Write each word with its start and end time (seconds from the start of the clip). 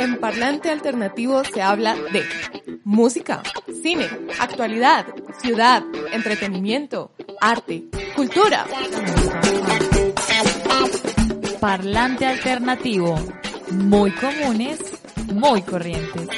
En 0.00 0.16
Parlante 0.16 0.70
Alternativo 0.70 1.42
se 1.44 1.60
habla 1.60 1.94
de 1.94 2.24
música, 2.84 3.42
cine, 3.82 4.08
actualidad, 4.38 5.04
ciudad, 5.42 5.82
entretenimiento, 6.10 7.12
arte, 7.38 7.84
cultura. 8.16 8.64
Parlante 11.60 12.24
Alternativo. 12.24 13.14
Muy 13.72 14.10
comunes, 14.12 14.78
muy 15.34 15.60
corrientes. 15.60 16.28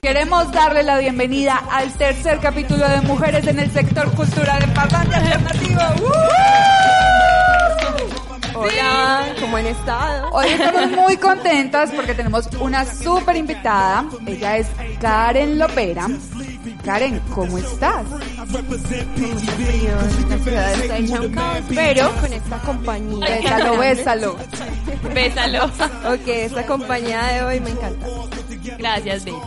Queremos 0.00 0.50
darle 0.50 0.82
la 0.82 0.98
bienvenida 0.98 1.62
al 1.70 1.92
tercer 1.92 2.40
capítulo 2.40 2.88
de 2.88 3.02
Mujeres 3.02 3.46
en 3.46 3.60
el 3.60 3.70
Sector 3.70 4.12
Cultural 4.16 4.64
en 4.64 4.74
Parlante 4.74 5.14
Alternativo. 5.14 5.80
Hola, 8.62 9.34
¿cómo 9.40 9.56
han 9.56 9.66
estado? 9.66 10.30
Hoy 10.30 10.46
estamos 10.50 10.90
muy 10.92 11.16
contentas 11.16 11.90
porque 11.90 12.14
tenemos 12.14 12.48
una 12.60 12.86
súper 12.86 13.34
invitada. 13.36 14.04
Ella 14.24 14.58
es 14.58 14.68
Karen 15.00 15.58
Lopera. 15.58 16.06
Karen, 16.84 17.20
¿cómo 17.34 17.58
estás? 17.58 18.06
La 20.28 20.38
ciudad 20.38 20.74
está 20.74 20.98
hecha 20.98 21.20
un 21.20 21.32
caos, 21.32 21.58
pero 21.74 22.14
con 22.20 22.32
esta 22.32 22.58
compañía. 22.58 23.26
Bésalo, 23.26 23.78
bésalo. 23.78 24.36
Bésalo. 25.12 25.64
Ok, 25.64 26.28
esta 26.28 26.64
compañía 26.64 27.20
de 27.24 27.42
hoy 27.42 27.60
me 27.60 27.70
encanta. 27.70 28.06
Gracias, 28.78 29.24
baby. 29.24 29.38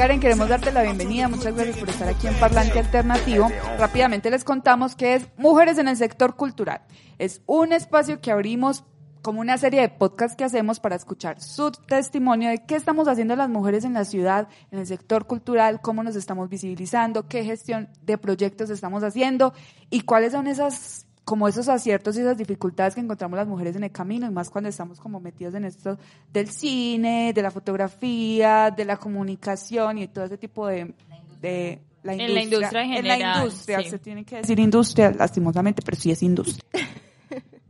Karen, 0.00 0.18
queremos 0.18 0.48
darte 0.48 0.72
la 0.72 0.80
bienvenida. 0.80 1.28
Muchas 1.28 1.54
gracias 1.54 1.76
por 1.76 1.90
estar 1.90 2.08
aquí 2.08 2.26
en 2.26 2.32
Parlante 2.40 2.78
Alternativo. 2.78 3.50
Rápidamente 3.78 4.30
les 4.30 4.44
contamos 4.44 4.94
que 4.94 5.14
es 5.14 5.28
Mujeres 5.36 5.76
en 5.76 5.88
el 5.88 5.96
Sector 5.98 6.36
Cultural. 6.36 6.80
Es 7.18 7.42
un 7.44 7.74
espacio 7.74 8.18
que 8.22 8.30
abrimos 8.30 8.84
como 9.20 9.42
una 9.42 9.58
serie 9.58 9.82
de 9.82 9.90
podcasts 9.90 10.38
que 10.38 10.44
hacemos 10.44 10.80
para 10.80 10.96
escuchar 10.96 11.42
su 11.42 11.70
testimonio 11.70 12.48
de 12.48 12.64
qué 12.64 12.76
estamos 12.76 13.08
haciendo 13.08 13.36
las 13.36 13.50
mujeres 13.50 13.84
en 13.84 13.92
la 13.92 14.06
ciudad, 14.06 14.48
en 14.70 14.78
el 14.78 14.86
sector 14.86 15.26
cultural, 15.26 15.82
cómo 15.82 16.02
nos 16.02 16.16
estamos 16.16 16.48
visibilizando, 16.48 17.28
qué 17.28 17.44
gestión 17.44 17.90
de 18.00 18.16
proyectos 18.16 18.70
estamos 18.70 19.02
haciendo 19.02 19.52
y 19.90 20.00
cuáles 20.00 20.32
son 20.32 20.46
esas 20.46 21.04
como 21.24 21.48
esos 21.48 21.68
aciertos 21.68 22.16
y 22.16 22.20
esas 22.20 22.36
dificultades 22.36 22.94
que 22.94 23.00
encontramos 23.00 23.36
las 23.36 23.46
mujeres 23.46 23.76
en 23.76 23.84
el 23.84 23.92
camino, 23.92 24.26
y 24.26 24.30
más 24.30 24.50
cuando 24.50 24.68
estamos 24.68 25.00
como 25.00 25.20
metidos 25.20 25.54
en 25.54 25.64
esto 25.64 25.98
del 26.32 26.50
cine, 26.50 27.32
de 27.32 27.42
la 27.42 27.50
fotografía, 27.50 28.70
de 28.70 28.84
la 28.84 28.96
comunicación 28.96 29.98
y 29.98 30.08
todo 30.08 30.24
ese 30.24 30.38
tipo 30.38 30.66
de... 30.66 30.94
de 31.40 31.80
la 32.02 32.14
En 32.14 32.34
la 32.34 32.42
industria 32.42 32.82
en 32.82 32.90
general, 32.92 33.18
la 33.18 33.38
industria, 33.38 33.82
sí. 33.82 33.90
se 33.90 33.98
tiene 33.98 34.24
que 34.24 34.36
decir 34.36 34.58
industria, 34.58 35.10
lastimosamente, 35.10 35.82
pero 35.84 35.98
sí 35.98 36.10
es 36.10 36.22
industria. 36.22 36.64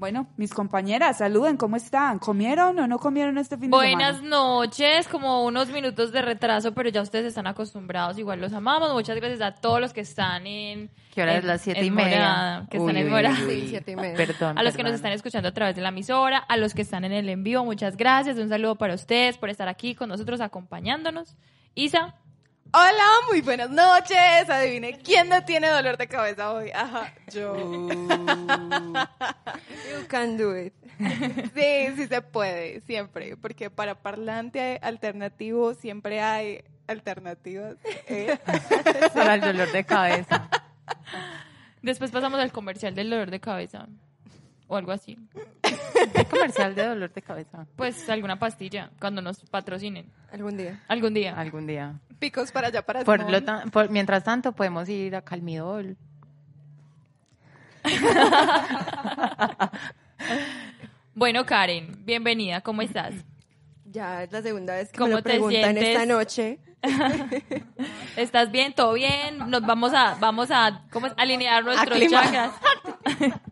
bueno, 0.01 0.27
mis 0.39 0.53
compañeras, 0.55 1.19
saluden, 1.19 1.57
¿cómo 1.59 1.77
están? 1.77 2.19
¿Comieron 2.19 2.79
o 2.79 2.87
no 2.89 2.99
comieron 2.99 3.37
este 3.39 3.57
fin 3.59 3.71
de 3.71 3.77
Buenas 3.77 4.17
semana? 4.17 4.37
noches, 4.37 5.07
como 5.07 5.45
unos 5.45 5.69
minutos 5.69 6.11
de 6.11 6.23
retraso, 6.23 6.73
pero 6.73 6.89
ya 6.89 7.03
ustedes 7.03 7.27
están 7.27 7.47
acostumbrados, 7.47 8.19
igual 8.19 8.41
los 8.41 8.53
amamos. 8.55 8.93
Muchas 8.95 9.17
gracias 9.17 9.43
a 9.43 9.53
todos 9.55 9.79
los 9.79 9.93
que 9.93 10.01
están 10.01 10.47
en... 10.47 10.91
¿Qué 11.15 11.23
hora 11.23 11.33
en- 11.35 11.39
es? 11.41 11.45
Las 11.45 11.61
siete 11.61 11.85
y 11.85 11.91
media. 11.91 12.17
morada, 12.19 12.67
que 12.71 12.79
están 12.79 12.97
en 12.97 13.11
morada. 13.11 13.35
uy, 13.47 13.51
Sí, 13.55 13.61
uy. 13.63 13.69
siete 13.69 13.93
y 13.93 13.97
media. 13.97 14.17
Perdón. 14.17 14.59
A 14.59 14.63
los 14.63 14.75
que 14.75 14.83
nos 14.83 14.93
están 14.93 15.13
escuchando 15.13 15.51
a 15.51 15.53
través 15.53 15.77
de 15.77 15.83
la 15.83 15.91
emisora, 15.91 16.39
a 16.39 16.57
los 16.57 16.73
que 16.75 16.81
están 16.83 17.05
en 17.05 17.13
el 17.13 17.29
en 17.29 17.45
vivo, 17.45 17.65
muchas 17.65 17.97
gracias. 17.99 18.39
Un 18.39 18.49
saludo 18.49 18.77
para 18.77 18.95
ustedes 18.95 19.37
por 19.37 19.51
estar 19.51 19.69
aquí 19.69 19.95
con 19.95 20.09
nosotros 20.09 20.41
acompañándonos. 20.41 21.37
Isa, 21.75 22.15
Hola, 22.73 23.05
muy 23.29 23.41
buenas 23.41 23.69
noches. 23.69 24.49
Adivine 24.49 24.99
quién 24.99 25.29
no 25.29 25.45
tiene 25.45 25.69
dolor 25.69 25.97
de 25.97 26.07
cabeza 26.07 26.53
hoy. 26.53 26.71
Ajá, 26.71 27.13
yo. 27.33 27.57
You 29.91 30.07
can 30.09 30.37
do 30.37 30.57
it. 30.57 30.73
Sí, 31.55 31.97
sí 31.97 32.07
se 32.07 32.23
puede, 32.23 32.81
siempre. 32.83 33.37
Porque 33.37 33.71
para 33.71 33.97
parlante 34.03 34.79
alternativo 34.83 35.75
siempre 35.75 36.21
hay 36.21 36.63
alternativas. 36.87 37.77
¿eh? 38.07 38.39
Para 39.15 39.35
el 39.35 39.41
dolor 39.41 39.73
de 39.73 39.85
cabeza. 39.85 40.49
después 41.83 42.13
pasamos 42.13 42.39
al 42.39 42.53
comercial 42.53 42.95
del 42.95 43.11
dolor 43.11 43.33
de 43.33 43.41
cabeza 43.41 43.89
o 44.71 44.77
algo 44.77 44.93
así. 44.93 45.19
¿Qué 46.15 46.25
comercial 46.25 46.75
de 46.75 46.87
dolor 46.87 47.13
de 47.13 47.21
cabeza? 47.23 47.67
Pues 47.77 48.09
alguna 48.09 48.39
pastilla 48.39 48.91
cuando 49.01 49.21
nos 49.21 49.41
patrocinen 49.51 50.07
Algún 50.33 50.57
día. 50.57 50.81
algún 50.89 51.13
día. 51.13 51.35
Algún 51.39 51.67
día. 51.67 51.95
Picos 52.19 52.53
para 52.53 52.69
allá, 52.69 52.83
para 52.83 53.05
Por 53.05 53.29
lo 53.31 53.43
tan- 53.43 53.71
por- 53.71 53.91
mientras 53.91 54.23
tanto, 54.25 54.53
podemos 54.53 54.89
ir 54.89 55.15
a 55.17 55.23
Calmidol. 55.23 55.97
Bueno, 61.15 61.45
Karen, 61.45 62.03
bienvenida, 62.05 62.61
¿cómo 62.61 62.83
estás? 62.83 63.13
Ya 63.85 64.23
es 64.23 64.33
la 64.33 64.41
segunda 64.43 64.75
vez 64.75 64.91
que 64.93 64.99
¿Cómo 64.99 65.09
me 65.11 65.15
lo 65.17 65.23
te 65.23 65.31
preguntan 65.31 65.75
sientes? 65.75 65.89
esta 65.89 66.07
noche. 66.07 66.59
¿Estás 68.17 68.51
bien? 68.51 68.73
¿Todo 68.73 68.93
bien? 68.95 69.39
Nos 69.51 69.63
vamos 69.67 69.93
a 69.93 70.15
vamos 70.21 70.51
a 70.51 70.83
¿cómo 70.91 71.09
es? 71.09 71.13
alinear 71.19 71.63
nuestros 71.65 71.91
Aclimar. 71.97 72.25
chakras. 72.25 72.53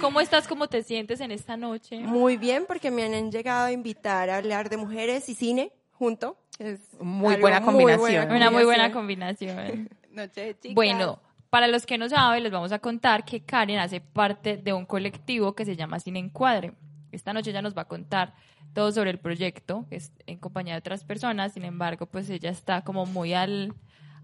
¿Cómo 0.00 0.20
estás? 0.20 0.46
¿Cómo 0.46 0.68
te 0.68 0.82
sientes 0.82 1.20
en 1.20 1.30
esta 1.30 1.56
noche? 1.56 1.98
Muy 2.00 2.36
bien, 2.36 2.64
porque 2.66 2.90
me 2.90 3.04
han 3.04 3.30
llegado 3.30 3.66
a 3.66 3.72
invitar 3.72 4.30
a 4.30 4.36
hablar 4.36 4.68
de 4.68 4.76
mujeres 4.76 5.28
y 5.28 5.34
cine 5.34 5.72
junto. 5.92 6.36
Es 6.58 6.80
Muy 7.00 7.36
buena 7.36 7.62
combinación. 7.62 8.30
Una 8.30 8.50
muy 8.50 8.64
buena 8.64 8.92
combinación. 8.92 9.88
Noche 10.10 10.40
de 10.40 10.58
chicas. 10.58 10.74
Bueno, 10.74 11.20
para 11.50 11.68
los 11.68 11.84
que 11.84 11.98
no 11.98 12.08
saben, 12.08 12.42
les 12.42 12.52
vamos 12.52 12.72
a 12.72 12.78
contar 12.78 13.24
que 13.24 13.42
Karen 13.42 13.78
hace 13.78 14.00
parte 14.00 14.56
de 14.56 14.72
un 14.72 14.86
colectivo 14.86 15.54
que 15.54 15.64
se 15.64 15.76
llama 15.76 16.00
Cine 16.00 16.18
Encuadre. 16.18 16.72
Esta 17.12 17.32
noche 17.32 17.50
ella 17.50 17.62
nos 17.62 17.76
va 17.76 17.82
a 17.82 17.88
contar 17.88 18.34
todo 18.72 18.92
sobre 18.92 19.10
el 19.10 19.18
proyecto, 19.18 19.86
que 19.88 19.96
es 19.96 20.12
en 20.26 20.38
compañía 20.38 20.74
de 20.74 20.78
otras 20.78 21.04
personas. 21.04 21.52
Sin 21.52 21.64
embargo, 21.64 22.06
pues 22.06 22.28
ella 22.30 22.50
está 22.50 22.82
como 22.82 23.04
muy 23.06 23.34
al... 23.34 23.74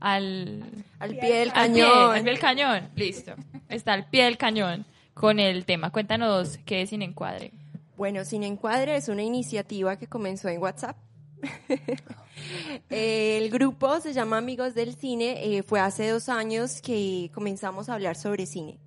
al 0.00 0.64
Al 0.98 1.10
pie 1.16 1.38
del 1.38 1.50
al 1.54 1.72
pie, 1.72 1.82
cañón. 1.84 2.10
al 2.10 2.22
pie 2.22 2.22
del 2.22 2.38
cañón. 2.38 2.90
Listo. 2.94 3.34
Está 3.68 3.92
al 3.92 4.08
pie 4.08 4.24
del 4.24 4.38
cañón 4.38 4.86
con 5.14 5.38
el 5.38 5.64
tema. 5.64 5.90
Cuéntanos 5.90 6.58
qué 6.64 6.82
es 6.82 6.90
Cine 6.90 7.04
Encuadre. 7.04 7.52
Bueno, 7.96 8.24
Cine 8.24 8.46
Encuadre 8.46 8.96
es 8.96 9.08
una 9.08 9.22
iniciativa 9.22 9.96
que 9.96 10.06
comenzó 10.06 10.48
en 10.48 10.60
WhatsApp. 10.60 10.96
El 12.90 13.50
grupo 13.50 14.00
se 14.00 14.12
llama 14.12 14.38
Amigos 14.38 14.74
del 14.74 14.94
Cine. 14.94 15.56
eh, 15.56 15.62
fue 15.62 15.80
hace 15.80 16.08
dos 16.08 16.28
años 16.28 16.80
que 16.80 17.30
comenzamos 17.34 17.88
a 17.88 17.94
hablar 17.94 18.16
sobre 18.16 18.46
cine. 18.46 18.78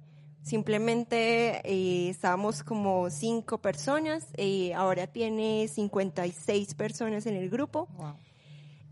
Simplemente 0.41 1.61
eh, 1.63 2.09
estábamos 2.09 2.63
como 2.63 3.09
cinco 3.09 3.57
personas. 3.57 4.27
eh, 4.37 4.73
ahora 4.73 5.07
tiene 5.07 5.67
56 5.67 6.75
personas 6.75 7.25
en 7.25 7.35
el 7.35 7.49
grupo. 7.49 7.87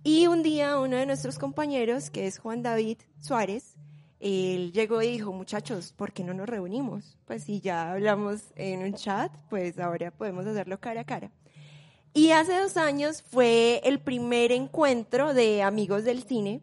Y 0.04 0.28
un 0.28 0.44
día 0.44 0.80
uno 0.80 0.98
de 0.98 1.06
nuestros 1.06 1.38
compañeros, 1.38 2.10
que 2.10 2.28
es 2.28 2.38
Juan 2.40 2.64
David 2.64 2.98
Suárez, 3.22 3.73
él 4.24 4.72
llegó 4.72 5.02
y 5.02 5.12
dijo, 5.12 5.34
muchachos, 5.34 5.92
¿por 5.92 6.14
qué 6.14 6.24
no 6.24 6.34
nos 6.34 6.48
reunimos? 6.48 7.18
Pues 7.26 7.44
si 7.44 7.60
ya 7.60 7.92
hablamos 7.92 8.54
en 8.56 8.82
un 8.82 8.94
chat, 8.94 9.30
pues 9.50 9.78
ahora 9.80 10.12
podemos 10.12 10.46
hacerlo 10.46 10.80
cara 10.80 11.02
a 11.02 11.04
cara. 11.04 11.30
Y 12.14 12.32
hace 12.32 12.58
dos 12.58 12.78
años 12.78 13.22
fue 13.22 13.82
el 13.84 14.00
primer 14.00 14.54
encuentro 14.54 15.34
de 15.34 15.62
amigos 15.62 16.06
del 16.06 16.24
cine. 16.24 16.62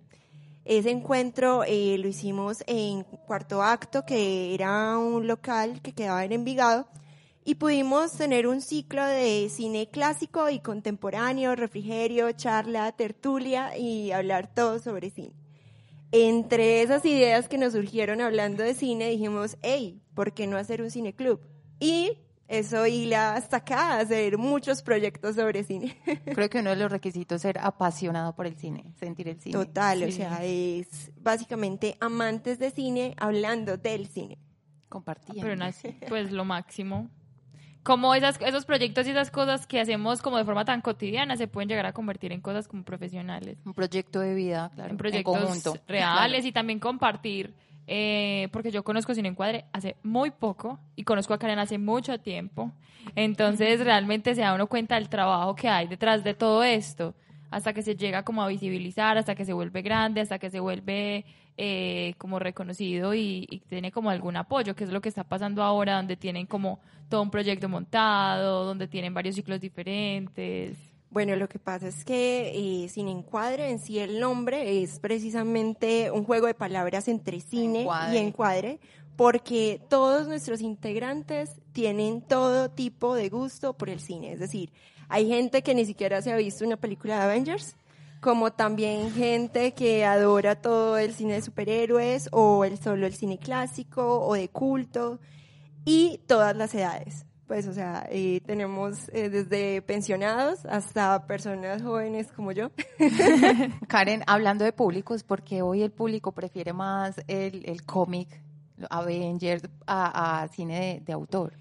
Ese 0.65 0.91
encuentro 0.91 1.63
eh, 1.67 1.99
lo 1.99 2.09
hicimos 2.09 2.65
en 2.67 3.03
Cuarto 3.03 3.63
Acto, 3.63 4.07
que 4.07 4.55
era 4.55 4.97
un 4.97 5.27
local 5.27 5.83
que 5.83 5.93
quedaba 5.93 6.25
en 6.25 6.33
Envigado, 6.33 6.89
y 7.45 7.57
pudimos 7.57 8.13
tener 8.13 8.47
un 8.47 8.63
ciclo 8.63 9.05
de 9.05 9.51
cine 9.51 9.91
clásico 9.91 10.49
y 10.49 10.61
contemporáneo, 10.61 11.55
refrigerio, 11.57 12.33
charla, 12.33 12.93
tertulia 12.93 13.77
y 13.77 14.13
hablar 14.13 14.47
todo 14.55 14.79
sobre 14.79 15.11
cine. 15.11 15.40
Entre 16.13 16.83
esas 16.83 17.05
ideas 17.05 17.49
que 17.49 17.59
nos 17.59 17.73
surgieron 17.73 18.21
hablando 18.21 18.63
de 18.63 18.75
cine, 18.75 19.09
dijimos, 19.11 19.57
hey, 19.63 20.03
¿por 20.15 20.33
qué 20.33 20.47
no 20.47 20.57
hacer 20.57 20.83
un 20.83 20.91
cineclub? 20.91 21.41
Y 21.79 22.19
eso 22.49 22.85
hila 22.85 23.35
hasta 23.35 23.59
acá, 23.59 23.99
hacer 24.01 24.37
muchos 24.37 24.83
proyectos 24.83 25.37
sobre 25.37 25.63
cine. 25.63 25.97
Creo 26.35 26.51
que 26.51 26.59
uno 26.59 26.71
de 26.71 26.77
los 26.77 26.91
requisitos 26.91 27.37
es 27.37 27.43
ser 27.43 27.59
apasionado 27.61 28.35
por 28.35 28.47
el 28.47 28.57
cine, 28.57 28.93
sentir 28.99 29.29
el 29.29 29.41
cine. 29.41 29.53
Total, 29.53 30.03
o 30.03 30.11
sea, 30.11 30.45
es 30.45 31.13
básicamente 31.21 31.97
amantes 32.01 32.59
de 32.59 32.73
cine 32.73 33.15
hablando 33.17 33.77
del 33.77 34.09
cine. 34.09 34.39
Compartiendo. 34.89 35.43
Pero 35.43 35.55
no, 35.55 35.67
pues 36.09 36.33
lo 36.33 36.45
máximo. 36.45 37.09
Como 37.83 38.15
esas, 38.15 38.39
esos 38.43 38.67
proyectos 38.67 39.07
y 39.07 39.11
esas 39.11 39.31
cosas 39.31 39.67
que 39.67 39.81
hacemos 39.81 40.21
como 40.21 40.37
de 40.37 40.45
forma 40.45 40.65
tan 40.65 40.83
cotidiana 40.83 41.37
se 41.37 41.49
pueden 41.49 41.69
llegar 41.69 41.87
a 41.87 41.93
convertir 41.93 42.31
en 42.33 42.41
cosas 42.41 42.69
como 42.69 42.85
profesionales. 42.85 43.59
Un 43.65 43.73
proyecto 43.73 44.21
de 44.21 44.35
vida, 44.35 44.71
claro. 44.75 44.91
en 44.91 44.97
proyectos 44.99 45.39
conjunto. 45.39 45.77
reales 45.89 46.45
y 46.45 46.53
también 46.53 46.79
compartir. 46.79 47.55
eh, 47.87 48.49
porque 48.53 48.71
yo 48.71 48.85
conozco 48.85 49.15
Cine 49.15 49.31
Encuadre 49.31 49.65
hace 49.73 49.97
muy 50.05 50.31
poco 50.31 50.79
y 50.95 51.03
conozco 51.05 51.35
a 51.35 51.39
Karen 51.39 51.59
hace 51.59 51.79
mucho 51.79 52.19
tiempo. 52.21 52.71
Entonces 53.17 53.81
realmente 53.83 54.35
se 54.35 54.43
da 54.43 54.55
uno 54.55 54.67
cuenta 54.69 54.95
del 54.97 55.09
trabajo 55.09 55.55
que 55.57 55.69
hay 55.69 55.89
detrás 55.89 56.23
de 56.23 56.35
todo 56.35 56.63
esto. 56.63 57.15
hasta 57.51 57.73
que 57.73 57.83
se 57.83 57.97
llega 57.97 58.23
como 58.23 58.43
a 58.43 58.49
visibilizar, 58.49 59.19
hasta 59.19 59.35
que 59.35 59.45
se 59.45 59.53
vuelve 59.53 59.83
grande, 59.83 60.21
hasta 60.21 60.39
que 60.39 60.51
se 60.51 60.61
vuelve 60.61 61.25
eh, 61.57 62.15
como 62.19 62.39
reconocido 62.39 63.15
y, 63.15 63.47
y 63.51 63.61
tiene 63.61 63.93
como 63.93 64.11
algún 64.11 64.37
apoyo, 64.37 64.75
que 64.75 64.85
es 64.85 64.91
lo 64.91 65.01
que 65.01 65.09
está 65.09 65.25
pasando 65.25 65.63
ahora, 65.63 65.97
donde 65.97 66.17
tienen 66.17 66.47
como 66.47 66.81
todo 67.09 67.23
un 67.23 67.31
proyecto 67.31 67.69
montado, 67.69 68.65
donde 68.65 68.89
tienen 68.89 69.13
varios 69.13 69.35
ciclos 69.35 69.61
diferentes. 69.61 70.79
Bueno, 71.11 71.35
lo 71.35 71.49
que 71.49 71.59
pasa 71.59 71.89
es 71.89 72.05
que 72.05 72.85
eh, 72.85 72.89
Sin 72.89 73.09
Encuadre 73.09 73.69
en 73.69 73.81
sí 73.81 73.99
el 73.99 74.21
nombre 74.21 74.81
es 74.83 75.01
precisamente 75.01 76.11
un 76.13 76.25
juego 76.25 76.47
de 76.47 76.55
palabras 76.55 77.09
entre 77.09 77.41
cine 77.41 77.81
Encuadre. 77.81 78.15
y 78.15 78.19
encuadre, 78.19 78.81
porque 79.17 79.81
todos 79.91 80.29
nuestros 80.29 80.61
integrantes 80.61 81.61
tienen 81.73 82.23
todo 82.23 82.71
tipo 82.71 83.17
de 83.17 83.29
gusto 83.29 83.73
por 83.75 83.91
el 83.91 84.01
cine. 84.01 84.33
Es 84.33 84.39
decir, 84.39 84.71
hay 85.09 85.27
gente 85.27 85.63
que 85.63 85.75
ni 85.75 85.85
siquiera 85.85 86.23
se 86.23 86.33
ha 86.33 86.37
visto 86.37 86.65
una 86.65 86.77
película 86.77 87.17
de 87.19 87.25
Avengers, 87.25 87.77
como 88.21 88.53
también 88.53 89.13
gente 89.13 89.73
que 89.73 90.05
adora 90.05 90.61
todo 90.61 90.99
el 90.99 91.15
cine 91.15 91.35
de 91.35 91.43
superhéroes 91.43 92.29
o 92.33 92.65
el 92.65 92.79
solo 92.79 93.07
el 93.07 93.15
cine 93.15 93.39
clásico 93.39 94.21
o 94.27 94.35
de 94.35 94.49
culto 94.49 95.19
y 95.85 96.21
todas 96.27 96.57
las 96.57 96.75
edades. 96.75 97.27
Pues, 97.47 97.67
o 97.67 97.73
sea, 97.73 98.07
eh, 98.11 98.41
tenemos 98.47 99.09
eh, 99.13 99.29
desde 99.29 99.83
pensionados 99.83 100.65
hasta 100.67 101.27
personas 101.27 101.83
jóvenes 101.83 102.31
como 102.31 102.53
yo. 102.53 102.71
Karen, 103.89 104.23
hablando 104.29 104.65
de 104.65 104.73
públicos, 104.73 105.25
porque 105.25 105.61
hoy 105.61 105.83
el 105.83 105.91
público 105.91 106.31
prefiere 106.31 106.73
más 106.73 107.21
el, 107.27 107.69
el 107.69 107.85
cómic, 107.85 108.29
Avengers, 108.89 109.65
a, 109.85 110.43
a 110.43 110.49
cine 110.49 110.79
de, 110.79 111.01
de 111.07 111.13
autor? 111.13 111.55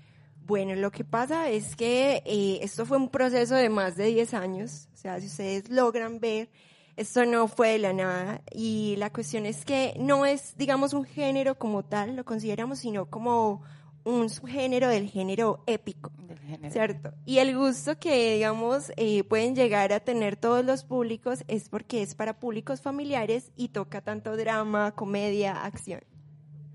Bueno, 0.50 0.74
lo 0.74 0.90
que 0.90 1.04
pasa 1.04 1.48
es 1.52 1.76
que 1.76 2.24
eh, 2.26 2.58
esto 2.64 2.84
fue 2.84 2.98
un 2.98 3.10
proceso 3.10 3.54
de 3.54 3.70
más 3.70 3.96
de 3.96 4.06
10 4.06 4.34
años. 4.34 4.90
O 4.96 4.98
sea, 4.98 5.20
si 5.20 5.28
ustedes 5.28 5.70
logran 5.70 6.20
ver, 6.20 6.50
esto 6.96 7.24
no 7.24 7.48
fue 7.48 7.74
de 7.74 7.78
la 7.78 7.94
nada. 7.94 8.42
Y 8.52 8.96
la 8.98 9.12
cuestión 9.12 9.46
es 9.46 9.64
que 9.64 9.94
no 10.00 10.26
es, 10.26 10.58
digamos, 10.58 10.94
un 10.94 11.04
género 11.04 11.60
como 11.60 11.86
tal, 11.86 12.16
lo 12.16 12.26
consideramos, 12.26 12.80
sino 12.80 13.12
como 13.12 13.62
un 14.04 14.28
subgénero 14.28 14.88
del 14.88 15.08
género 15.08 15.64
épico. 15.68 16.12
Del 16.18 16.40
género. 16.40 16.74
¿Cierto? 16.74 17.14
Y 17.28 17.38
el 17.38 17.56
gusto 17.56 18.00
que, 18.00 18.34
digamos, 18.34 18.92
eh, 18.98 19.24
pueden 19.26 19.56
llegar 19.56 19.94
a 19.94 20.00
tener 20.00 20.36
todos 20.36 20.66
los 20.66 20.84
públicos 20.84 21.44
es 21.48 21.70
porque 21.70 22.02
es 22.02 22.16
para 22.16 22.40
públicos 22.40 22.82
familiares 22.82 23.52
y 23.56 23.68
toca 23.68 24.02
tanto 24.02 24.36
drama, 24.36 24.96
comedia, 24.96 25.64
acción. 25.64 26.02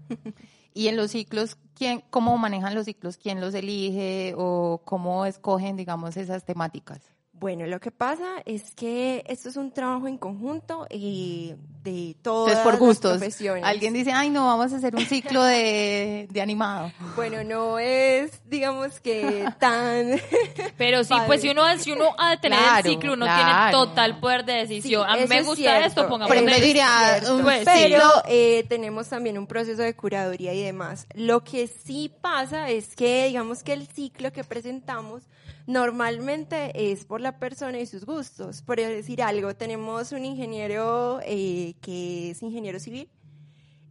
Y 0.74 0.88
en 0.88 0.96
los 0.96 1.12
ciclos, 1.12 1.56
¿quién, 1.74 2.02
¿cómo 2.10 2.36
manejan 2.36 2.74
los 2.74 2.86
ciclos? 2.86 3.16
¿Quién 3.16 3.40
los 3.40 3.54
elige 3.54 4.34
o 4.36 4.82
cómo 4.84 5.24
escogen, 5.24 5.76
digamos, 5.76 6.16
esas 6.16 6.44
temáticas? 6.44 7.13
Bueno, 7.36 7.66
lo 7.66 7.80
que 7.80 7.90
pasa 7.90 8.24
es 8.46 8.74
que 8.74 9.24
esto 9.26 9.48
es 9.48 9.56
un 9.56 9.72
trabajo 9.72 10.06
en 10.06 10.16
conjunto 10.18 10.86
eh, 10.88 11.56
de 11.82 12.16
todas 12.22 12.52
Entonces, 12.52 12.58
por 12.58 12.78
gustos. 12.78 13.10
las 13.10 13.20
profesiones. 13.20 13.64
Alguien 13.64 13.92
dice, 13.92 14.12
ay, 14.12 14.30
no, 14.30 14.46
vamos 14.46 14.72
a 14.72 14.76
hacer 14.76 14.94
un 14.94 15.04
ciclo 15.04 15.42
de, 15.42 16.28
de 16.30 16.40
animado. 16.40 16.92
Bueno, 17.16 17.42
no 17.44 17.78
es, 17.78 18.40
digamos 18.48 19.00
que 19.00 19.44
tan... 19.58 20.12
Pero 20.78 21.02
sí, 21.02 21.10
Padre. 21.10 21.26
pues 21.26 21.40
si 21.42 21.50
uno, 21.50 21.62
si 21.78 21.92
uno 21.92 22.14
ha 22.16 22.30
de 22.30 22.36
tener 22.38 22.58
Claro, 22.58 22.76
el 22.88 22.94
ciclo, 22.94 23.12
uno 23.14 23.26
claro. 23.26 23.44
tiene 23.44 23.70
total 23.72 24.20
poder 24.20 24.44
de 24.44 24.52
decisión. 24.54 25.04
Sí, 25.06 25.12
a 25.12 25.16
mí 25.20 25.26
me 25.28 25.42
gusta 25.42 25.84
esto, 25.84 26.08
pongamos 26.08 26.34
diría, 26.62 27.20
un 27.30 27.42
Pues, 27.42 27.58
sí. 27.58 27.64
pero 27.64 28.08
eh, 28.28 28.64
tenemos 28.68 29.08
también 29.08 29.38
un 29.38 29.46
proceso 29.46 29.82
de 29.82 29.94
curaduría 29.94 30.54
y 30.54 30.62
demás. 30.62 31.06
Lo 31.14 31.42
que 31.44 31.66
sí 31.66 32.12
pasa 32.20 32.70
es 32.70 32.94
que, 32.94 33.26
digamos 33.26 33.62
que 33.62 33.72
el 33.72 33.86
ciclo 33.88 34.32
que 34.32 34.44
presentamos 34.44 35.24
normalmente 35.66 36.92
es 36.92 37.04
por 37.04 37.20
la 37.20 37.38
persona 37.38 37.78
y 37.78 37.86
sus 37.86 38.04
gustos. 38.04 38.62
Por 38.62 38.78
decir 38.78 39.22
algo, 39.22 39.54
tenemos 39.54 40.12
un 40.12 40.24
ingeniero 40.24 41.20
eh, 41.24 41.74
que 41.80 42.30
es 42.30 42.42
ingeniero 42.42 42.78
civil 42.78 43.08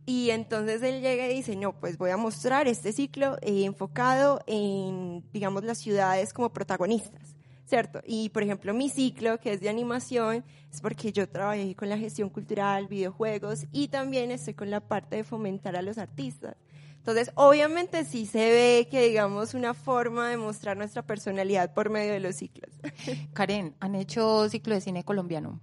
y 0.05 0.31
entonces 0.31 0.83
él 0.83 1.01
llega 1.01 1.27
y 1.27 1.35
dice, 1.35 1.55
no, 1.55 1.79
pues 1.79 1.97
voy 1.97 2.11
a 2.11 2.17
mostrar 2.17 2.67
este 2.67 2.91
ciclo 2.91 3.37
eh, 3.41 3.63
enfocado 3.63 4.41
en, 4.47 5.23
digamos, 5.31 5.63
las 5.63 5.77
ciudades 5.77 6.33
como 6.33 6.51
protagonistas, 6.51 7.35
¿cierto? 7.65 8.01
Y, 8.05 8.27
por 8.29 8.43
ejemplo, 8.43 8.73
mi 8.73 8.89
ciclo, 8.89 9.39
que 9.39 9.53
es 9.53 9.61
de 9.61 9.69
animación, 9.69 10.43
es 10.71 10.81
porque 10.81 11.13
yo 11.13 11.29
trabajé 11.29 11.73
con 11.75 11.87
la 11.87 11.97
gestión 11.97 12.29
cultural, 12.29 12.87
videojuegos 12.87 13.65
y 13.71 13.87
también 13.87 14.31
estoy 14.31 14.55
con 14.55 14.69
la 14.69 14.81
parte 14.81 15.15
de 15.17 15.23
fomentar 15.23 15.77
a 15.77 15.81
los 15.81 15.97
artistas. 15.97 16.57
Entonces, 17.03 17.31
obviamente 17.35 18.05
sí 18.05 18.25
se 18.25 18.49
ve 18.49 18.87
que, 18.89 19.01
digamos, 19.01 19.53
una 19.55 19.73
forma 19.73 20.29
de 20.29 20.37
mostrar 20.37 20.77
nuestra 20.77 21.01
personalidad 21.01 21.73
por 21.73 21.89
medio 21.89 22.13
de 22.13 22.21
los 22.21 22.37
ciclos. 22.37 22.71
Karen, 23.33 23.75
¿han 23.81 23.95
hecho 23.95 24.47
ciclo 24.47 24.73
de 24.73 24.79
cine 24.79 25.03
colombiano? 25.03 25.59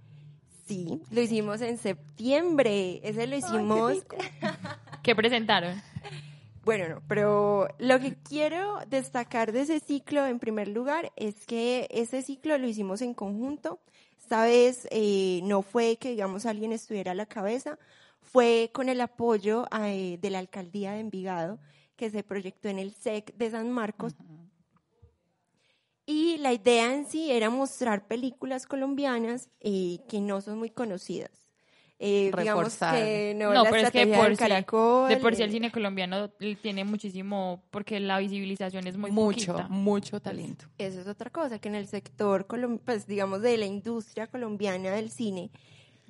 Sí, 0.67 1.01
lo 1.09 1.19
hicimos 1.19 1.61
en 1.61 1.79
septiembre. 1.79 3.01
Ese 3.03 3.25
lo 3.25 3.35
hicimos 3.35 4.05
¿Qué 5.01 5.15
presentaron? 5.15 5.81
Bueno, 6.63 6.89
no, 6.89 7.01
pero 7.07 7.67
lo 7.79 7.99
que 7.99 8.13
quiero 8.13 8.77
destacar 8.87 9.51
de 9.51 9.61
ese 9.61 9.79
ciclo, 9.79 10.27
en 10.27 10.37
primer 10.37 10.67
lugar, 10.67 11.11
es 11.15 11.47
que 11.47 11.87
ese 11.89 12.21
ciclo 12.21 12.55
lo 12.59 12.67
hicimos 12.67 13.01
en 13.01 13.15
conjunto. 13.15 13.79
Esta 14.19 14.43
vez 14.43 14.87
eh, 14.91 15.41
no 15.43 15.63
fue 15.63 15.97
que, 15.97 16.11
digamos, 16.11 16.45
alguien 16.45 16.71
estuviera 16.71 17.13
a 17.13 17.15
la 17.15 17.25
cabeza, 17.25 17.79
fue 18.21 18.69
con 18.73 18.89
el 18.89 19.01
apoyo 19.01 19.65
eh, 19.85 20.17
de 20.21 20.29
la 20.29 20.39
alcaldía 20.39 20.93
de 20.93 20.99
Envigado, 21.01 21.59
que 21.95 22.09
se 22.09 22.23
proyectó 22.23 22.69
en 22.69 22.79
el 22.79 22.93
SEC 22.93 23.33
de 23.35 23.51
San 23.51 23.71
Marcos. 23.71 24.13
Y 26.05 26.37
la 26.39 26.51
idea 26.53 26.93
en 26.93 27.05
sí 27.05 27.31
era 27.31 27.49
mostrar 27.49 28.07
películas 28.07 28.65
colombianas 28.65 29.49
eh, 29.59 29.99
que 30.09 30.19
no 30.19 30.41
son 30.41 30.57
muy 30.59 30.69
conocidas. 30.69 31.31
Eh, 32.03 32.31
digamos 32.35 32.63
Reforzar. 32.63 32.95
que 32.95 33.33
no, 33.37 33.53
No, 33.53 33.63
la 33.63 33.69
pero 33.69 33.83
es 33.87 33.91
que 33.91 34.07
por 34.07 34.31
sí- 34.31 34.35
Caracol, 34.37 35.07
De 35.09 35.17
por 35.17 35.35
sí 35.35 35.43
eh, 35.43 35.45
el 35.45 35.51
cine 35.51 35.71
colombiano 35.71 36.31
tiene 36.59 36.83
muchísimo, 36.83 37.63
porque 37.69 37.99
la 37.99 38.17
visibilización 38.17 38.87
es 38.87 38.97
muy 38.97 39.11
mucho, 39.11 39.53
poquita. 39.53 39.67
mucho 39.69 40.19
talento. 40.19 40.65
Eso 40.79 40.99
es 41.01 41.05
otra 41.07 41.29
cosa, 41.29 41.59
que 41.59 41.69
en 41.69 41.75
el 41.75 41.85
sector, 41.87 42.47
pues 42.83 43.05
digamos, 43.05 43.43
de 43.43 43.55
la 43.57 43.67
industria 43.67 44.25
colombiana 44.25 44.89
del 44.89 45.11
cine, 45.11 45.51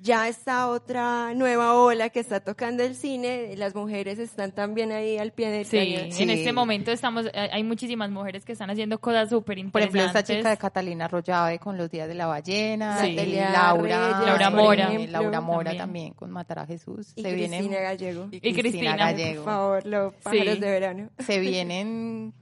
ya 0.02 0.26
está 0.28 0.66
otra 0.68 1.32
nueva 1.34 1.74
ola 1.74 2.08
que 2.10 2.18
está 2.18 2.40
tocando 2.40 2.82
el 2.82 2.96
cine, 2.96 3.54
las 3.56 3.74
mujeres 3.76 4.18
están 4.18 4.50
también 4.50 4.90
ahí 4.90 5.16
al 5.16 5.30
pie 5.32 5.48
del 5.50 5.64
Sí, 5.64 5.76
cañón. 5.78 6.00
en 6.06 6.12
Sí. 6.12 6.28
este 6.30 6.52
momento 6.52 6.90
estamos, 6.90 7.26
hay 7.32 7.48
hay 7.52 7.62
muchísimas 7.64 8.10
mujeres 8.10 8.44
que 8.44 8.50
están 8.52 8.68
haciendo 8.70 8.98
cosas 8.98 9.30
súper 9.30 9.54
Por 9.70 9.80
ejemplo, 9.80 9.80
interesantes. 9.80 10.18
esta 10.20 10.34
chica 10.34 10.50
de 10.50 10.56
Catalina 10.56 11.04
Arroyave 11.04 11.58
con 11.60 11.76
los 11.78 11.88
días 11.90 12.08
de 12.08 12.14
la 12.14 12.26
ballena, 12.26 12.98
Sí. 12.98 13.14
Laura, 13.14 14.08
Reyes, 14.08 14.26
Laura 14.26 14.50
Mora. 14.50 14.84
ejemplo, 14.88 15.12
Laura 15.12 15.40
Mora 15.40 15.64
También. 15.70 15.78
también. 15.78 16.14
con 16.14 16.30
Matar 16.32 16.58
a 16.58 16.66
Jesús. 16.66 17.12
Y 17.14 17.22
se 17.22 17.28
Cristina 17.32 17.58
vienen 17.60 17.82
Gallego. 17.82 18.28
y 18.32 18.36
Y 18.48 18.52
Cristina, 18.54 18.96
Gallego. 18.96 19.44
Por 19.44 19.52
favor, 19.52 19.86
los 19.86 20.14
pájaros 20.14 20.54
Sí. 20.54 20.60
de 20.60 20.70
verano. 20.70 21.10
Se 21.20 21.38
vienen 21.38 22.34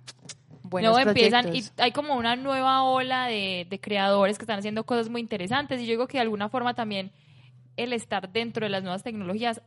buenos 0.62 0.92
no, 0.96 0.98
empiezan 1.10 1.54
y 1.54 1.62
hay 1.78 1.90
como 1.92 2.14
una 2.16 2.36
nueva 2.36 2.84
ola 2.84 3.26
de, 3.26 3.66
de 3.68 3.80
creadores 3.80 4.38
que 4.38 4.44
están 4.44 4.60
haciendo 4.60 4.84
cosas 4.84 5.08
muy 5.10 5.20
interesantes 5.20 5.80
y 5.80 5.84
yo 5.86 5.90
digo 5.90 6.06
que 6.06 6.18
de 6.18 6.22
alguna 6.22 6.48
forma 6.48 6.74
también 6.74 7.10
el 7.76 7.92
estar 7.92 8.30
dentro 8.32 8.64
de 8.64 8.70
las 8.70 8.82
nuevas 8.82 9.02
tecnologías, 9.02 9.62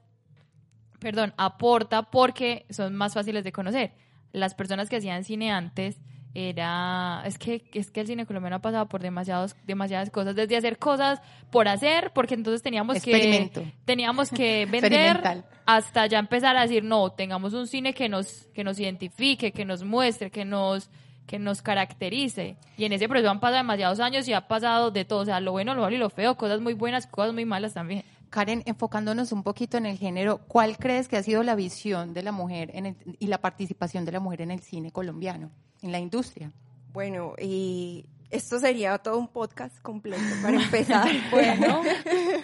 perdón, 0.99 1.33
aporta 1.37 2.03
porque 2.11 2.65
son 2.69 2.95
más 2.95 3.13
fáciles 3.13 3.43
de 3.43 3.51
conocer. 3.51 3.93
Las 4.31 4.55
personas 4.55 4.89
que 4.89 4.97
hacían 4.97 5.23
cine 5.23 5.51
antes 5.51 5.99
era 6.35 7.21
es 7.25 7.37
que 7.37 7.63
es 7.73 7.91
que 7.91 8.01
el 8.01 8.07
cine 8.07 8.25
colombiano 8.25 8.55
ha 8.55 8.61
pasado 8.61 8.87
por 8.89 9.01
demasiados 9.01 9.55
demasiadas 9.67 10.09
cosas 10.09 10.35
desde 10.35 10.57
hacer 10.57 10.79
cosas 10.79 11.21
por 11.51 11.67
hacer 11.67 12.11
porque 12.13 12.33
entonces 12.33 12.63
teníamos 12.63 13.03
que 13.03 13.51
teníamos 13.85 14.31
que 14.31 14.65
vender 14.71 15.43
hasta 15.67 16.07
ya 16.07 16.17
empezar 16.17 16.57
a 16.57 16.63
decir 16.63 16.83
no 16.83 17.11
tengamos 17.11 17.53
un 17.53 17.67
cine 17.67 17.93
que 17.93 18.09
nos 18.09 18.47
que 18.53 18.63
nos 18.63 18.79
identifique 18.79 19.51
que 19.51 19.63
nos 19.63 19.83
muestre 19.83 20.31
que 20.31 20.43
nos 20.43 20.89
que 21.27 21.39
nos 21.39 21.61
caracterice 21.61 22.57
y 22.77 22.85
en 22.85 22.93
ese 22.93 23.07
proceso 23.07 23.29
han 23.31 23.39
pasado 23.39 23.57
demasiados 23.57 23.99
años 23.99 24.27
y 24.27 24.33
ha 24.33 24.47
pasado 24.47 24.91
de 24.91 25.05
todo 25.05 25.19
o 25.19 25.25
sea 25.25 25.39
lo 25.39 25.51
bueno 25.51 25.73
lo 25.75 25.81
malo 25.81 25.95
y 25.95 25.99
lo 25.99 26.09
feo 26.09 26.35
cosas 26.35 26.59
muy 26.61 26.73
buenas 26.73 27.07
cosas 27.07 27.33
muy 27.33 27.45
malas 27.45 27.73
también 27.73 28.03
Karen, 28.29 28.63
enfocándonos 28.65 29.31
un 29.31 29.43
poquito 29.43 29.77
en 29.77 29.85
el 29.85 29.95
género, 29.95 30.39
¿cuál 30.47 30.77
crees 30.79 31.07
que 31.07 31.17
ha 31.17 31.21
sido 31.21 31.43
la 31.43 31.53
visión 31.53 32.15
de 32.15 32.23
la 32.23 32.31
mujer 32.31 32.71
en 32.73 32.87
el- 32.87 32.95
y 33.19 33.27
la 33.27 33.37
participación 33.37 34.05
de 34.05 34.11
la 34.11 34.19
mujer 34.19 34.41
en 34.41 34.49
el 34.49 34.59
cine 34.61 34.91
colombiano, 34.91 35.51
en 35.83 35.91
la 35.91 35.99
industria? 35.99 36.51
Bueno, 36.93 37.35
y 37.39 38.05
esto 38.33 38.59
sería 38.59 38.97
todo 38.97 39.19
un 39.19 39.27
podcast 39.27 39.79
completo 39.81 40.23
para 40.41 40.61
empezar. 40.61 41.07
bueno, 41.31 41.83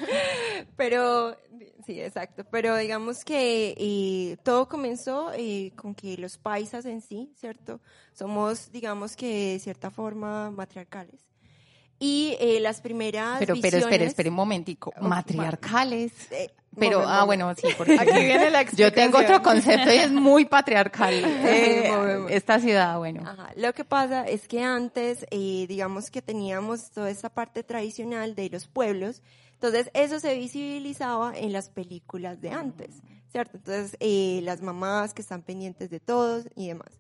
pero 0.77 1.36
sí, 1.86 2.00
exacto. 2.00 2.46
Pero 2.51 2.77
digamos 2.77 3.25
que 3.25 3.74
eh, 3.75 4.38
todo 4.43 4.69
comenzó 4.69 5.31
eh, 5.34 5.72
con 5.75 5.96
que 5.96 6.15
los 6.17 6.38
paisas 6.38 6.86
en 6.86 7.01
sí, 7.01 7.34
¿cierto? 7.36 7.81
Somos, 8.13 8.72
digamos 8.72 9.15
que 9.15 9.53
de 9.53 9.60
cierta 9.60 9.89
forma, 9.89 10.51
matriarcales. 10.51 11.29
Y 12.00 12.38
eh, 12.39 12.60
las 12.62 12.79
primeras 12.82 13.39
Pero, 13.39 13.56
pero, 13.56 13.77
espere, 13.77 13.77
visiones- 13.77 14.08
espere 14.08 14.29
un 14.29 14.36
momentico. 14.36 14.94
Matriarcales. 15.01 16.13
Eh, 16.32 16.50
Pero, 16.77 17.03
ah, 17.06 17.25
bueno, 17.25 17.53
sí, 17.56 17.68
porque 17.77 18.00
Aquí 18.00 18.12
viene 18.12 18.50
la 18.51 18.63
yo 18.63 18.94
tengo 18.94 19.18
otro 19.18 19.41
concepto 19.41 19.91
y 19.91 19.98
es 19.98 20.12
muy 20.12 20.46
patriarcal. 20.46 21.13
eh, 21.25 22.25
esta 22.29 22.60
ciudad, 22.60 22.98
bueno. 22.98 23.22
Ajá. 23.27 23.51
Lo 23.58 23.74
que 23.74 23.84
pasa 23.84 24.25
es 24.25 24.48
que 24.48 24.63
antes, 24.63 25.25
eh, 25.32 25.65
digamos 25.68 26.10
que 26.10 26.22
teníamos 26.22 26.91
toda 26.91 27.10
esta 27.10 27.29
parte 27.29 27.63
tradicional 27.63 28.34
de 28.36 28.50
los 28.50 28.68
pueblos, 28.68 29.22
entonces 29.53 29.89
eso 29.94 30.22
se 30.22 30.36
visibilizaba 30.36 31.34
en 31.36 31.51
las 31.51 31.70
películas 31.70 32.39
de 32.39 32.51
antes, 32.51 33.01
¿cierto? 33.29 33.58
Entonces 33.58 33.98
eh, 34.00 34.39
las 34.44 34.62
mamás 34.62 35.13
que 35.13 35.22
están 35.22 35.41
pendientes 35.41 35.89
de 35.89 36.00
todos 36.00 36.46
y 36.56 36.68
demás. 36.70 36.98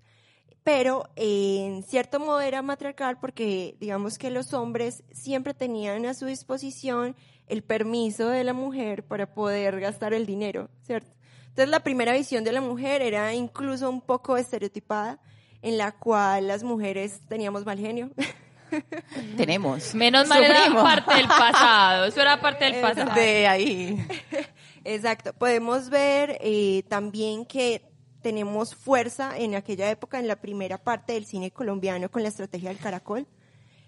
Pero 0.71 1.09
eh, 1.15 1.65
en 1.65 1.81
cierto 1.81 2.19
modo 2.19 2.41
era 2.41 2.61
matriarcal 2.61 3.17
porque 3.19 3.75
digamos 3.79 4.19
que 4.19 4.29
los 4.29 4.53
hombres 4.53 5.03
siempre 5.11 5.55
tenían 5.55 6.05
a 6.05 6.13
su 6.13 6.27
disposición 6.27 7.15
el 7.47 7.63
permiso 7.63 8.29
de 8.29 8.43
la 8.43 8.53
mujer 8.53 9.01
para 9.01 9.33
poder 9.33 9.79
gastar 9.79 10.13
el 10.13 10.27
dinero, 10.27 10.69
¿cierto? 10.83 11.09
Entonces 11.47 11.69
la 11.69 11.79
primera 11.79 12.13
visión 12.13 12.43
de 12.43 12.51
la 12.51 12.61
mujer 12.61 13.01
era 13.01 13.33
incluso 13.33 13.89
un 13.89 13.99
poco 13.99 14.37
estereotipada, 14.37 15.19
en 15.63 15.79
la 15.79 15.91
cual 15.91 16.47
las 16.47 16.61
mujeres 16.61 17.19
teníamos 17.27 17.65
mal 17.65 17.79
genio. 17.79 18.11
Tenemos. 19.37 19.95
Menos 19.95 20.27
mal 20.27 20.43
era 20.43 20.57
Sufrimos. 20.65 20.83
parte 20.83 21.15
del 21.15 21.27
pasado. 21.27 22.05
Eso 22.05 22.21
era 22.21 22.39
parte 22.39 22.65
del 22.65 22.75
pasado. 22.81 23.11
De 23.15 23.47
ahí. 23.47 24.07
Exacto. 24.83 25.33
Podemos 25.33 25.89
ver 25.89 26.37
eh, 26.41 26.83
también 26.87 27.47
que 27.47 27.88
tenemos 28.21 28.75
fuerza 28.75 29.37
en 29.37 29.55
aquella 29.55 29.89
época, 29.89 30.19
en 30.19 30.27
la 30.27 30.37
primera 30.37 30.77
parte 30.77 31.13
del 31.13 31.25
cine 31.25 31.51
colombiano 31.51 32.09
con 32.09 32.23
la 32.23 32.29
estrategia 32.29 32.69
del 32.69 32.79
caracol. 32.79 33.27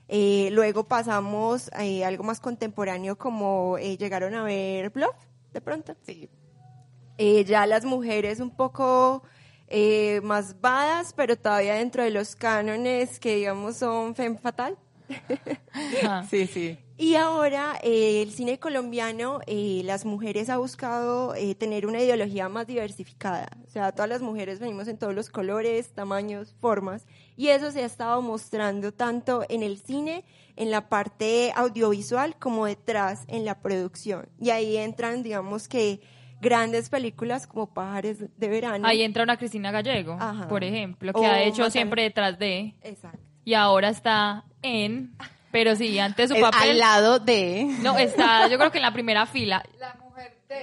Eh, 0.07 0.49
luego 0.51 0.87
pasamos 0.87 1.69
a 1.73 1.83
algo 2.07 2.23
más 2.23 2.39
contemporáneo 2.39 3.17
como 3.17 3.77
eh, 3.77 3.97
llegaron 3.97 4.33
a 4.35 4.43
ver 4.43 4.89
Bluff, 4.89 5.15
de 5.53 5.61
pronto. 5.61 5.95
Sí. 6.03 6.29
Eh, 7.17 7.45
ya 7.45 7.65
las 7.65 7.85
mujeres 7.85 8.39
un 8.39 8.49
poco 8.49 9.23
eh, 9.67 10.19
más 10.21 10.59
badas, 10.59 11.13
pero 11.13 11.37
todavía 11.37 11.75
dentro 11.75 12.03
de 12.03 12.09
los 12.09 12.35
cánones 12.35 13.19
que 13.19 13.35
digamos 13.35 13.77
son 13.77 14.15
femme 14.15 14.37
fatal. 14.37 14.77
Sí, 16.29 16.47
sí. 16.47 16.77
Y 17.01 17.15
ahora 17.15 17.79
eh, 17.81 18.21
el 18.21 18.29
cine 18.29 18.59
colombiano, 18.59 19.39
eh, 19.47 19.81
las 19.85 20.05
mujeres 20.05 20.51
ha 20.51 20.57
buscado 20.59 21.33
eh, 21.33 21.55
tener 21.55 21.87
una 21.87 21.99
ideología 21.99 22.47
más 22.47 22.67
diversificada. 22.67 23.49
O 23.65 23.69
sea, 23.71 23.91
todas 23.91 24.07
las 24.07 24.21
mujeres 24.21 24.59
venimos 24.59 24.87
en 24.87 24.99
todos 24.99 25.15
los 25.15 25.31
colores, 25.31 25.95
tamaños, 25.95 26.53
formas. 26.61 27.07
Y 27.35 27.47
eso 27.47 27.71
se 27.71 27.81
ha 27.81 27.87
estado 27.87 28.21
mostrando 28.21 28.93
tanto 28.93 29.43
en 29.49 29.63
el 29.63 29.79
cine, 29.79 30.25
en 30.55 30.69
la 30.69 30.89
parte 30.89 31.51
audiovisual, 31.55 32.35
como 32.37 32.67
detrás 32.67 33.23
en 33.27 33.45
la 33.45 33.59
producción. 33.61 34.29
Y 34.39 34.51
ahí 34.51 34.77
entran, 34.77 35.23
digamos 35.23 35.67
que, 35.67 36.01
grandes 36.39 36.91
películas 36.91 37.47
como 37.47 37.73
Pájaros 37.73 38.17
de 38.37 38.47
Verano. 38.47 38.87
Ahí 38.87 39.01
entra 39.01 39.23
una 39.23 39.37
Cristina 39.37 39.71
Gallego, 39.71 40.17
Ajá. 40.19 40.47
por 40.47 40.63
ejemplo, 40.63 41.13
que 41.13 41.19
O 41.19 41.25
ha 41.25 41.41
hecho 41.41 41.67
siempre 41.71 42.03
detrás 42.03 42.37
de 42.37 42.75
Exacto. 42.83 43.17
y 43.43 43.55
ahora 43.55 43.89
está 43.89 44.45
en, 44.61 45.15
pero 45.51 45.75
sí, 45.75 45.97
antes 45.99 46.29
su 46.29 46.35
Es 46.35 46.41
papel 46.41 46.71
al 46.71 46.77
lado 46.79 47.19
de 47.19 47.65
no 47.81 47.97
está, 47.97 48.47
yo 48.47 48.57
creo 48.57 48.71
que 48.71 48.77
en 48.77 48.83
la 48.83 48.93
primera 48.93 49.25
fila. 49.25 49.63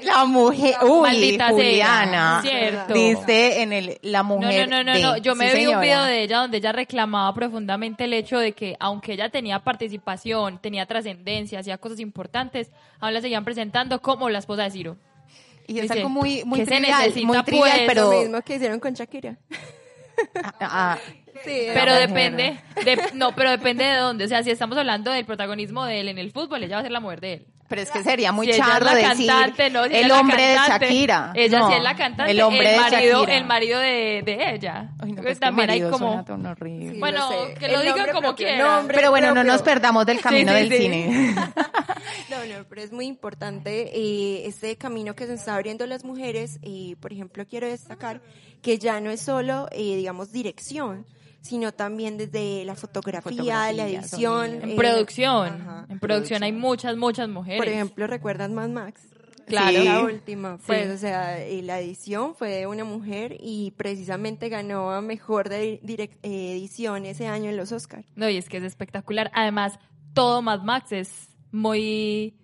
la 0.03 0.25
mujer. 0.27 0.77
Uy, 0.83 1.01
Maldita 1.01 1.47
sea, 1.47 1.55
Juliana. 1.55 2.41
cierto. 2.43 2.93
Dice 2.95 3.63
en 3.63 3.73
el 3.73 3.99
la 4.03 4.19
No, 4.23 4.25
mujer. 4.25 4.69
no, 4.69 4.77
no, 4.79 4.85
no, 4.85 4.93
de- 4.95 5.03
no. 5.03 5.17
Yo 5.17 5.35
me 5.35 5.51
Sí, 5.51 5.59
vi 5.61 5.67
un 5.67 5.81
video 5.81 6.03
de 6.05 6.23
ella 6.23 6.39
donde 6.39 6.59
ella 6.59 6.73
reclamaba 6.73 7.33
profundamente 7.35 8.05
el 8.05 8.13
hecho 8.13 8.39
de 8.39 8.53
que 8.53 8.77
aunque 8.81 9.15
ella 9.15 9.31
tenía 9.31 9.61
participación, 9.61 10.59
tenía 10.61 10.85
trascendencia, 10.87 11.61
hacía 11.61 11.79
cosas 11.79 12.01
importantes, 12.01 12.71
aún 13.01 13.15
la 13.15 13.21
seguían 13.23 13.45
presentando 13.45 14.01
como 14.03 14.29
la 14.29 14.39
esposa 14.41 14.65
de 14.65 14.71
Ciro. 14.71 14.97
Y 15.67 15.77
es 15.77 15.83
Dice, 15.83 15.95
algo 15.95 16.09
muy, 16.11 16.45
muy 16.45 16.61
¿qué 16.61 16.65
se 16.67 16.73
trivial, 16.77 16.99
necesita, 17.01 17.27
muy 17.27 17.43
trivial, 17.43 17.71
pues? 17.71 17.83
pero. 17.89 18.11
Lo 18.13 18.21
mismo 18.21 18.41
que 18.43 18.55
hicieron 18.57 18.81
con 18.81 18.93
Shakira. 18.95 19.37
Ah, 20.43 20.55
ah, 20.61 20.99
Sí, 21.45 21.67
Pero 21.73 21.95
depende, 21.95 22.59
de- 22.85 22.99
no, 23.15 23.33
pero 23.33 23.51
depende 23.51 23.85
de 23.85 23.95
dónde. 23.97 24.25
O 24.25 24.29
sea, 24.29 24.43
si 24.43 24.51
estamos 24.51 24.77
hablando 24.77 25.13
del 25.13 25.25
protagonismo 25.25 25.85
de 25.85 26.01
él 26.01 26.09
en 26.09 26.19
el 26.19 26.33
fútbol, 26.33 26.65
ella 26.65 26.77
va 26.77 26.81
a 26.81 26.83
ser 26.83 26.91
la 26.91 26.99
mujer 26.99 27.21
de 27.21 27.33
él. 27.35 27.47
pero 27.69 27.83
es 27.83 27.91
que 27.93 28.03
sería 28.03 28.33
muy 28.33 28.47
Si 28.47 28.55
ella 28.55 28.65
es 28.65 28.71
charro 28.73 28.85
la 28.87 28.95
decir 28.95 29.27
cantante, 29.29 29.71
no, 29.71 29.85
si 29.85 29.91
ella 29.91 30.01
el 30.01 30.09
la 30.09 30.21
hombre 30.21 30.37
cantante, 30.57 30.87
de 30.87 30.91
Shakira. 30.93 31.33
Ella 31.37 31.59
No, 31.61 31.69
sí 31.69 31.75
es 31.75 31.83
la 31.83 31.95
cantante, 31.97 32.33
El 32.33 32.41
hombre 32.41 32.71
de 32.73 32.77
marido, 32.81 33.21
Shakira. 33.21 33.37
el 33.39 33.45
marido 33.45 33.79
de, 33.79 34.23
de 34.25 34.55
ella. 34.55 34.89
Ay, 34.99 35.13
no, 35.13 35.23
Pues 35.23 35.39
también 35.39 35.71
hay 35.71 35.83
como... 35.83 36.25
Sí, 36.27 36.99
Bueno, 36.99 37.31
lo 37.31 37.55
que 37.55 37.69
lo 37.69 37.81
El 37.83 37.87
digan 37.93 38.09
como 38.13 38.35
quieran. 38.35 38.89
Pero 38.89 39.11
bueno, 39.11 39.33
no 39.33 39.45
nos 39.45 39.63
perdamos 39.63 40.07
del 40.07 40.21
camino 40.21 40.51
sí, 40.53 40.59
del 40.59 40.71
sí. 40.73 40.79
cine. 40.79 41.35
No, 42.31 42.37
no, 42.45 42.65
pero 42.69 42.83
es 42.83 42.93
muy 42.93 43.07
importante 43.07 43.91
eh, 43.95 44.47
este 44.47 44.77
camino 44.77 45.15
que 45.15 45.27
se 45.27 45.35
está 45.35 45.55
abriendo 45.55 45.87
las 45.87 46.05
mujeres. 46.05 46.59
Y, 46.63 46.95
por 46.97 47.13
ejemplo, 47.13 47.45
quiero 47.47 47.67
destacar 47.69 48.21
que 48.63 48.79
ya 48.79 49.01
no 49.01 49.11
es 49.11 49.21
solo, 49.21 49.69
eh, 49.73 49.97
digamos, 49.97 50.33
dirección, 50.33 51.07
sino 51.41 51.73
también 51.73 52.19
desde 52.19 52.65
la 52.65 52.75
fotografía, 52.75 53.23
Fotografía, 53.39 53.73
la 53.73 53.89
edición. 53.89 54.47
sonido. 54.51 54.63
En 54.65 54.71
eh, 54.71 54.77
producción. 54.77 55.49
ajá, 55.63 55.87
en 55.89 55.99
producción 55.99 56.43
hay 56.43 56.53
muchas, 56.53 56.97
muchas 56.97 57.29
mujeres. 57.29 57.59
Por 57.61 57.69
ejemplo, 57.69 58.07
¿recuerdan 58.07 58.55
Mad 58.55 58.69
Max? 58.71 59.03
Claro. 59.47 59.83
La 59.83 60.03
última. 60.03 60.59
Pues, 60.67 60.87
Sí. 60.89 60.91
o 60.93 60.99
sea, 60.99 61.43
eh, 61.43 61.63
la 61.63 61.81
edición 61.81 62.35
fue 62.35 62.51
de 62.51 62.67
una 62.67 62.85
mujer 62.85 63.37
y 63.41 63.71
precisamente 63.79 64.51
ganó 64.51 64.91
a 64.91 65.01
mejor 65.01 65.49
de 65.49 65.81
eh, 65.83 66.19
edición 66.23 67.07
ese 67.07 67.29
año 67.29 67.49
en 67.49 67.57
los 67.57 67.73
Oscars. 67.73 68.05
No, 68.15 68.29
y 68.29 68.37
es 68.37 68.49
que 68.51 68.59
es 68.59 68.65
espectacular. 68.65 69.31
Además, 69.35 69.79
todo 70.13 70.43
Mad 70.43 70.65
Max 70.65 70.93
es 70.93 71.29
muy 71.51 72.35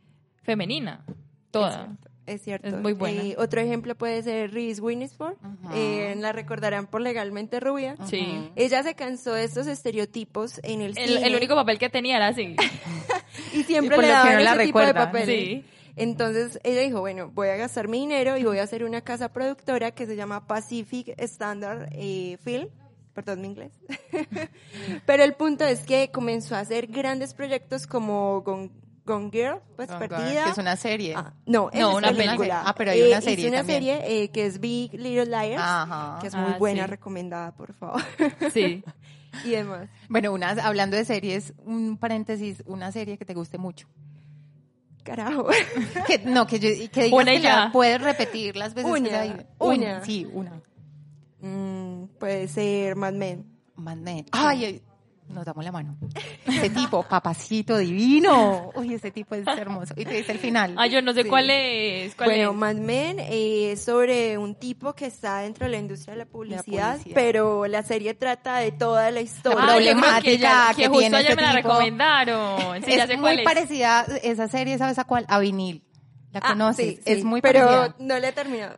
femenina. 0.45 1.05
Toda. 1.51 1.95
Es 2.27 2.43
cierto. 2.43 2.69
Es 2.69 2.75
muy 2.75 2.95
buena. 2.95 3.23
Eh, 3.23 3.37
otro 3.39 3.61
ejemplo 3.61 3.95
puede 3.95 4.23
ser 4.23 4.53
Reese 4.53 4.81
Witherspoon. 4.81 5.35
Eh, 5.75 6.15
la 6.19 6.33
recordarán 6.33 6.87
por 6.87 7.01
Legalmente 7.03 7.61
Rubia. 7.61 7.97
Sí. 8.09 8.51
Ella 8.57 8.83
se 8.83 8.95
cansó 8.95 9.35
de 9.35 9.45
estos 9.45 9.67
estereotipos 9.67 10.61
en 10.63 10.81
el, 10.81 10.97
El, 10.97 11.09
cine 11.09 11.27
el 11.27 11.37
único 11.37 11.55
papel 11.55 11.79
que 11.79 11.91
tenía 11.91 12.17
era 12.17 12.29
así. 12.29 12.57
y 13.53 13.63
siempre 13.65 13.97
Y 13.97 13.97
por 13.97 14.05
le 14.05 14.11
daban 14.11 14.35
no 14.35 14.41
la 14.41 14.55
ese 14.55 14.65
tipo 14.67 14.79
de 14.79 14.87
recuerdan. 14.87 15.13
papeles. 15.13 15.27
Sí. 15.27 15.65
Entonces 15.97 16.59
ella 16.65 16.81
dijo, 16.81 17.01
bueno, 17.01 17.31
voy 17.33 17.49
a 17.49 17.57
gastar 17.57 17.89
mi 17.89 18.01
dinero 18.01 18.37
y 18.37 18.45
voy 18.45 18.59
a 18.59 18.63
hacer 18.65 18.85
una 18.85 19.03
casa 19.03 19.33
productora 19.33 19.93
que 19.93 20.07
se 20.07 20.17
llama 20.17 20.47
Pacific 20.47 21.15
Standard 21.19 21.89
eh, 21.93 22.37
Film. 22.43 22.69
Perdón 23.13 23.43
mi 23.43 23.49
inglés. 23.49 23.73
Pero 25.07 25.23
el 25.23 25.35
punto 25.35 25.65
es 25.65 25.81
que 25.85 26.11
comenzó 26.11 26.57
a 26.57 26.61
hacer 26.61 26.89
grandes 26.89 27.33
proyectos 27.33 27.87
como 27.87 28.41
Gone, 28.43 28.71
Gone 29.07 29.31
Girl, 29.31 29.61
pues 29.77 29.89
Gone 29.89 30.01
Girl, 30.01 30.09
perdida. 30.17 30.45
que 30.45 30.51
es 30.51 30.59
una 30.59 30.77
serie. 30.77 31.15
Ah, 31.17 31.35
no, 31.47 31.69
esa 31.71 31.81
No, 31.81 31.91
es 31.91 31.97
una 31.99 32.09
película. 32.09 32.27
película. 32.37 32.63
Ah, 32.67 32.75
pero 32.75 32.91
hay 32.93 33.03
una 33.03 33.19
Eh, 33.19 33.23
serie 33.23 33.39
hice 33.41 33.49
una 33.49 33.59
también. 33.59 33.83
serie 33.99 34.23
eh, 34.25 34.31
que 34.31 34.47
es 34.47 34.61
Big 34.61 34.93
Little 34.95 35.27
Liars, 35.27 35.63
Ajá. 35.63 36.19
que 36.21 36.27
es 36.29 36.35
muy 36.35 36.53
Ah, 36.53 36.57
buena, 36.59 36.85
sí. 36.85 36.91
recomendada, 36.91 37.53
por 37.55 37.75
favor. 37.75 38.01
Sí. 38.53 38.83
y 39.45 39.51
demás. 39.51 39.89
Bueno, 40.09 40.33
unas, 40.33 40.59
hablando 40.59 40.97
de 40.97 41.05
series, 41.05 41.53
un 41.65 41.99
paréntesis, 41.99 42.63
una 42.67 42.93
serie 42.93 43.19
que 43.19 43.25
te 43.25 43.35
guste 43.35 43.59
mucho. 43.59 43.89
Carajo. 45.03 45.49
Que, 46.07 46.19
no, 46.21 46.47
que, 46.47 46.59
yo, 46.59 46.69
que 46.91 47.05
digas 47.05 47.13
Una 47.13 47.35
y 47.35 47.41
que 47.43 47.49
la 47.49 47.71
puedes 47.73 48.01
repetir 48.01 48.57
las 48.57 48.73
veces 48.73 48.91
que 48.91 49.01
Una, 49.01 49.11
la 49.11 49.23
diga. 49.23 49.47
una. 49.59 50.05
Sí, 50.05 50.27
una. 50.33 50.63
Mm, 51.41 52.07
puede 52.19 52.49
ser 52.49 52.97
Mad 52.97 53.13
Men. 53.13 53.45
Mad 53.77 53.97
Men. 53.97 54.25
Ay, 54.33 54.65
ay, 54.65 54.83
nos 55.29 55.45
damos 55.45 55.65
la 55.65 55.73
mano. 55.73 55.97
Ese 56.47 56.71
tipo, 56.71 57.03
papacito 57.03 57.77
divino. 57.79 58.71
Uy, 58.75 58.95
ese 58.95 59.11
tipo 59.11 59.35
es 59.35 59.47
hermoso. 59.47 59.95
Y 59.97 60.05
te 60.05 60.15
dice 60.15 60.33
el 60.33 60.39
final. 60.39 60.75
Ah, 60.77 60.87
yo 60.87 61.01
no 61.03 61.13
sé 61.13 61.23
Sí. 61.23 61.29
cuál 61.29 61.49
es. 61.51 62.15
¿Cuál 62.15 62.31
Bueno, 62.31 62.51
es? 62.51 62.57
Mad 62.57 62.75
Men 62.77 63.19
eh, 63.21 63.73
es 63.73 63.83
sobre 63.85 64.37
un 64.39 64.55
tipo 64.55 64.93
que 64.95 65.07
está 65.07 65.39
dentro 65.39 65.65
de 65.67 65.73
la 65.73 65.79
industria 65.79 66.15
de 66.15 66.19
la 66.19 66.27
publicidad, 66.27 66.93
publicidad. 66.97 67.15
pero 67.15 67.67
la 67.67 67.83
serie 67.83 68.15
trata 68.15 68.59
de 68.59 68.73
toda 68.73 69.11
la 69.11 69.21
historia. 69.21 69.61
Ah, 69.63 69.67
problemática 69.75 70.21
que, 70.23 70.39
ya- 70.39 70.69
que 70.75 70.83
que 70.83 70.89
justo 70.89 71.01
tiene 71.01 71.17
ayer 71.19 71.31
este 71.31 71.37
me 71.43 71.49
la 71.49 71.57
tipo. 71.57 71.69
recomendaron. 71.69 72.83
Sí, 72.85 72.91
ya 72.97 73.03
es 73.05 73.09
sé 73.09 73.17
muy 73.17 73.23
cuál 73.23 73.39
es. 73.39 73.45
parecida 73.45 74.07
esa 74.23 74.49
serie, 74.49 74.79
¿sabes 74.79 74.99
a 74.99 75.05
cuál? 75.05 75.25
A 75.29 75.39
vinil. 75.39 75.84
¿La 76.35 76.41
Ah, 76.43 76.49
conoces? 76.49 76.97
sí, 76.97 77.01
es 77.07 77.25
muy 77.25 77.41
pero 77.41 77.61
parecida. 77.67 77.97
no 78.01 78.19
la 78.19 78.29
he 78.29 78.33
terminado. 78.33 78.77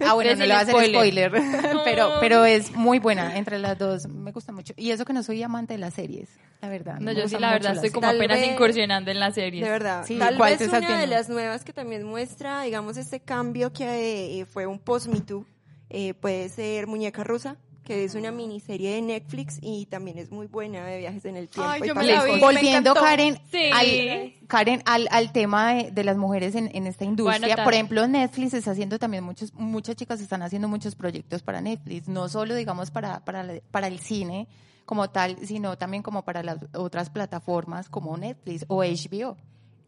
Ah, 0.00 0.12
bueno, 0.14 0.36
no 0.36 0.44
le 0.46 0.52
va 0.52 0.60
a 0.60 0.62
hacer 0.62 0.74
spoiler. 0.86 1.32
pero, 1.84 2.12
pero 2.20 2.44
es 2.44 2.70
muy 2.72 2.98
buena 2.98 3.36
entre 3.36 3.58
las 3.58 3.76
dos. 3.78 4.06
Me 4.06 4.30
gusta 4.32 4.52
mucho. 4.52 4.74
Y 4.76 4.90
eso 4.90 5.04
que 5.04 5.12
no 5.14 5.22
soy 5.22 5.42
amante 5.42 5.72
de 5.74 5.78
las 5.78 5.94
series, 5.94 6.28
la 6.60 6.68
verdad. 6.68 6.94
No, 7.00 7.12
me 7.12 7.14
yo 7.16 7.26
sí, 7.26 7.38
la 7.38 7.52
verdad, 7.52 7.74
estoy 7.74 7.90
como 7.90 8.06
apenas 8.08 8.38
vez- 8.38 8.50
incursionando 8.52 9.10
en 9.10 9.18
las 9.18 9.34
series. 9.34 9.64
De 9.64 9.70
verdad. 9.70 10.04
Sí, 10.06 10.18
Tal 10.18 10.36
¿cuál 10.36 10.58
vez 10.58 10.68
una 10.68 11.00
de 11.00 11.06
las 11.06 11.28
nuevas 11.30 11.64
que 11.64 11.72
también 11.72 12.04
muestra, 12.04 12.62
digamos, 12.62 12.96
este 12.98 13.18
cambio 13.20 13.72
que 13.72 14.40
eh, 14.40 14.44
fue 14.44 14.66
un 14.66 14.78
post-Me 14.78 15.20
Too, 15.22 15.44
eh, 15.90 16.12
puede 16.14 16.48
ser 16.50 16.86
Muñeca 16.86 17.24
Rusa, 17.24 17.56
que 17.84 18.04
es 18.04 18.14
una 18.14 18.32
miniserie 18.32 18.94
de 18.94 19.02
Netflix 19.02 19.58
y 19.60 19.86
también 19.86 20.18
es 20.18 20.30
muy 20.32 20.46
buena 20.46 20.84
de 20.86 20.98
viajes 20.98 21.24
en 21.26 21.36
el 21.36 21.48
tiempo. 21.48 21.70
Ay, 21.70 21.82
y 21.84 21.88
yo 21.88 21.94
me 21.94 22.00
pasan 22.00 22.16
la 22.16 22.24
vi. 22.24 22.30
cosas. 22.30 22.40
me 22.40 22.54
Volviendo. 22.54 22.94
Karen, 22.94 23.38
Sí. 23.52 23.70
al, 23.72 24.32
Karen 24.48 24.82
al, 24.86 25.08
al 25.10 25.32
tema 25.32 25.74
de, 25.74 25.90
de 25.90 26.04
las 26.04 26.16
mujeres 26.16 26.54
en, 26.54 26.70
en 26.74 26.86
esta 26.86 27.04
industria. 27.04 27.62
Por 27.62 27.74
ejemplo, 27.74 28.06
Netflix 28.08 28.54
está 28.54 28.70
haciendo 28.72 28.98
también 28.98 29.22
muchos, 29.22 29.52
muchas 29.54 29.96
chicas 29.96 30.20
están 30.20 30.42
haciendo 30.42 30.66
muchos 30.68 30.94
proyectos 30.96 31.42
para 31.42 31.60
Netflix, 31.60 32.08
no 32.08 32.28
solo, 32.28 32.54
digamos, 32.54 32.90
para, 32.90 33.24
para, 33.24 33.42
la- 33.44 33.60
para 33.70 33.86
el 33.86 33.98
cine, 34.00 34.48
como 34.86 35.10
tal, 35.10 35.36
sino 35.46 35.78
también 35.78 36.02
como 36.02 36.22
para 36.24 36.42
las 36.42 36.58
otras 36.74 37.10
plataformas 37.10 37.88
como 37.88 38.16
Netflix 38.16 38.64
o 38.68 38.82
HBO. 38.82 39.36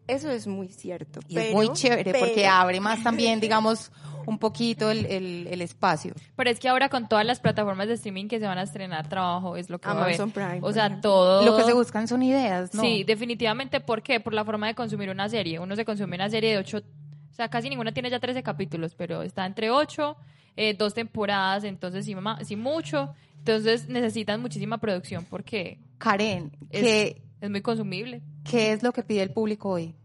Eso 0.07 0.29
es 0.29 0.47
muy 0.47 0.69
cierto. 0.69 1.19
Y 1.27 1.37
es 1.37 1.53
muy 1.53 1.67
chévere 1.73 2.13
porque 2.19 2.47
abre 2.47 2.79
más 2.79 3.03
también, 3.03 3.39
digamos, 3.41 3.91
un 4.25 4.37
poquito 4.39 4.89
el, 4.91 5.05
el- 5.05 5.47
el 5.47 5.61
espacio. 5.61 6.13
Pero 6.35 6.49
es 6.49 6.59
que 6.59 6.67
ahora 6.69 6.89
con 6.89 7.07
todas 7.07 7.25
las 7.25 7.39
plataformas 7.39 7.87
de 7.87 7.93
streaming 7.95 8.27
que 8.27 8.39
se 8.39 8.45
van 8.47 8.57
a 8.57 8.63
estrenar 8.63 9.07
trabajo 9.09 9.55
es 9.57 9.69
lo 9.69 9.79
que 9.79 9.87
va 9.87 9.93
a 9.93 10.03
haber. 10.03 10.15
Amazon 10.21 10.31
Prime, 10.31 10.59
O 10.61 10.71
sea, 10.73 11.01
todo. 11.01 11.45
Lo 11.45 11.55
que 11.57 11.63
se 11.63 11.73
buscan 11.73 12.07
son 12.07 12.23
ideas, 12.23 12.73
¿no? 12.73 12.81
Sí, 12.81 13.03
definitivamente. 13.03 13.79
¿Por 13.79 14.01
qué? 14.01 14.19
Por 14.19 14.33
la 14.33 14.43
forma 14.45 14.67
de 14.67 14.75
consumir 14.75 15.09
una 15.09 15.27
serie. 15.29 15.59
Uno 15.59 15.75
se 15.75 15.85
consume 15.85 16.15
una 16.15 16.29
serie 16.29 16.51
de 16.51 16.57
ocho, 16.57 16.77
o 16.79 17.33
sea, 17.33 17.49
casi 17.49 17.69
ninguna 17.69 17.91
tiene 17.93 18.09
ya 18.09 18.19
13 18.19 18.43
capítulos, 18.43 18.95
pero 18.95 19.21
está 19.23 19.45
entre 19.45 19.69
ocho, 19.71 20.17
eh, 20.55 20.73
dos 20.73 20.93
temporadas, 20.93 21.63
entonces 21.63 22.05
sí, 22.05 22.15
ma- 22.15 22.43
sí 22.43 22.55
mucho. 22.55 23.13
Entonces 23.37 23.87
necesitan 23.87 24.41
muchísima 24.41 24.77
producción 24.79 25.23
porque 25.29 25.79
Karen, 25.99 26.51
es, 26.69 26.81
¿qué, 26.83 27.21
es 27.41 27.49
muy 27.49 27.61
consumible. 27.61 28.21
¿qué 28.49 28.71
es 28.71 28.83
lo 28.83 28.91
que 28.93 29.03
pide 29.03 29.21
el 29.23 29.31
público 29.31 29.69
hoy? 29.69 29.95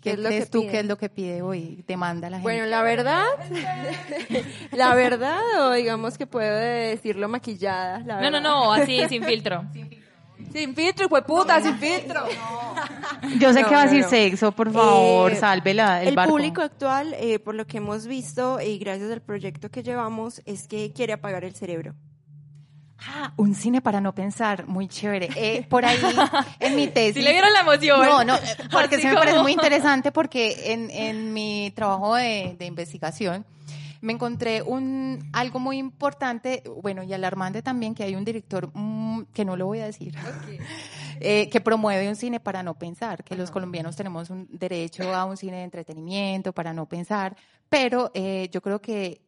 ¿Qué 0.00 0.10
¿Qué 0.10 0.10
es 0.12 0.18
lo 0.18 0.28
crees 0.28 0.44
que 0.44 0.50
tú 0.50 0.60
pide? 0.62 0.70
que 0.72 0.78
es 0.80 0.86
lo 0.86 0.96
que 0.98 1.08
pide 1.10 1.42
hoy? 1.42 1.84
Demanda 1.86 2.30
la 2.30 2.38
gente. 2.38 2.42
Bueno, 2.50 2.66
la 2.66 2.82
verdad, 2.82 3.24
la 4.72 4.94
verdad, 4.94 5.38
o 5.68 5.72
digamos 5.72 6.16
que 6.16 6.26
puedo 6.26 6.54
decirlo 6.56 7.28
maquillada. 7.28 7.98
La 8.00 8.20
No, 8.20 8.30
no, 8.30 8.38
verdad. 8.38 8.40
no, 8.42 8.72
así, 8.72 9.00
sin 9.08 9.22
filtro. 9.30 9.64
Sin 10.52 10.74
filtro, 10.74 11.06
hijo 11.06 11.16
de 11.16 11.22
puta, 11.22 11.60
sin 11.60 11.76
filtro. 11.76 12.22
Yo 13.38 13.52
sé 13.52 13.60
No, 13.62 13.68
que 13.68 13.74
va 13.74 13.82
a 13.82 13.84
no, 13.86 13.90
decir 13.90 14.04
no. 14.04 14.08
sexo, 14.10 14.52
por 14.52 14.72
favor, 14.72 15.32
Eh, 15.32 15.36
sálvela 15.36 16.00
el, 16.02 16.08
El 16.08 16.14
barco. 16.16 16.32
público 16.32 16.62
actual, 16.62 17.14
eh, 17.18 17.38
por 17.38 17.54
lo 17.54 17.66
que 17.66 17.76
hemos 17.76 18.06
visto 18.06 18.58
y 18.60 18.78
gracias 18.78 19.10
al 19.10 19.20
proyecto 19.20 19.68
que 19.70 19.82
llevamos, 19.82 20.40
es 20.46 20.66
que 20.66 20.92
quiere 20.92 21.12
apagar 21.12 21.44
el 21.44 21.54
cerebro. 21.54 21.94
Ah, 23.06 23.32
un 23.36 23.54
cine 23.54 23.80
para 23.80 24.00
no 24.00 24.14
pensar, 24.14 24.66
muy 24.66 24.88
chévere. 24.88 25.28
Eh, 25.36 25.66
por 25.68 25.84
ahí, 25.84 25.98
en 26.60 26.76
mi 26.76 26.88
tesis... 26.88 27.14
Si 27.14 27.22
le 27.22 27.32
vieron 27.32 27.52
la 27.52 27.60
emoción. 27.60 28.00
No, 28.00 28.24
no, 28.24 28.36
eh, 28.36 28.56
porque 28.70 28.98
se 28.98 29.08
me 29.08 29.14
parece 29.14 29.38
muy 29.40 29.52
interesante 29.60 30.12
porque 30.12 30.72
en, 30.72 30.90
en 30.90 31.32
mi 31.32 31.72
trabajo 31.74 32.14
de, 32.14 32.56
de 32.58 32.66
investigación 32.66 33.44
me 34.00 34.14
encontré 34.14 34.62
un 34.62 35.28
algo 35.32 35.58
muy 35.58 35.78
importante, 35.78 36.62
bueno, 36.82 37.02
y 37.02 37.12
alarmante 37.12 37.62
también, 37.62 37.94
que 37.94 38.04
hay 38.04 38.14
un 38.14 38.24
director 38.24 38.70
mm, 38.72 39.24
que 39.32 39.44
no 39.44 39.56
lo 39.56 39.66
voy 39.66 39.80
a 39.80 39.86
decir, 39.86 40.14
eh, 41.20 41.48
que 41.50 41.60
promueve 41.60 42.08
un 42.08 42.16
cine 42.16 42.40
para 42.40 42.62
no 42.62 42.74
pensar, 42.74 43.22
que 43.24 43.36
los 43.36 43.50
colombianos 43.50 43.96
tenemos 43.96 44.30
un 44.30 44.48
derecho 44.50 45.14
a 45.14 45.24
un 45.24 45.36
cine 45.36 45.58
de 45.58 45.64
entretenimiento 45.64 46.52
para 46.52 46.72
no 46.72 46.86
pensar, 46.86 47.36
pero 47.68 48.10
eh, 48.14 48.48
yo 48.50 48.62
creo 48.62 48.80
que 48.80 49.20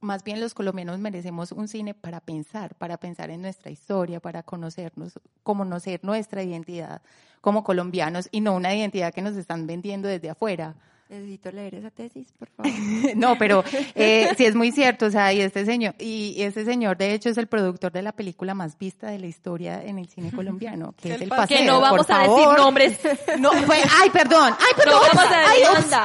más 0.00 0.24
bien 0.24 0.40
los 0.40 0.54
colombianos 0.54 0.98
merecemos 0.98 1.52
un 1.52 1.68
cine 1.68 1.94
para 1.94 2.20
pensar, 2.20 2.74
para 2.76 2.96
pensar 2.96 3.30
en 3.30 3.42
nuestra 3.42 3.70
historia, 3.70 4.20
para 4.20 4.42
conocernos, 4.42 5.18
conocer 5.42 6.00
nuestra 6.02 6.42
identidad 6.42 7.02
como 7.40 7.64
colombianos 7.64 8.28
y 8.32 8.40
no 8.40 8.54
una 8.54 8.74
identidad 8.74 9.12
que 9.14 9.22
nos 9.22 9.36
están 9.36 9.66
vendiendo 9.66 10.08
desde 10.08 10.30
afuera. 10.30 10.74
Necesito 11.08 11.50
leer 11.50 11.74
esa 11.74 11.90
tesis, 11.90 12.28
por 12.38 12.48
favor. 12.56 12.70
No, 13.16 13.36
pero 13.36 13.64
eh, 13.96 14.32
sí 14.38 14.44
es 14.44 14.54
muy 14.54 14.70
cierto, 14.70 15.06
o 15.06 15.10
sea, 15.10 15.32
y 15.32 15.40
este 15.40 15.64
señor, 15.64 15.96
y 15.98 16.40
este 16.40 16.64
señor 16.64 16.96
de 16.98 17.14
hecho 17.14 17.28
es 17.28 17.36
el 17.36 17.48
productor 17.48 17.90
de 17.90 18.02
la 18.02 18.12
película 18.12 18.54
más 18.54 18.78
vista 18.78 19.08
de 19.08 19.18
la 19.18 19.26
historia 19.26 19.82
en 19.82 19.98
el 19.98 20.08
cine 20.08 20.30
colombiano, 20.30 20.94
que 20.96 21.14
es 21.14 21.20
El 21.22 21.28
Paseo. 21.28 21.58
que 21.58 21.64
no 21.64 21.80
por 21.80 21.82
vamos 21.82 22.10
a 22.10 22.18
decir 22.20 22.34
favor. 22.36 22.56
nombres. 22.58 22.98
No, 23.40 23.50
pues, 23.66 23.84
ay, 24.00 24.10
perdón, 24.10 24.54
ay, 24.56 24.72
No 24.76 24.76
perdón, 24.84 25.00
vamos 25.14 25.32
a 25.32 25.50
ay, 25.50 25.58
decir. 25.58 25.98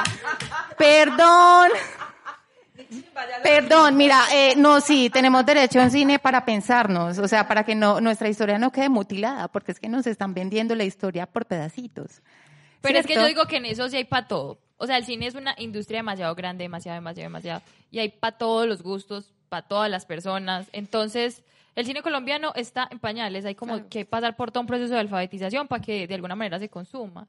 Perdón. 0.76 1.68
Perdón, 3.42 3.96
mira, 3.96 4.20
eh, 4.32 4.54
no, 4.56 4.80
sí, 4.80 5.10
tenemos 5.10 5.44
derecho 5.44 5.80
en 5.80 5.90
cine 5.90 6.18
para 6.18 6.44
pensarnos, 6.44 7.18
o 7.18 7.28
sea, 7.28 7.48
para 7.48 7.64
que 7.64 7.74
no 7.74 8.00
nuestra 8.00 8.28
historia 8.28 8.58
no 8.58 8.72
quede 8.72 8.88
mutilada, 8.88 9.48
porque 9.48 9.72
es 9.72 9.80
que 9.80 9.88
nos 9.88 10.06
están 10.06 10.34
vendiendo 10.34 10.74
la 10.74 10.84
historia 10.84 11.26
por 11.26 11.46
pedacitos. 11.46 12.22
Pero 12.80 12.98
es 12.98 13.06
que 13.06 13.14
yo 13.14 13.26
digo 13.26 13.46
que 13.46 13.56
en 13.56 13.66
eso 13.66 13.88
sí 13.88 13.96
hay 13.96 14.04
para 14.04 14.28
todo. 14.28 14.58
O 14.78 14.86
sea, 14.86 14.98
el 14.98 15.04
cine 15.04 15.26
es 15.26 15.34
una 15.34 15.54
industria 15.58 15.98
demasiado 15.98 16.34
grande, 16.34 16.64
demasiado, 16.64 16.96
demasiado, 16.96 17.26
demasiado. 17.26 17.62
Y 17.90 17.98
hay 17.98 18.10
para 18.10 18.36
todos 18.36 18.66
los 18.66 18.82
gustos, 18.82 19.32
para 19.48 19.66
todas 19.66 19.90
las 19.90 20.04
personas. 20.04 20.68
Entonces, 20.72 21.42
el 21.74 21.86
cine 21.86 22.02
colombiano 22.02 22.52
está 22.54 22.86
en 22.90 22.98
pañales. 22.98 23.44
Hay 23.44 23.54
como 23.54 23.88
que 23.88 24.04
pasar 24.04 24.36
por 24.36 24.50
todo 24.50 24.60
un 24.60 24.66
proceso 24.66 24.94
de 24.94 25.00
alfabetización 25.00 25.66
para 25.66 25.82
que 25.82 26.06
de 26.06 26.14
alguna 26.14 26.36
manera 26.36 26.58
se 26.58 26.68
consuma. 26.68 27.26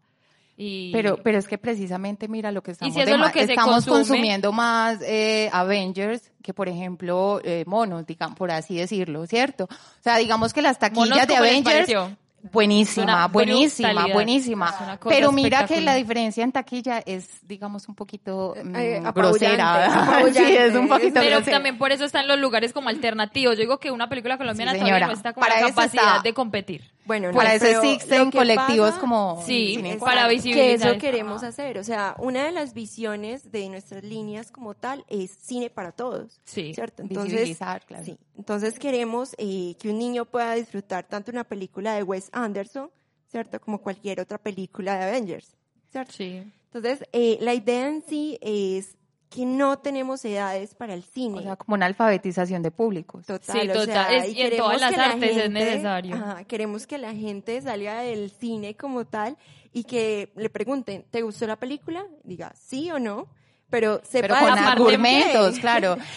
Y... 0.59 0.91
Pero, 0.91 1.17
pero 1.23 1.37
es 1.37 1.47
que 1.47 1.59
precisamente 1.59 2.27
mira 2.27 2.51
lo 2.51 2.63
que 2.63 2.71
estamos, 2.71 2.91
si 2.93 2.99
eso 2.99 3.05
de 3.05 3.13
es 3.13 3.19
lo 3.19 3.25
ma- 3.25 3.31
que 3.31 3.45
se 3.45 3.53
estamos 3.53 3.85
consume- 3.85 3.89
consumiendo 3.91 4.51
más 4.51 4.99
eh, 5.03 5.49
Avengers 5.53 6.31
que 6.41 6.51
por 6.53 6.67
ejemplo 6.67 7.39
eh, 7.43 7.63
monos, 7.67 8.07
digamos, 8.07 8.35
por 8.37 8.49
así 8.49 8.75
decirlo, 8.75 9.27
¿cierto? 9.27 9.65
O 9.65 10.01
sea, 10.03 10.17
digamos 10.17 10.53
que 10.53 10.61
las 10.63 10.79
Monos, 10.81 11.09
taquillas 11.09 11.27
de 11.27 11.33
¿cómo 11.35 11.43
les 11.45 11.67
Avengers 11.67 12.17
buenísima, 12.51 13.27
buenísima, 13.27 14.07
buenísima. 14.13 14.97
Pero 15.07 15.31
mira 15.31 15.65
que 15.65 15.81
la 15.81 15.95
diferencia 15.95 16.43
en 16.43 16.51
taquilla 16.51 17.03
es, 17.05 17.27
digamos, 17.47 17.87
un 17.87 17.95
poquito 17.95 18.55
mm, 18.63 18.75
Eh, 18.75 19.01
apabullante, 19.03 19.57
grosera. 19.57 20.23
sí, 20.33 20.55
es 20.55 20.73
un 20.75 20.87
poquito 20.87 21.15
Pero 21.19 21.35
grosera. 21.37 21.57
también 21.57 21.77
por 21.77 21.91
eso 21.91 22.05
están 22.05 22.27
los 22.27 22.39
lugares 22.39 22.73
como 22.73 22.89
alternativos. 22.89 23.55
Yo 23.57 23.61
digo 23.61 23.79
que 23.79 23.91
una 23.91 24.07
película 24.09 24.37
colombiana 24.37 24.71
Sí, 24.73 24.77
todavía 24.79 24.95
señora. 24.95 25.07
no 25.07 25.13
está 25.13 25.33
con 25.33 25.41
Para 25.41 25.59
la 25.61 25.67
capacidad 25.69 26.03
está. 26.17 26.21
de 26.23 26.33
competir. 26.33 26.83
Bueno, 27.07 27.31
Para 27.31 27.49
no, 27.49 27.55
eso 27.55 27.65
pero 27.65 27.81
existen 27.83 28.31
que 28.31 28.37
colectivos 28.37 28.89
pasa 28.89 28.99
como 28.99 29.43
Sí, 29.45 29.81
para 29.99 30.27
que 30.27 30.35
visibilizar. 30.35 30.89
eso 30.91 30.99
queremos 30.99 31.41
hacer. 31.43 31.77
O 31.77 31.83
sea, 31.83 32.15
una 32.19 32.45
de 32.45 32.51
las 32.51 32.73
visiones 32.73 33.49
de 33.51 33.69
nuestras 33.69 34.03
líneas 34.03 34.51
como 34.51 34.73
tal 34.73 35.05
es 35.07 35.31
cine 35.31 35.69
para 35.69 35.93
todos. 35.93 36.41
Sí. 36.43 36.73
¿Cierto? 36.73 37.03
Entonces, 37.03 37.31
Visibilizar, 37.31 37.85
claro. 37.85 38.03
sí. 38.03 38.17
Entonces 38.37 38.77
queremos 38.77 39.33
eh, 39.37 39.75
que 39.79 39.89
un 39.89 39.97
niño 39.97 40.25
pueda 40.25 40.53
disfrutar 40.55 41.07
tanto 41.07 41.31
una 41.31 41.45
película 41.45 41.95
de 41.95 42.03
Wes 42.03 42.29
Anderson, 42.33 42.91
¿cierto? 43.31 43.59
Como 43.61 43.81
cualquier 43.81 44.19
otra 44.19 44.37
película 44.37 44.97
de 44.99 45.05
Avengers, 45.05 45.55
¿cierto? 45.91 46.11
Sí. 46.13 46.43
Entonces, 46.73 47.07
eh, 47.13 47.37
la 47.39 47.53
idea 47.53 47.87
en 47.87 48.03
sí 48.07 48.37
es 48.41 48.97
que 49.29 49.45
no 49.45 49.79
tenemos 49.79 50.23
edades 50.23 50.73
para 50.75 50.93
el 50.93 51.03
cine. 51.03 51.39
O 51.39 51.41
sea, 51.43 51.55
como 51.57 51.75
una 51.75 51.85
alfabetización 51.85 52.61
de 52.63 52.71
públicos. 52.71 53.25
Total, 53.25 53.61
Sí, 53.61 53.69
o 53.69 53.73
total. 53.73 53.85
sea, 53.85 54.15
Es- 54.25 54.33
y 54.35 54.41
en 54.41 54.57
todas 54.57 54.79
las 54.79 54.95
la 54.95 55.05
artes 55.05 55.37
es 55.37 55.49
necesario. 55.51 56.15
ajá, 56.15 56.43
queremos 56.45 56.87
que 56.87 56.97
la 56.97 57.13
gente 57.13 57.61
salga 57.61 58.01
del 58.01 58.31
cine 58.31 58.75
como 58.75 59.05
tal 59.05 59.37
y 59.73 59.83
que 59.83 60.31
le 60.35 60.49
pregunten, 60.49 61.05
¿te 61.11 61.21
gustó 61.23 61.45
la 61.45 61.57
película? 61.57 62.05
Diga 62.23 62.53
sí 62.55 62.89
o 62.89 62.99
no, 62.99 63.27
pero 63.69 63.99
sepa 64.05 64.27
pero 64.27 64.35
con 64.39 64.57
argumentos, 64.59 65.59
claro. 65.59 65.97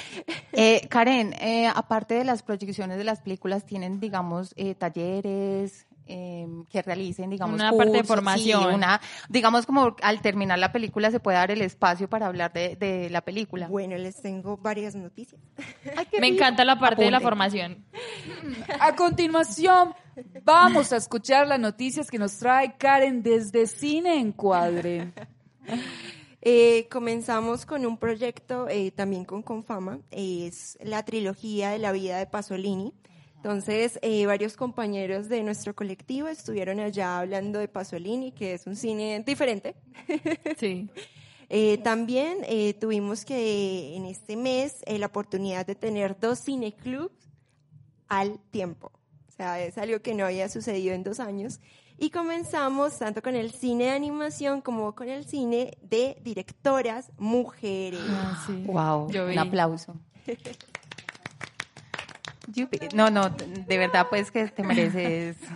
Eh, 0.52 0.86
Karen, 0.88 1.32
eh, 1.34 1.68
aparte 1.74 2.14
de 2.14 2.24
las 2.24 2.42
proyecciones 2.42 2.98
de 2.98 3.04
las 3.04 3.20
películas, 3.22 3.64
tienen, 3.66 3.98
digamos, 4.00 4.52
eh, 4.56 4.74
talleres 4.74 5.86
eh, 6.12 6.46
que 6.68 6.82
realicen, 6.82 7.30
digamos, 7.30 7.54
Una 7.54 7.72
parte 7.72 7.92
de 7.92 8.00
sí, 8.00 8.06
formación. 8.06 8.74
una, 8.74 9.00
digamos, 9.28 9.64
como 9.66 9.94
al 10.02 10.20
terminar 10.20 10.58
la 10.58 10.72
película 10.72 11.10
se 11.10 11.20
puede 11.20 11.36
dar 11.38 11.50
el 11.50 11.62
espacio 11.62 12.08
para 12.08 12.26
hablar 12.26 12.52
de, 12.52 12.74
de 12.76 13.08
la 13.10 13.20
película. 13.20 13.68
Bueno, 13.68 13.96
les 13.96 14.20
tengo 14.20 14.56
varias 14.56 14.94
noticias. 14.94 15.40
Ay, 15.96 16.06
Me 16.12 16.20
rico. 16.20 16.34
encanta 16.36 16.64
la 16.64 16.78
parte 16.78 17.04
de 17.04 17.10
la 17.10 17.20
formación. 17.20 17.84
A 18.80 18.94
continuación, 18.96 19.94
vamos 20.42 20.92
a 20.92 20.96
escuchar 20.96 21.46
las 21.46 21.60
noticias 21.60 22.10
que 22.10 22.18
nos 22.18 22.36
trae 22.38 22.76
Karen 22.76 23.22
desde 23.22 23.66
Cine 23.66 24.18
Encuadre. 24.18 25.12
Eh, 26.42 26.88
comenzamos 26.90 27.66
con 27.66 27.84
un 27.84 27.98
proyecto 27.98 28.66
eh, 28.68 28.90
también 28.92 29.24
con 29.26 29.42
Confama, 29.42 30.00
es 30.10 30.78
la 30.82 31.04
trilogía 31.04 31.70
de 31.70 31.78
la 31.78 31.92
vida 31.92 32.16
de 32.18 32.26
Pasolini. 32.26 32.94
Entonces, 33.42 33.98
eh, 34.02 34.26
varios 34.26 34.54
compañeros 34.54 35.30
de 35.30 35.42
nuestro 35.42 35.74
colectivo 35.74 36.28
estuvieron 36.28 36.78
allá 36.78 37.18
hablando 37.18 37.58
de 37.58 37.68
Pasolini, 37.68 38.32
que 38.32 38.52
es 38.52 38.66
un 38.66 38.76
cine 38.76 39.22
diferente. 39.26 39.74
Sí. 40.58 40.90
Eh, 41.52 41.78
también 41.78 42.38
eh, 42.46 42.74
tuvimos 42.74 43.24
que 43.24 43.96
en 43.96 44.04
este 44.04 44.36
mes 44.36 44.82
eh, 44.86 44.98
la 44.98 45.06
oportunidad 45.06 45.66
de 45.66 45.74
tener 45.74 46.16
dos 46.20 46.44
cineclubs 46.44 47.28
al 48.08 48.38
tiempo. 48.50 48.92
O 49.28 49.32
sea, 49.32 49.60
es 49.60 49.76
algo 49.78 50.00
que 50.00 50.14
no 50.14 50.26
había 50.26 50.48
sucedido 50.48 50.94
en 50.94 51.02
dos 51.02 51.18
años. 51.18 51.60
Y 51.98 52.10
comenzamos 52.10 52.98
tanto 52.98 53.20
con 53.20 53.34
el 53.34 53.50
cine 53.52 53.84
de 53.84 53.90
animación 53.90 54.60
como 54.60 54.94
con 54.94 55.08
el 55.08 55.24
cine 55.24 55.76
de 55.82 56.18
directoras 56.22 57.10
mujeres. 57.18 58.00
Ah, 58.06 58.44
sí. 58.46 58.62
Wow, 58.66 59.10
Yo 59.10 59.26
vi. 59.26 59.32
un 59.32 59.38
aplauso. 59.38 59.96
No, 62.94 63.10
no, 63.10 63.30
de 63.30 63.78
verdad, 63.78 64.06
pues 64.08 64.30
que 64.30 64.46
te 64.48 64.62
mereces. 64.62 65.36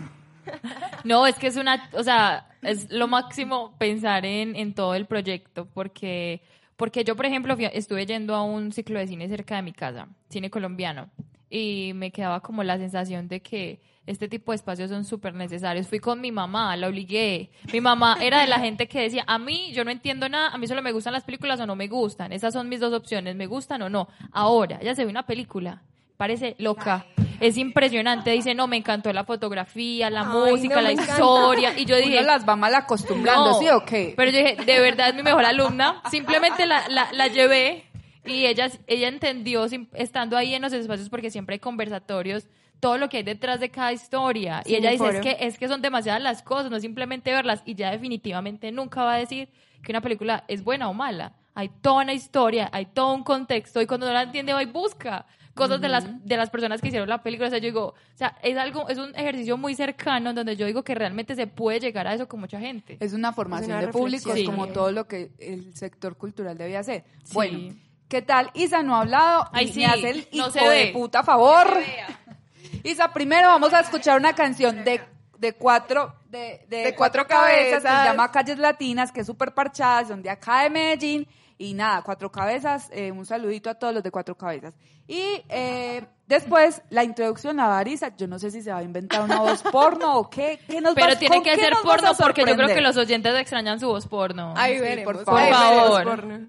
No, 1.05 1.27
es 1.27 1.37
que 1.37 1.47
es 1.47 1.57
una, 1.57 1.89
o 1.93 2.03
sea, 2.03 2.49
es 2.63 2.91
lo 2.91 3.09
máximo 3.09 3.75
pensar 3.79 4.27
en, 4.27 4.57
en 4.57 4.75
todo 4.75 4.95
el 4.95 5.07
proyecto, 5.07 5.67
porque, 5.73 6.43
porque 6.77 7.05
yo, 7.05 7.17
por 7.17 7.27
ejemplo, 7.27 7.57
fui 7.57 7.67
estuve 7.73 8.07
yendo 8.07 8.35
a 8.35 8.43
un 8.43 8.73
ciclo 8.73 8.99
de 8.99 9.07
cine 9.07 9.29
cerca 9.29 9.57
de 9.57 9.63
mi 9.63 9.73
casa, 9.73 10.09
cine 10.29 10.51
colombiano, 10.51 11.11
y 11.49 11.93
me 11.95 12.11
quedaba 12.11 12.41
como 12.41 12.63
la 12.63 12.79
sensación 12.79 13.29
de 13.29 13.41
que 13.41 13.81
este 14.07 14.29
tipo 14.29 14.53
de 14.53 14.57
espacios 14.57 14.91
son 14.91 15.05
súper 15.05 15.35
necesarios. 15.35 15.89
Fui 15.89 15.99
con 15.99 16.21
mi 16.21 16.31
mamá, 16.31 16.77
la 16.77 16.89
obligué. 16.89 17.51
Mi 17.73 17.81
mamá 17.81 18.19
era 18.21 18.41
de 18.41 18.47
la 18.47 18.59
gente 18.59 18.87
que 18.87 19.01
decía, 19.01 19.25
a 19.27 19.39
mí 19.39 19.73
yo 19.73 19.85
no 19.85 19.91
entiendo 19.91 20.29
nada, 20.29 20.49
a 20.49 20.59
mí 20.59 20.67
solo 20.67 20.83
me 20.83 20.93
gustan 20.93 21.13
las 21.13 21.25
películas 21.25 21.61
o 21.61 21.67
no 21.67 21.77
me 21.77 21.89
gustan. 21.89 22.33
Esas 22.33 22.53
son 22.53 22.69
mis 22.69 22.81
dos 22.81 22.93
opciones, 22.93 23.35
me 23.37 23.47
gustan 23.47 23.83
o 23.83 23.89
no. 23.89 24.09
Ahora, 24.33 24.79
ella 24.81 24.95
se 24.95 25.05
ve 25.05 25.11
una 25.11 25.27
película 25.27 25.83
parece 26.17 26.55
loca. 26.59 27.07
Es 27.41 27.57
impresionante. 27.59 28.31
Dice, 28.31 28.55
no, 28.55 28.67
me 28.69 28.77
encantó 28.77 29.13
la 29.13 29.25
fotografía, 29.25 30.09
la 30.11 30.21
Ay, 30.21 30.53
música, 30.53 30.77
no, 30.77 30.81
la 30.83 30.93
encanta. 30.93 31.13
historia. 31.13 31.79
Y 31.79 31.85
yo 31.85 31.97
dije, 31.97 32.19
Uno 32.19 32.27
las 32.27 32.49
va 32.49 32.57
mal 32.57 32.75
acostumbrando, 32.75 33.51
no. 33.53 33.59
¿sí 33.59 33.69
o 33.69 33.85
qué? 33.85 34.15
Pero 34.17 34.31
yo 34.31 34.39
dije, 34.39 34.57
de 34.65 34.81
verdad 34.81 35.09
es 35.09 35.15
mi 35.15 35.23
mejor 35.23 35.45
alumna. 35.45 36.01
Simplemente 36.11 36.67
la, 36.67 36.89
la, 36.89 37.13
la 37.13 37.27
llevé 37.27 37.85
y 38.25 38.47
ella, 38.47 38.71
ella 38.87 39.09
entendió, 39.09 39.67
estando 39.93 40.37
ahí 40.37 40.55
en 40.55 40.63
los 40.63 40.73
espacios, 40.73 41.09
porque 41.11 41.31
siempre 41.31 41.55
hay 41.55 41.59
conversatorios, 41.59 42.47
todo 42.81 42.97
lo 42.99 43.09
que 43.09 43.19
hay 43.19 43.23
detrás 43.23 43.61
de 43.61 43.71
cada 43.71 43.93
historia. 43.93 44.63
y 44.65 44.77
ella 44.77 44.91
dice, 44.91 45.09
es 45.09 45.21
que, 45.21 45.37
es 45.41 45.59
que 45.59 45.69
son 45.69 45.83
demasiadas 45.83 46.23
las 46.23 46.43
cosas, 46.43 46.71
no 46.71 46.79
simplemente 46.81 47.33
verlas. 47.33 47.63
Y 47.67 47.75
ya 47.75 47.91
definitivamente 47.91 48.71
nunca 48.73 49.03
va 49.05 49.15
a 49.15 49.19
decir 49.19 49.49
que 49.83 49.93
una 49.93 50.01
película 50.01 50.45
es 50.49 50.63
buena 50.65 50.89
o 50.89 50.95
mala. 50.95 51.33
Hay 51.55 51.69
toda 51.83 52.03
una 52.03 52.13
historia, 52.15 52.69
hay 52.73 52.87
todo 52.87 53.13
un 53.15 53.23
contexto. 53.23 53.81
Y 53.83 53.87
cuando 53.87 54.07
no 54.07 54.13
la 54.13 54.23
entiende, 54.23 54.53
va 54.53 54.63
y 54.63 54.67
busca 54.67 55.27
cosas 55.55 55.81
de 55.81 55.89
las 55.89 56.05
de 56.27 56.37
las 56.37 56.51
personas 56.51 56.81
que 56.81 56.89
hicieron 56.89 57.09
la 57.09 57.23
película. 57.23 57.49
O 57.49 57.51
sea, 57.51 57.59
yo 57.59 57.67
digo, 57.67 57.87
o 57.87 58.17
sea, 58.17 58.37
es 58.43 58.57
algo, 58.57 58.89
es 58.89 58.99
un 58.99 59.15
ejercicio 59.15 59.57
muy 59.57 59.75
cercano 59.75 60.31
en 60.31 60.37
donde 60.37 60.57
yo 60.57 60.67
digo 60.67 60.83
que 60.83 60.95
realmente 60.95 61.35
se 61.35 61.47
puede 61.47 61.81
llegar 61.81 62.07
a 62.07 62.15
eso 62.15 62.29
con 62.29 62.41
mucha 62.41 62.59
gente. 62.61 62.97
Es 63.01 63.13
una 63.13 63.33
formación 63.33 63.73
una 63.73 63.87
de 63.87 63.89
público, 63.89 64.17
es 64.17 64.25
reflexión. 64.27 64.55
como 64.55 64.67
Sí. 64.67 64.73
todo 64.73 64.93
lo 64.93 65.07
que 65.07 65.31
el 65.39 65.75
sector 65.77 66.17
cultural 66.17 66.59
debe 66.59 66.77
hacer. 66.77 67.05
Sí. 67.25 67.35
Bueno, 67.35 67.75
¿qué 68.09 68.23
tal? 68.23 68.51
Isa 68.55 68.83
no 68.83 68.97
ha 68.97 69.01
hablado 69.01 69.49
Ay, 69.53 69.69
sí, 69.69 69.81
me 69.81 69.87
hace 69.87 70.11
el 70.11 70.29
no 70.33 70.49
hijo 70.49 70.51
se 70.51 70.69
de 70.69 70.93
puta 70.93 71.23
favor. 71.23 71.67
Isa, 72.83 73.13
primero 73.13 73.49
vamos 73.49 73.73
a 73.73 73.81
escuchar 73.81 74.19
una 74.19 74.35
canción 74.35 74.85
de, 74.85 75.01
de 75.39 75.53
cuatro 75.55 76.15
de, 76.29 76.67
de 76.69 76.77
De 76.79 76.95
cuatro 76.97 77.25
cuatro 77.25 77.27
cabezas 77.29 77.83
que 77.83 77.89
se 77.89 78.05
llama 78.05 78.31
Calles 78.31 78.59
Latinas, 78.59 79.13
que 79.13 79.21
es 79.21 79.27
súper 79.27 79.55
parchada, 79.55 80.05
son 80.07 80.23
de 80.23 80.31
acá 80.31 80.65
de 80.65 80.71
Medellín. 80.71 81.29
Y 81.57 81.75
nada, 81.75 82.03
cuatro 82.03 82.33
cabezas, 82.33 82.89
eh, 82.93 83.13
un 83.13 83.25
saludito 83.27 83.71
a 83.71 83.75
todos 83.75 83.95
los 83.95 84.03
de 84.03 84.11
cuatro 84.11 84.37
cabezas. 84.37 84.75
Y 85.07 85.43
eh, 85.49 86.05
después 86.27 86.83
la 86.91 87.05
introducción 87.05 87.61
a 87.61 87.69
dar 87.69 87.87
Isa. 87.87 88.17
Yo 88.17 88.27
no 88.27 88.39
sé 88.41 88.51
si 88.51 88.61
se 88.63 88.73
va 88.73 88.79
a 88.79 88.83
inventar 88.83 89.23
una 89.23 89.39
voz 89.41 89.63
porno 89.63 90.17
o 90.19 90.29
qué. 90.31 90.59
¿Qué 90.67 90.81
nos 90.81 90.95
Pero 90.95 91.07
vas- 91.09 91.19
tiene 91.19 91.43
que 91.43 91.55
ser 91.55 91.75
porno 91.83 92.11
porque 92.19 92.45
yo 92.45 92.57
creo 92.57 92.69
que 92.69 92.81
los 92.81 92.97
oyentes 92.97 93.35
extrañan 93.39 93.79
su 93.79 93.87
voz 93.87 94.07
porno. 94.09 94.53
Ahí 94.57 94.75
Sí, 94.75 94.81
veremos. 94.81 95.13
por 95.15 95.25
favor. 95.25 95.43
Por 95.43 95.53
favor. 95.53 96.05
Porno. 96.05 96.47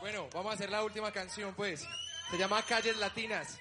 Bueno, 0.00 0.26
vamos 0.34 0.52
a 0.52 0.54
hacer 0.54 0.70
la 0.70 0.82
última 0.84 1.10
canción, 1.12 1.52
pues. 1.56 1.86
Se 2.30 2.38
llama 2.38 2.62
Calles 2.62 2.96
Latinas. 2.98 3.58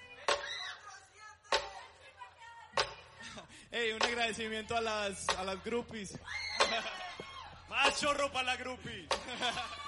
Ey, 3.76 3.92
un 3.92 4.02
agradecimiento 4.02 4.78
a 4.78 4.80
las, 4.80 5.28
a 5.38 5.44
las 5.44 5.62
groupies. 5.62 6.18
Más 7.68 8.00
chorro 8.00 8.32
para 8.32 8.46
la 8.46 8.56
groupie. 8.56 9.06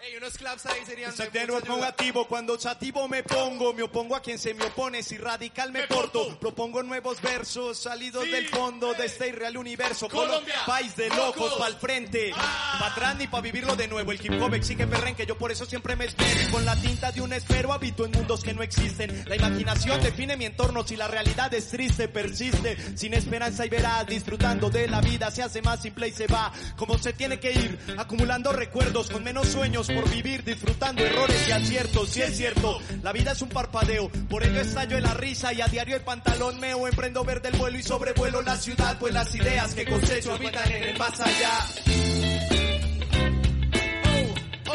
Ey, 0.00 0.16
unos 0.16 0.38
claps 0.38 0.64
ahí 0.66 0.84
serían 0.86 1.12
Soy 1.14 1.26
de 1.32 1.44
nuevo 1.44 1.82
activo, 1.82 2.28
cuando 2.28 2.56
chativo 2.56 3.08
me 3.08 3.24
pongo, 3.24 3.72
me 3.74 3.82
opongo 3.82 4.14
a 4.14 4.22
quien 4.22 4.38
se 4.38 4.54
me 4.54 4.64
opone, 4.64 5.02
si 5.02 5.18
radical 5.18 5.72
me 5.72 5.88
porto, 5.88 6.38
propongo 6.38 6.84
nuevos 6.84 7.20
versos, 7.20 7.78
salidos 7.78 8.22
del 8.30 8.46
fondo 8.48 8.94
de 8.94 9.06
este 9.06 9.28
irreal 9.30 9.56
universo, 9.56 10.08
Colombia. 10.08 10.54
Colo- 10.64 10.66
país 10.66 10.94
de 10.94 11.08
locos, 11.08 11.52
pa'l 11.58 11.74
frente, 11.74 12.30
pa' 12.30 12.86
atrás 12.86 13.16
ni 13.16 13.26
pa' 13.26 13.40
vivirlo 13.40 13.74
de 13.74 13.88
nuevo, 13.88 14.12
el 14.12 14.24
hip 14.24 14.40
hop 14.40 14.54
exige 14.54 14.86
perrenque, 14.86 15.26
yo 15.26 15.36
por 15.36 15.50
eso 15.50 15.66
siempre 15.66 15.96
me 15.96 16.04
espero, 16.04 16.48
con 16.52 16.64
la 16.64 16.76
tinta 16.80 17.10
de 17.10 17.20
un 17.20 17.32
espero 17.32 17.72
habito 17.72 18.04
en 18.04 18.12
mundos 18.12 18.44
que 18.44 18.54
no 18.54 18.62
existen, 18.62 19.24
la 19.28 19.34
imaginación 19.34 20.00
define 20.00 20.36
mi 20.36 20.44
entorno, 20.44 20.86
si 20.86 20.94
la 20.94 21.08
realidad 21.08 21.52
es 21.54 21.70
triste, 21.70 22.06
persiste, 22.06 22.76
sin 22.96 23.14
esperanza 23.14 23.66
y 23.66 23.68
verás, 23.68 24.06
disfrutando 24.06 24.70
de 24.70 24.86
la 24.86 25.00
vida, 25.00 25.28
se 25.32 25.42
hace 25.42 25.60
más 25.60 25.82
simple 25.82 26.06
y 26.06 26.12
se 26.12 26.28
va, 26.28 26.52
como 26.76 26.96
se 26.98 27.12
tiene 27.14 27.40
que 27.40 27.50
ir, 27.50 27.78
acumulando 27.98 28.52
recuerdos, 28.52 29.10
con 29.10 29.24
menos 29.24 29.48
sueños 29.48 29.87
por 29.88 30.08
vivir, 30.10 30.44
disfrutando 30.44 31.04
errores 31.04 31.48
y 31.48 31.52
aciertos, 31.52 32.10
si 32.10 32.22
es 32.22 32.36
cierto, 32.36 32.78
la 33.02 33.12
vida 33.12 33.32
es 33.32 33.42
un 33.42 33.48
parpadeo, 33.48 34.10
por 34.28 34.44
ello 34.44 34.60
estallo 34.60 34.96
en 34.96 35.04
la 35.04 35.14
risa 35.14 35.52
y 35.52 35.60
a 35.60 35.66
diario 35.66 35.96
el 35.96 36.02
pantalón 36.02 36.60
meo, 36.60 36.86
emprendo 36.86 37.24
ver 37.24 37.42
del 37.42 37.56
vuelo 37.56 37.78
y 37.78 37.82
sobrevuelo 37.82 38.42
la 38.42 38.56
ciudad, 38.56 38.98
pues 38.98 39.14
las 39.14 39.34
ideas 39.34 39.74
que 39.74 39.84
cosecho 39.84 40.34
habitan 40.34 40.70
en 40.70 40.82
el 40.84 40.98
más 40.98 41.20
allá. 41.20 41.97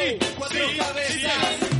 Oh, 0.03 0.35
cuatro 0.37 0.59
cabezas. 0.77 1.33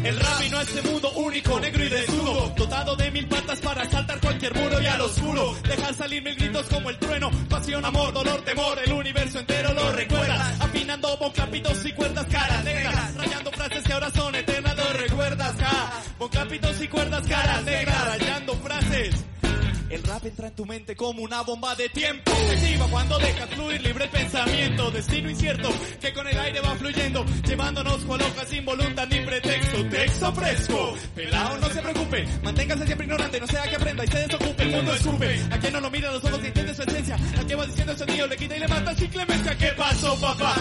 El 0.03 0.19
rap 0.19 0.39
vino 0.39 0.57
a 0.57 0.61
este 0.61 0.81
mundo 0.81 1.11
único, 1.11 1.59
negro 1.59 1.83
y 1.83 1.89
desnudo, 1.89 2.53
dotado 2.55 2.95
de 2.95 3.11
mil 3.11 3.27
patas 3.27 3.59
para 3.59 3.89
saltar 3.89 4.19
cualquier 4.19 4.53
muro 4.55 4.81
y 4.81 4.85
al 4.85 5.01
oscuro. 5.01 5.55
Dejar 5.63 5.93
salir 5.93 6.23
mil 6.23 6.35
gritos 6.35 6.67
como 6.67 6.89
el 6.89 6.97
trueno, 6.97 7.31
pasión, 7.49 7.83
amor, 7.85 8.13
dolor, 8.13 8.41
temor, 8.43 8.79
el 8.85 8.91
universo 8.93 9.39
entero 9.39 9.73
lo 9.73 9.91
recuerda. 9.91 10.55
Afinando 10.59 11.17
bonclapitos 11.17 11.85
y 11.85 11.91
cuerdas 11.93 12.25
caras 12.25 12.63
negras, 12.63 13.15
rayando 13.15 13.51
frases 13.51 13.83
que 13.83 13.93
ahora 13.93 14.11
son 14.11 14.35
eternas, 14.35 14.77
lo 14.77 14.93
recuerdas, 14.93 15.55
ja. 15.59 16.03
Bonclapitos 16.19 16.81
y 16.81 16.87
cuerdas 16.87 17.27
caras 17.27 17.63
negras, 17.63 18.05
rayando 18.05 18.53
frases. 18.55 19.15
El 19.93 20.01
rap 20.01 20.25
entra 20.25 20.47
en 20.47 20.55
tu 20.55 20.65
mente 20.65 20.95
como 20.95 21.21
una 21.21 21.41
bomba 21.41 21.75
de 21.75 21.87
tiempo. 21.87 22.31
Se 22.31 22.79
cuando 22.89 23.19
dejas 23.19 23.47
fluir 23.51 23.79
libre 23.79 24.05
el 24.05 24.09
pensamiento. 24.09 24.89
Destino 24.89 25.29
incierto 25.29 25.69
que 26.01 26.11
con 26.11 26.27
el 26.27 26.39
aire 26.39 26.61
va 26.61 26.75
fluyendo. 26.77 27.23
Llevándonos 27.45 28.03
coloca 28.05 28.43
sin 28.43 28.65
voluntad 28.65 29.07
ni 29.07 29.19
pretexto. 29.19 29.87
Texto 29.89 30.33
fresco. 30.33 30.95
Pelado, 31.13 31.59
no 31.59 31.69
se 31.69 31.79
preocupe. 31.79 32.25
Manténgase 32.41 32.85
siempre 32.87 33.05
ignorante. 33.05 33.39
No 33.39 33.45
sea 33.45 33.69
que 33.69 33.75
aprenda 33.75 34.03
y 34.03 34.07
se 34.07 34.17
desocupe. 34.17 34.63
El 34.63 34.71
mundo 34.71 34.95
escupe. 34.95 35.41
A 35.51 35.59
quien 35.59 35.73
no 35.73 35.79
lo 35.79 35.91
mira 35.91 36.11
los 36.11 36.23
ojos 36.23 36.39
y 36.41 36.47
entiende 36.47 36.73
su 36.73 36.81
esencia. 36.81 37.15
A 37.15 37.43
quien 37.43 37.59
va 37.59 37.65
diciendo 37.67 37.93
ese 37.93 38.05
niño 38.07 38.25
le 38.25 38.35
quita 38.35 38.57
y 38.57 38.59
le 38.61 38.67
mata 38.67 38.95
sin 38.95 39.11
clemencia. 39.11 39.55
¿Qué 39.59 39.67
pasó, 39.77 40.19
papá? 40.19 40.55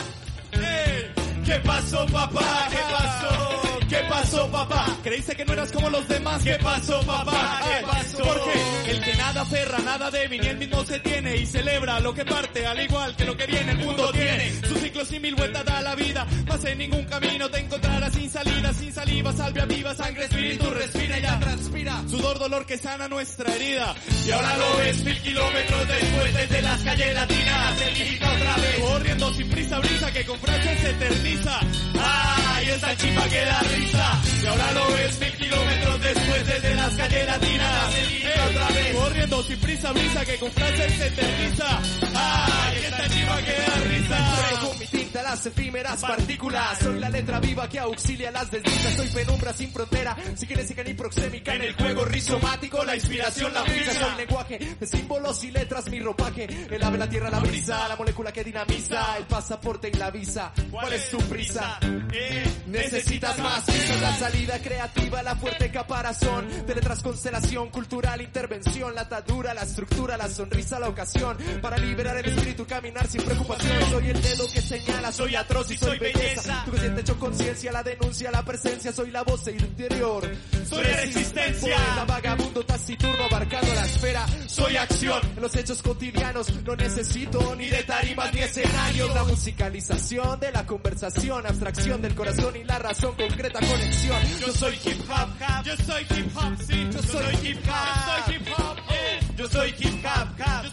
¿Qué 1.47 1.55
pasó, 1.65 2.05
papá? 2.05 2.69
¿Qué 2.71 2.77
pasó? 2.93 3.72
¿Qué 3.93 3.99
pasó, 4.09 4.51
papá? 4.51 4.87
¿Creíste 5.03 5.37
que 5.37 5.45
no 5.45 5.53
eras 5.53 5.71
como 5.71 5.91
los 5.91 6.09
demás? 6.09 6.43
¿Qué 6.43 6.55
pasó, 6.63 6.99
papá? 7.03 7.61
¿Qué 7.63 7.87
pasó? 7.87 8.23
Porque 8.25 8.91
el 8.91 9.05
que 9.05 9.15
nada 9.17 9.43
aferra, 9.43 9.79
nada 9.81 10.11
debe, 10.11 10.39
ni 10.39 10.47
él 10.47 10.57
mismo 10.57 10.83
se 10.87 10.99
tiene 11.01 11.37
y 11.37 11.45
celebra 11.45 12.01
lo 12.01 12.15
que 12.15 12.25
parte, 12.25 12.65
al 12.65 12.81
igual 12.81 13.15
que 13.15 13.27
lo 13.27 13.37
que 13.37 13.45
viene, 13.45 13.73
el 13.73 13.79
mundo 13.85 14.11
tiene. 14.13 14.51
Sus 14.67 14.79
ciclos 14.81 15.13
y 15.13 15.21
mil 15.21 15.35
vueltas 15.35 15.67
da 15.67 15.83
la 15.83 15.95
vida, 15.95 16.27
más 16.49 16.65
en 16.65 16.79
ningún 16.79 17.05
camino 17.05 17.51
te 17.51 17.59
encontrarás 17.59 18.15
sin 18.15 18.31
salida, 18.31 18.73
sin 18.73 18.95
saliva, 18.95 19.31
salvia 19.35 19.67
viva, 19.67 19.95
sangre, 19.95 20.25
espíritu, 20.25 20.71
respira 20.71 21.19
ya 21.19 21.39
transpira. 21.39 22.03
Sudor, 22.09 22.39
dolor 22.39 22.65
que 22.65 22.79
sana 22.79 23.09
nuestra 23.09 23.55
herida. 23.55 23.95
Y 24.27 24.31
ahora 24.31 24.57
lo 24.57 24.77
ves 24.79 25.05
mil 25.05 25.21
kilómetros 25.21 25.89
después 25.89 26.35
desde 26.35 26.63
las 26.63 26.83
calles 26.83 27.15
latinas, 27.15 27.79
se 27.79 27.91
grita 27.91 28.33
otra 28.33 28.57
vez. 28.57 28.81
Corriendo 28.81 29.35
sin 29.35 29.51
prisa, 29.51 29.79
brisa 29.81 30.13
que 30.13 30.25
con 30.25 30.41
frases 30.41 30.81
se 30.81 30.91
eterniza. 30.93 31.61
¡Ay, 32.01 32.69
esta 32.71 32.97
chimba 32.97 33.29
que 33.29 33.45
da 33.45 33.61
risa! 33.61 33.82
Y 33.91 34.47
ahora 34.47 34.73
lo 34.73 34.93
ves 34.93 35.21
mil 35.21 35.33
kilómetros 35.37 36.01
después 36.03 36.47
desde 36.47 36.75
las 36.75 36.95
calles 36.95 37.27
latinas, 37.27 37.93
se 37.93 38.03
grita 38.07 38.45
otra 38.47 38.69
vez. 38.69 38.97
Corriendo 38.97 39.43
sin 39.43 39.59
prisa, 39.59 39.93
brisa 39.93 40.25
que 40.25 40.39
con 40.39 40.51
frases 40.53 40.93
se 40.95 41.07
eterniza. 41.09 41.81
¡Ay, 42.15 42.77
esta 42.85 43.09
chimba 43.09 43.37
que 43.43 43.53
da 43.53 43.75
risa! 43.89 44.59
Con 44.63 44.79
mi 44.79 44.87
tinta 44.87 45.23
las 45.23 45.47
efímeras 45.47 46.01
partículas. 46.01 46.79
Soy 46.79 46.99
la 47.01 47.09
letra 47.11 47.41
viva 47.41 47.69
que 47.69 47.79
auxilia 47.81 48.31
las 48.31 48.51
desdichas. 48.51 48.95
Soy 48.97 49.09
penumbra 49.09 49.53
sin 49.53 49.73
frontera. 49.73 50.17
Psiquinésica 50.37 50.83
ni 50.85 50.95
proxémica 50.95 51.55
En 51.55 51.63
el 51.63 51.75
juego 51.75 52.05
rizomático 52.05 52.85
La 52.85 52.95
inspiración 52.97 53.53
la 53.53 53.63
brisa. 53.63 53.93
Soy 53.93 54.17
lenguaje 54.17 54.59
de 54.81 54.87
símbolos 54.87 55.43
y 55.45 55.51
letras 55.51 55.89
Mi 55.89 56.01
ropaje. 56.01 56.45
El 56.71 56.83
ave, 56.83 56.99
la 56.99 57.09
tierra, 57.09 57.31
la 57.31 57.41
brisa. 57.41 57.89
La 57.89 57.97
molécula 57.97 58.33
que 58.33 58.45
dinamiza 58.45 59.17
El 59.19 59.25
pasaporte 59.25 59.89
y 59.89 59.95
la 59.97 60.11
visa. 60.11 60.53
¿Cuál 60.71 60.93
es 60.93 61.11
tu 61.11 61.19
prisa? 61.19 61.79
Eh, 62.13 62.45
Necesitas 62.67 63.39
más 63.39 63.69
pistas, 63.73 64.01
la 64.01 64.17
salida 64.17 64.59
creativa, 64.61 65.23
la 65.23 65.37
fuerte 65.37 65.71
caparazón 65.71 66.49
de 66.67 66.75
letras, 66.75 67.03
constelación, 67.03 67.71
cultural, 67.71 68.21
intervención, 68.21 68.95
la 68.95 69.03
atadura, 69.03 69.55
la 69.55 69.63
estructura, 69.63 70.17
la 70.17 70.29
sonrisa, 70.29 70.79
la 70.79 70.89
ocasión, 70.89 71.37
para 71.61 71.77
liberar 71.79 72.17
el 72.17 72.27
espíritu, 72.27 72.67
caminar 72.67 73.07
sin 73.07 73.23
preocupación. 73.23 73.91
Soy 73.91 74.11
el 74.11 74.23
dedo 74.23 74.47
que 74.53 74.61
señala, 74.61 75.13
soy 75.13 75.37
atroz 75.37 75.71
y 75.71 75.79
soy 75.79 75.99
belleza. 75.99 76.63
Tu 76.65 76.71
consciente 76.71 77.01
hecho 77.01 77.19
conciencia, 77.19 77.73
la 77.73 77.83
denuncia, 77.83 78.31
la 78.31 78.45
presencia, 78.45 78.93
soy 78.93 79.11
la 79.11 79.23
voz 79.23 79.47
interior. 79.49 80.29
Soy 80.69 80.83
resistencia. 80.83 81.77
Poeta, 81.77 82.05
vagabundo, 82.07 82.65
taciturno, 82.65 83.25
abarcando 83.25 83.75
la 83.75 83.85
esfera. 83.85 84.27
Soy 84.47 84.77
acción 84.77 85.21
en 85.37 85.43
los 85.43 85.55
hechos 85.57 85.83
cotidianos. 85.83 86.53
No 86.65 86.77
necesito 86.77 87.55
ni 87.57 87.69
de 87.69 87.83
tarimas 87.83 88.33
ni 88.33 88.41
escenarios. 88.41 89.15
La 89.15 89.25
musicalización 89.25 90.41
de 90.41 90.53
la 90.53 90.67
conversación, 90.67 91.47
abstracción 91.47 92.03
del 92.03 92.15
corazón 92.15 92.57
y 92.57 92.65
la 92.65 92.79
razón, 92.79 93.15
concreta 93.17 93.52
conexión. 93.61 94.19
Yo 94.41 94.53
soy 94.53 94.75
hip 94.85 95.11
hop, 95.11 95.29
yo 95.65 95.77
soy 95.77 96.03
hip 96.03 96.37
hop, 96.37 96.57
sí, 96.67 96.89
yo 96.93 97.03
soy 97.03 97.35
hip 97.43 97.59
hop, 97.69 98.27
yo 98.27 98.27
soy 98.27 98.37
hip 98.37 98.49
hop, 98.59 98.79
eh. 98.91 99.21
yo 99.37 99.49
soy 99.49 99.75
hip 99.79 100.05
hop, 100.05 100.29
yo 100.37 100.71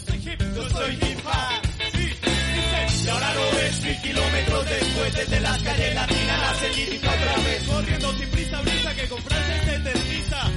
soy 0.00 0.16
hip, 0.18 0.38
yo 0.54 0.70
soy 0.70 0.94
hip, 0.94 1.26
hop, 1.26 1.62
sí, 1.92 3.04
y 3.04 3.08
ahora 3.08 3.34
lo 3.34 3.50
ves 3.56 3.82
mil 3.82 4.02
kilómetros 4.02 4.64
después 4.68 5.14
desde 5.14 5.40
las 5.40 5.62
calles 5.62 5.94
latinas 5.94 6.62
la 6.62 6.68
lírica 6.68 7.10
otra 7.10 7.36
vez, 7.44 7.62
corriendo 7.64 8.12
sin 8.14 8.28
prisa, 8.30 8.60
brisa 8.62 8.94
que 8.94 9.08
con 9.08 9.20
se 9.22 9.74
eterniza, 9.74 10.50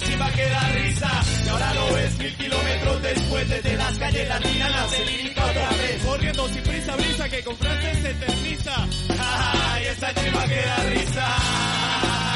chiva 0.00 0.30
que 0.32 0.48
da 0.48 0.68
risa, 0.70 1.10
y 1.44 1.48
ahora 1.48 1.74
lo 1.74 1.94
ves 1.94 2.18
mil 2.18 2.36
kilómetros 2.36 3.02
después 3.02 3.28
vuelve 3.28 3.62
de 3.62 3.76
las 3.76 3.98
calles 3.98 4.28
latinas, 4.28 4.70
nace 4.70 5.04
lírica 5.04 5.44
otra 5.44 5.68
vez. 5.70 6.04
Corriendo 6.04 6.48
sin 6.48 6.62
prisa, 6.62 6.96
brisa, 6.96 7.28
que 7.28 7.44
con 7.44 7.56
se 7.56 8.10
eterniza. 8.10 8.74
Ay, 9.18 9.86
esa 9.86 10.14
chiva 10.14 10.46
que 10.46 10.62
da 10.62 10.76
risa. 10.90 12.27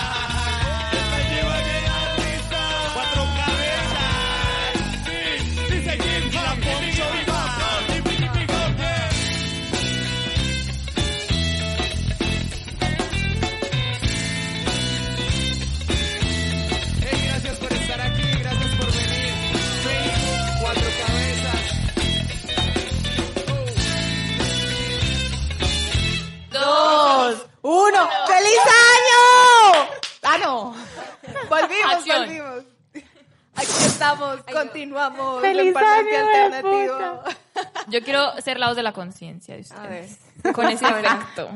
Uno. 27.63 28.09
¡Feliz 28.27 28.59
año! 28.61 29.89
Ah, 30.23 30.39
no. 30.39 30.75
Volvimos, 31.49 31.93
Acción. 31.93 32.19
volvimos. 32.27 32.65
Aquí 33.55 33.85
estamos, 33.87 34.41
continuamos. 34.51 35.43
¡Feliz 35.43 35.75
año. 35.77 37.23
Yo 37.89 38.03
quiero 38.03 38.41
ser 38.41 38.59
la 38.59 38.69
voz 38.69 38.77
de 38.77 38.83
la 38.83 38.93
conciencia 38.93 39.55
de 39.57 39.65
A 39.77 39.87
ver. 39.87 40.05
ustedes. 40.05 40.55
Con 40.55 40.67
ese 40.69 40.85
efecto. 40.89 41.51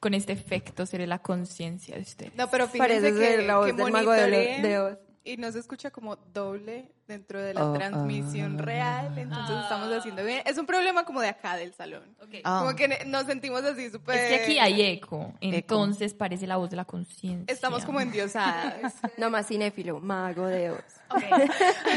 Con 0.00 0.14
este 0.14 0.32
efecto 0.32 0.84
seré 0.84 1.06
la 1.06 1.20
conciencia 1.20 1.94
de 1.94 2.02
ustedes. 2.02 2.34
No, 2.34 2.48
pero 2.50 2.66
Parece 2.66 3.12
fíjense 3.12 3.20
que, 3.20 3.36
ser 3.36 3.42
la 3.44 3.58
voz 3.58 3.66
que 3.66 3.72
del 3.74 3.92
mago 3.92 4.10
de, 4.10 4.58
de 4.60 4.78
Oz. 4.80 4.98
Y 5.24 5.36
no 5.36 5.50
se 5.52 5.60
escucha 5.60 5.90
como 5.90 6.16
doble 6.16 6.90
dentro 7.06 7.40
de 7.40 7.52
la 7.54 7.64
Oh, 7.68 7.72
transmisión 7.74 8.56
ah. 8.58 8.62
real, 8.62 9.18
entonces 9.18 9.56
estamos 9.62 9.92
haciendo 9.92 10.24
bien. 10.24 10.42
Es 10.46 10.56
un 10.58 10.66
problema 10.66 11.04
como 11.04 11.20
de 11.20 11.28
acá 11.28 11.56
del 11.56 11.74
salón. 11.74 12.02
Ah. 12.44 12.60
Como 12.64 12.74
que 12.74 13.04
nos 13.06 13.26
sentimos 13.26 13.62
así 13.62 13.90
súper... 13.90 14.16
Es 14.16 14.28
que 14.28 14.44
aquí 14.44 14.58
hay 14.58 14.82
eco, 14.82 15.32
entonces 15.40 16.14
parece 16.14 16.46
la 16.46 16.56
voz 16.56 16.70
de 16.70 16.76
la 16.76 16.84
conciencia. 16.84 17.52
Estamos 17.52 17.84
como 17.84 18.00
endiosadas. 18.00 18.94
No 19.18 19.30
más 19.30 19.46
cinéfilo, 19.46 20.00
mago 20.00 20.46
de 20.46 20.70
Oz. 20.70 20.80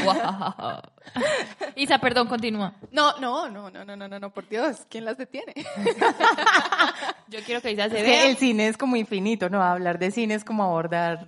Wow. 0.04 0.82
Isa, 1.74 1.98
perdón, 1.98 2.28
continúa. 2.28 2.74
No, 2.92 3.18
no, 3.18 3.48
no, 3.48 3.70
no, 3.70 3.84
no, 3.84 3.96
no, 3.96 4.08
no, 4.08 4.18
no, 4.20 4.30
por 4.30 4.48
Dios, 4.48 4.86
¿quién 4.88 5.04
las 5.04 5.16
detiene? 5.16 5.54
Yo 7.28 7.40
quiero 7.44 7.60
que 7.60 7.72
Isa 7.72 7.88
se 7.88 7.98
Es 8.00 8.06
vea. 8.06 8.22
que 8.22 8.30
el 8.30 8.36
cine 8.36 8.68
es 8.68 8.76
como 8.76 8.96
infinito, 8.96 9.48
¿no? 9.48 9.62
Hablar 9.62 9.98
de 9.98 10.10
cine 10.10 10.34
es 10.34 10.44
como 10.44 10.62
abordar 10.64 11.26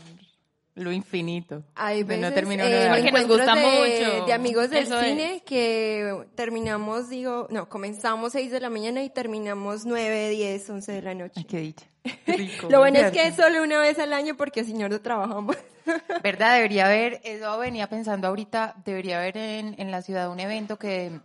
lo 0.78 0.92
infinito. 0.92 1.62
Hay 1.74 2.02
veces 2.02 2.34
termino 2.34 2.64
eh, 2.64 2.68
de- 2.68 2.88
Porque 2.88 3.12
nos 3.12 3.26
gusta 3.28 3.54
de, 3.54 3.62
mucho. 3.62 4.26
de 4.26 4.32
amigos 4.32 4.70
del 4.70 4.84
Eso 4.84 4.98
es. 5.00 5.06
cine 5.08 5.42
que 5.44 6.26
terminamos, 6.34 7.08
digo, 7.10 7.46
no, 7.50 7.68
comenzamos 7.68 8.32
6 8.32 8.50
de 8.50 8.60
la 8.60 8.70
mañana 8.70 9.02
y 9.02 9.10
terminamos 9.10 9.84
9, 9.84 10.30
10, 10.30 10.70
11 10.70 10.92
de 10.92 11.02
la 11.02 11.14
noche. 11.14 11.34
Ay, 11.36 11.44
qué 11.44 11.58
dicha. 11.58 11.86
Rico, 12.26 12.68
Lo 12.70 12.78
bueno 12.78 12.98
es 12.98 13.10
que 13.12 13.26
es 13.26 13.34
solo 13.36 13.62
una 13.62 13.78
vez 13.80 13.98
al 13.98 14.12
año 14.12 14.36
porque 14.36 14.64
si 14.64 14.72
no, 14.72 14.88
no 14.88 15.00
trabajamos. 15.00 15.56
¿Verdad? 16.22 16.56
Debería 16.56 16.86
haber, 16.86 17.20
eso 17.24 17.58
venía 17.58 17.88
pensando 17.88 18.28
ahorita, 18.28 18.76
debería 18.84 19.18
haber 19.18 19.36
en, 19.36 19.74
en 19.78 19.90
la 19.90 20.02
ciudad 20.02 20.30
un 20.30 20.38
evento 20.40 20.78
que, 20.78 21.20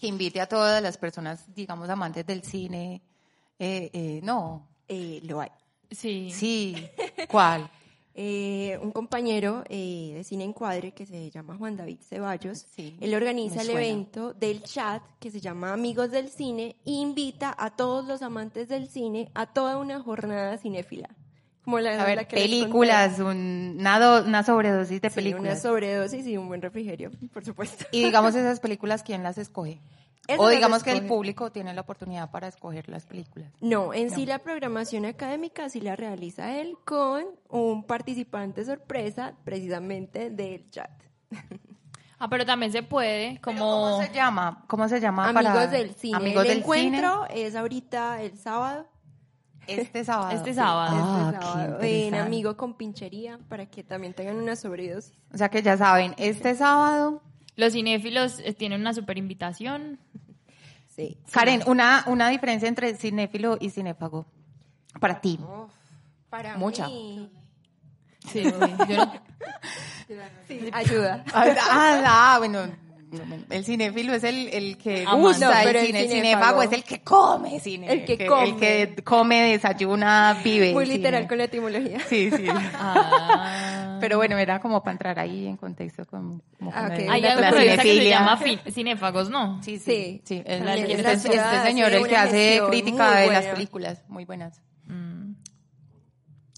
que 0.00 0.06
invite 0.06 0.40
a 0.40 0.46
todas 0.46 0.82
las 0.82 0.96
personas, 0.98 1.44
digamos, 1.54 1.88
amantes 1.90 2.24
del 2.26 2.42
cine. 2.42 3.02
Eh, 3.58 3.90
eh, 3.92 4.20
no, 4.22 4.68
Eh, 4.88 5.20
lo 5.24 5.40
hay. 5.40 5.50
Sí. 5.90 6.30
sí, 6.32 6.88
¿cuál? 7.28 7.68
Eh, 8.14 8.76
un 8.82 8.90
compañero 8.90 9.62
eh, 9.68 10.12
de 10.16 10.24
Cine 10.24 10.42
Encuadre 10.44 10.92
que 10.92 11.06
se 11.06 11.30
llama 11.30 11.56
Juan 11.56 11.76
David 11.76 11.98
Ceballos, 12.02 12.66
Sí, 12.74 12.96
él 13.00 13.14
organiza 13.14 13.62
el 13.62 13.70
evento 13.70 14.34
del 14.34 14.62
chat 14.64 15.00
que 15.20 15.30
se 15.30 15.40
llama 15.40 15.72
Amigos 15.72 16.10
del 16.10 16.28
Cine 16.28 16.74
e 16.84 16.90
invita 16.90 17.54
a 17.56 17.70
todos 17.70 18.04
los 18.06 18.22
amantes 18.22 18.68
del 18.68 18.88
cine 18.88 19.30
a 19.34 19.46
toda 19.46 19.76
una 19.78 20.00
jornada 20.00 20.58
cinéfila. 20.58 21.08
Como 21.64 21.78
la, 21.78 22.02
A 22.02 22.04
ver, 22.04 22.16
la 22.16 22.24
que 22.24 22.36
les 22.36 22.44
películas, 22.48 23.18
un- 23.20 23.76
una, 23.78 24.22
una 24.26 24.42
sobredosis 24.42 25.00
de. 25.00 25.08
Sí, 25.10 25.12
una 25.20 25.22
películas. 25.30 25.62
sobredosis 25.62 26.26
y 26.26 26.36
un 26.36 26.48
buen 26.48 26.62
refrigerio, 26.62 27.10
por 27.32 27.44
supuesto. 27.44 27.84
Y 27.92 28.02
digamos 28.02 28.34
esas 28.34 28.58
películas, 28.60 29.02
¿quién 29.04 29.22
las 29.22 29.38
escoge? 29.38 29.80
O 30.38 30.48
digamos 30.48 30.82
que 30.84 30.92
el 30.92 31.06
público 31.06 31.50
tiene 31.50 31.74
la 31.74 31.80
oportunidad 31.80 32.30
para 32.30 32.46
escoger 32.48 32.88
las 32.88 33.04
películas. 33.06 33.50
No, 33.60 33.92
en 33.92 34.10
sí 34.10 34.26
la 34.26 34.38
programación 34.38 35.04
académica 35.04 35.68
sí 35.68 35.80
la 35.80 35.96
realiza 35.96 36.56
él 36.56 36.76
con 36.84 37.24
un 37.48 37.84
participante 37.84 38.64
sorpresa 38.64 39.34
precisamente 39.44 40.30
del 40.30 40.70
chat. 40.70 40.90
Ah, 42.18 42.28
pero 42.28 42.44
también 42.44 42.70
se 42.70 42.82
puede, 42.82 43.40
como... 43.40 43.58
¿Cómo 43.60 44.02
se 44.02 44.12
llama? 44.12 44.64
¿Cómo 44.66 44.88
se 44.88 45.00
llama? 45.00 45.28
Amigos 45.28 45.52
para- 45.54 45.66
del 45.68 45.94
cine. 45.94 46.16
Amigos 46.16 46.42
el 46.44 46.48
del 46.50 46.58
encuentro 46.58 47.26
es 47.30 47.56
ahorita 47.56 48.22
el 48.22 48.36
sábado. 48.38 48.86
Este 49.66 50.04
sábado. 50.04 50.30
Este 50.36 50.52
sábado. 50.52 50.96
Ah, 50.96 51.30
este 51.30 51.38
qué 51.38 51.44
sábado, 51.44 51.80
en. 51.80 52.14
Amigo 52.16 52.56
con 52.56 52.74
Pinchería 52.74 53.38
para 53.48 53.66
que 53.66 53.82
también 53.84 54.12
tengan 54.14 54.36
una 54.36 54.54
sobredosis. 54.56 55.16
O 55.32 55.38
sea 55.38 55.48
que 55.48 55.62
ya 55.62 55.76
saben, 55.76 56.14
este 56.18 56.54
sábado. 56.54 57.22
Los 57.60 57.74
cinéfilos 57.74 58.38
eh, 58.40 58.54
tienen 58.54 58.80
una 58.80 58.94
super 58.94 59.18
invitación. 59.18 59.98
Sí. 60.96 61.18
Karen, 61.30 61.62
una, 61.66 62.04
una 62.06 62.28
diferencia 62.30 62.66
entre 62.68 62.94
cinéfilo 62.96 63.58
y 63.60 63.70
cinéfago. 63.70 64.24
Para 64.98 65.20
ti. 65.20 65.38
Para 66.30 66.56
Mucha. 66.56 66.86
mí, 66.88 67.30
Sí, 68.32 68.42
sí. 68.44 68.52
Yo 68.88 68.96
no- 68.96 69.12
sí, 70.48 70.60
ayuda. 70.72 71.24
Ah, 71.34 72.02
ah, 72.06 72.36
bueno. 72.38 72.60
El 73.50 73.64
cinéfilo 73.64 74.14
es 74.14 74.22
el, 74.22 74.48
el 74.48 74.78
que 74.78 75.04
gusta 75.04 75.46
No, 75.50 75.58
el 75.58 75.64
pero 75.66 75.80
el 75.80 75.86
cine. 75.86 76.00
El 76.04 76.08
cinéfago. 76.10 76.62
es 76.62 76.70
el 76.72 76.84
que 76.84 77.02
come 77.02 77.58
cine. 77.60 77.92
El 77.92 78.04
que 78.04 78.24
come. 78.26 78.44
El 78.48 78.56
que 78.56 79.02
come, 79.02 79.42
desayuna, 79.50 80.38
vive. 80.44 80.72
Muy 80.72 80.84
cine. 80.86 80.98
literal 80.98 81.26
con 81.28 81.38
la 81.38 81.44
etimología. 81.44 81.98
Sí, 82.08 82.30
sí. 82.30 82.46
Ah. 82.74 83.69
Pero 84.00 84.16
bueno, 84.16 84.38
era 84.38 84.60
como 84.60 84.82
para 84.82 84.92
entrar 84.92 85.18
ahí 85.18 85.46
en 85.46 85.56
contexto 85.56 86.04
con, 86.06 86.42
como 86.58 86.72
Ah, 86.74 86.88
Hay 86.90 87.20
la 87.20 87.34
algo 87.34 87.58
que 87.58 87.76
se 87.78 88.08
llama 88.08 88.38
cinéfagos, 88.70 89.30
¿no? 89.30 89.62
Sí, 89.62 89.78
sí, 89.78 89.84
Sí. 89.84 90.22
sí. 90.24 90.42
este, 90.44 90.62
la 91.02 91.12
este 91.12 91.62
señor, 91.64 91.92
el 91.92 92.06
que 92.06 92.16
hace 92.16 92.62
crítica 92.68 93.16
de 93.18 93.30
las 93.30 93.46
películas, 93.46 94.02
muy 94.08 94.24
buenas. 94.24 94.60
Mm. 94.86 95.34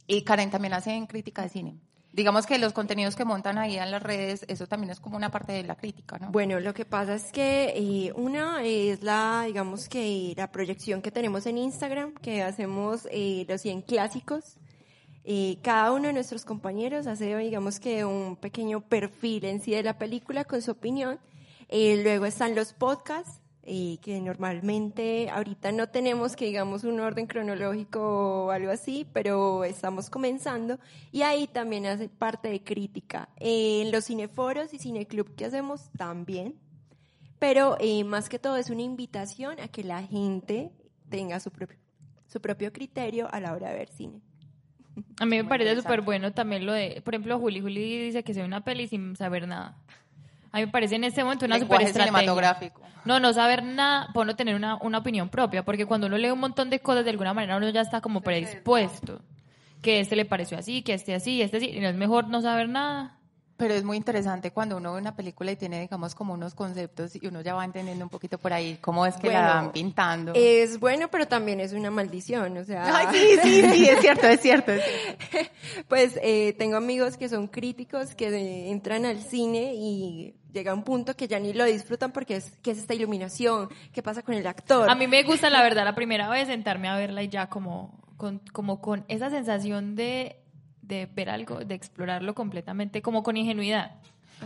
Y 0.07 0.23
Karen 0.23 0.51
también 0.51 0.75
hace 0.75 1.05
crítica 1.09 1.43
de 1.43 1.49
cine. 1.49 1.79
Digamos 2.13 2.45
que 2.45 2.59
los 2.59 2.75
contenidos 2.75 3.17
que 3.17 3.25
montan 3.25 3.57
ahí 3.57 3.79
en 3.79 3.91
las 3.91 4.03
redes, 4.03 4.45
eso 4.47 4.67
también 4.67 4.91
es 4.91 5.01
como 5.01 5.17
una 5.17 5.31
parte 5.31 5.53
de 5.53 5.63
la 5.63 5.77
crítica, 5.77 6.19
¿no? 6.19 6.31
Bueno, 6.31 6.61
lo 6.61 6.75
que 6.75 6.85
pasa 6.85 7.15
es 7.15 7.33
que 7.33 7.73
eh, 7.75 8.13
una 8.15 8.63
es 8.63 9.03
la, 9.03 9.45
digamos 9.47 9.89
que 9.89 10.35
la 10.37 10.53
proyección 10.53 11.01
que 11.01 11.11
tenemos 11.11 11.47
en 11.47 11.57
Instagram, 11.57 12.13
que 12.13 12.43
hacemos 12.43 13.09
eh, 13.11 13.47
los 13.49 13.63
100 13.63 13.83
clásicos. 13.83 14.59
Cada 15.63 15.93
uno 15.93 16.09
de 16.09 16.13
nuestros 16.13 16.45
compañeros 16.45 17.07
hace, 17.07 17.37
digamos 17.37 17.79
que 17.79 18.05
un 18.05 18.37
pequeño 18.37 18.81
perfil 18.81 19.45
en 19.45 19.61
sí 19.61 19.71
de 19.71 19.83
la 19.83 19.99
película 19.99 20.45
con 20.45 20.63
su 20.63 20.73
opinión. 20.73 21.21
Eh, 21.69 22.03
luego 22.03 22.27
están 22.27 22.55
los 22.55 22.75
podcasts, 22.75 23.41
eh, 23.63 23.99
que 24.03 24.21
normalmente 24.21 25.31
ahorita 25.31 25.73
no 25.73 25.89
tenemos 25.89 26.37
que 26.37 26.47
digamos 26.47 26.85
un 26.85 27.01
orden 27.01 27.27
cronológico 27.27 28.47
o 28.47 28.51
algo 28.51 28.73
así, 28.73 29.07
pero 29.13 29.65
estamos 29.65 30.11
comenzando 30.11 30.81
y 31.13 31.23
ahí 31.23 31.47
también 31.47 31.87
hace 31.87 32.09
parte 32.09 32.49
de 32.49 32.63
crítica. 32.63 33.29
En 33.37 33.91
los 33.91 34.05
cineforos 34.05 34.75
y 34.75 34.79
cineclub 34.79 35.35
que 35.35 35.45
hacemos 35.45 35.89
también, 35.97 36.57
pero 37.39 37.77
eh, 37.81 38.05
más 38.05 38.29
que 38.29 38.39
todo 38.39 38.57
es 38.57 38.69
una 38.69 38.83
invitación 38.83 39.59
a 39.61 39.69
que 39.69 39.85
la 39.85 40.03
gente 40.03 40.73
tenga 41.09 41.39
su 41.41 41.51
propio, 41.51 41.79
su 42.27 42.41
propio 42.41 42.73
criterio 42.73 43.33
a 43.33 43.41
la 43.41 43.53
hora 43.55 43.71
de 43.71 43.79
ver 43.79 43.89
cine. 43.89 44.21
A 45.19 45.27
mí 45.27 45.37
me 45.37 45.45
parece 45.45 45.77
súper 45.77 46.03
bueno 46.03 46.33
también 46.33 46.67
lo 46.67 46.73
de, 46.73 47.01
por 47.05 47.15
ejemplo, 47.15 47.39
Juli. 47.39 47.61
Juli 47.61 48.07
dice 48.07 48.23
que 48.23 48.35
se 48.35 48.41
ve 48.41 48.47
una 48.47 48.63
peli 48.63 48.89
sin 48.89 49.17
saber 49.17 49.47
nada. 49.49 49.77
A 50.51 50.59
mí 50.59 50.67
me 50.67 50.73
parece 50.73 50.97
en 50.97 51.05
este 51.05 51.25
momento 51.25 51.47
una 51.47 51.59
super 51.59 51.87
cinematográfico. 51.87 52.83
No, 53.05 53.19
no 53.19 53.33
saber 53.33 53.65
nada, 53.65 54.09
por 54.13 54.27
no 54.27 54.37
tener 54.37 54.55
una, 54.55 54.77
una 54.77 54.99
opinión 54.99 55.29
propia, 55.29 55.65
porque 55.65 55.87
cuando 55.87 56.07
uno 56.07 56.19
lee 56.19 56.31
un 56.31 56.39
montón 56.39 56.71
de 56.71 56.79
cosas, 56.81 57.05
de 57.05 57.11
alguna 57.11 57.35
manera 57.35 57.57
uno 57.57 57.69
ya 57.71 57.81
está 57.81 58.01
como 58.01 58.21
predispuesto. 58.21 59.21
Que 59.81 59.99
este 59.99 60.15
le 60.15 60.25
pareció 60.25 60.59
así, 60.59 60.83
que 60.83 60.95
este 60.95 61.15
así, 61.15 61.43
este 61.43 61.57
así, 61.57 61.71
y 61.71 61.81
no 61.81 61.89
es 61.89 61.97
mejor 61.97 62.29
no 62.29 62.41
saber 62.41 62.69
nada. 62.69 63.19
Pero 63.63 63.75
es 63.75 63.85
muy 63.85 63.97
interesante 63.97 64.51
cuando 64.51 64.77
uno 64.77 64.95
ve 64.95 65.01
una 65.01 65.15
película 65.15 65.53
y 65.53 65.57
tiene, 65.57 65.81
digamos, 65.81 66.17
como 66.17 66.35
unos 66.35 66.53
conceptos 66.53 67.15
y 67.15 67.25
uno 67.29 67.43
ya 67.43 67.55
va 67.55 67.65
entendiendo 67.65 68.05
un 68.05 68.09
poquito 68.09 68.37
por 68.37 68.53
ahí 68.53 68.77
cómo 68.81 69.07
es 69.07 69.15
que 69.15 69.29
la 69.29 69.55
van 69.55 69.71
pintando. 69.71 70.33
Es 70.35 70.81
bueno, 70.81 71.07
pero 71.13 71.29
también 71.29 71.61
es 71.61 71.73
una 71.73 71.89
maldición, 71.93 72.57
o 72.57 72.65
sea... 72.65 72.93
Ay, 72.93 73.07
sí, 73.13 73.39
sí, 73.41 73.63
sí, 73.73 73.89
es 73.89 74.01
cierto, 74.01 74.27
es 74.27 74.41
cierto. 74.41 74.73
es 74.73 74.83
cierto. 74.83 75.51
Pues 75.87 76.19
eh, 76.25 76.57
tengo 76.59 76.77
amigos 76.77 77.17
que 77.17 77.29
son 77.29 77.47
críticos 77.47 78.17
que 78.17 78.33
de- 78.33 78.73
entran 78.73 79.07
al 79.07 79.23
cine 79.23 79.75
y 79.77 80.35
llega 80.53 80.75
un 80.75 80.83
punto 80.83 81.15
que 81.15 81.29
ya 81.29 81.39
ni 81.39 81.53
lo 81.53 81.65
disfrutan 81.65 82.11
porque 82.11 82.35
es 82.35 82.59
que 82.63 82.73
es 82.73 82.79
esta 82.79 82.95
iluminación, 82.95 83.69
qué 83.93 84.03
pasa 84.03 84.23
con 84.23 84.35
el 84.35 84.45
actor. 84.49 84.91
A 84.91 84.97
mí 84.97 85.07
me 85.07 85.23
gusta, 85.23 85.51
la 85.51 85.63
verdad, 85.63 85.85
la 85.85 85.95
primera 85.95 86.29
vez 86.29 86.49
sentarme 86.49 86.89
a 86.89 86.97
verla 86.97 87.23
y 87.23 87.29
ya 87.29 87.47
como 87.49 88.03
con, 88.17 88.41
como 88.53 88.81
con 88.81 89.05
esa 89.07 89.31
sensación 89.31 89.95
de, 89.95 90.42
de 90.83 91.07
ver 91.07 91.31
algo, 91.31 91.61
de 91.65 91.75
explorarlo 91.75 92.35
completamente, 92.35 93.01
como 93.03 93.23
con 93.23 93.37
ingenuidad. 93.37 93.93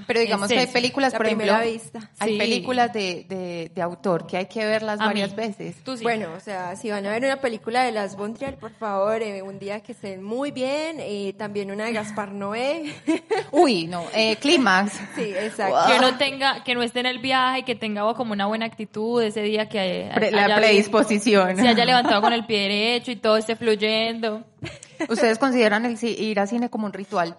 Pero 0.07 0.21
digamos 0.21 0.49
que 0.51 0.59
hay 0.59 0.67
películas, 0.67 1.13
la 1.13 1.17
por 1.19 1.25
ejemplo, 1.27 1.47
primera 1.47 1.65
vista. 1.73 2.11
hay 2.19 2.33
Sí. 2.33 2.39
películas 2.39 2.93
de, 2.93 3.25
de, 3.31 3.71
de 3.75 3.81
autor 3.81 4.27
que 4.27 4.37
hay 4.37 4.45
que 4.45 4.63
verlas 4.67 5.01
A 5.01 5.07
varias 5.07 5.31
mí. 5.31 5.37
veces. 5.37 5.77
Tú 5.83 5.97
sí. 5.97 6.03
Bueno, 6.03 6.29
o 6.37 6.41
sea, 6.41 6.77
si 6.77 6.91
van 6.91 7.07
a 7.07 7.11
ver 7.13 7.25
una 7.25 7.41
película 7.41 7.83
de 7.83 7.93
Las 7.93 8.15
Bontrial, 8.15 8.57
por 8.57 8.73
favor, 8.73 9.23
eh, 9.23 9.41
un 9.41 9.59
día 9.59 9.81
que 9.81 9.93
estén 9.93 10.23
muy 10.23 10.51
bien, 10.51 10.99
eh, 11.01 11.33
también 11.39 11.71
una 11.71 11.87
de 11.87 11.93
Gaspar 11.95 12.33
Noé. 12.33 12.93
Uy, 13.53 13.87
no, 13.87 14.05
eh, 14.15 14.37
Clímax. 14.37 14.93
sí, 15.15 15.33
exacto. 15.35 15.91
que 15.91 15.99
no 15.99 16.19
tenga, 16.19 16.63
que 16.63 16.75
no 16.75 16.83
esté 16.83 17.01
en 17.01 17.07
el 17.07 17.19
viaje, 17.21 17.63
que 17.65 17.75
tenga 17.75 18.03
como 18.13 18.35
una 18.35 18.45
buena 18.45 18.67
actitud 18.67 19.23
ese 19.23 19.41
día 19.41 19.67
que 19.71 19.79
haya- 19.81 20.31
la 20.31 20.57
predisposición. 20.57 21.57
se 21.57 21.67
haya 21.69 21.87
levantado 21.87 22.21
con 22.21 22.35
el 22.35 22.45
pie 22.45 22.69
derecho 22.69 23.13
y 23.13 23.17
todo 23.17 23.39
esté 23.39 23.57
fluyendo. 23.57 24.45
¿Ustedes 25.09 25.39
consideran 25.39 25.85
el 25.87 25.99
ir 26.03 26.41
a 26.41 26.47
cine 26.47 26.71
como 26.71 26.87
un 26.87 26.93
ritual? 26.93 27.37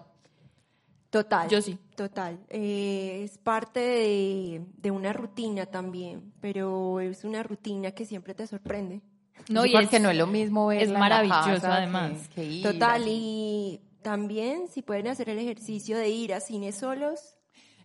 Total. 1.10 1.48
Yo 1.48 1.62
sí. 1.62 1.78
Total. 1.96 2.38
Eh, 2.50 3.22
es 3.24 3.38
parte 3.38 3.80
de, 3.80 4.62
de 4.76 4.90
una 4.90 5.12
rutina 5.12 5.64
también, 5.66 6.32
pero 6.40 7.00
es 7.00 7.24
una 7.24 7.42
rutina 7.42 7.92
que 7.92 8.04
siempre 8.04 8.34
te 8.34 8.46
sorprende. 8.46 9.00
No, 9.48 9.64
y 9.64 9.72
porque 9.72 9.96
es, 9.96 10.02
no 10.02 10.10
es 10.10 10.18
lo 10.18 10.26
mismo 10.26 10.66
verla 10.66 10.82
es 10.82 10.88
en 10.88 10.92
la 10.94 10.98
maravilloso, 10.98 11.62
casa 11.62 11.76
además. 11.76 12.28
que- 12.28 12.34
que 12.34 12.44
ir 12.44 12.62
Total. 12.62 13.00
así. 13.02 13.10
Y 13.10 13.80
también 14.02 14.68
si 14.68 14.82
pueden 14.82 15.08
hacer 15.08 15.30
el 15.30 15.38
ejercicio 15.38 15.96
de 15.96 16.10
ir 16.10 16.34
a 16.34 16.40
cine 16.40 16.72
solos, 16.72 17.36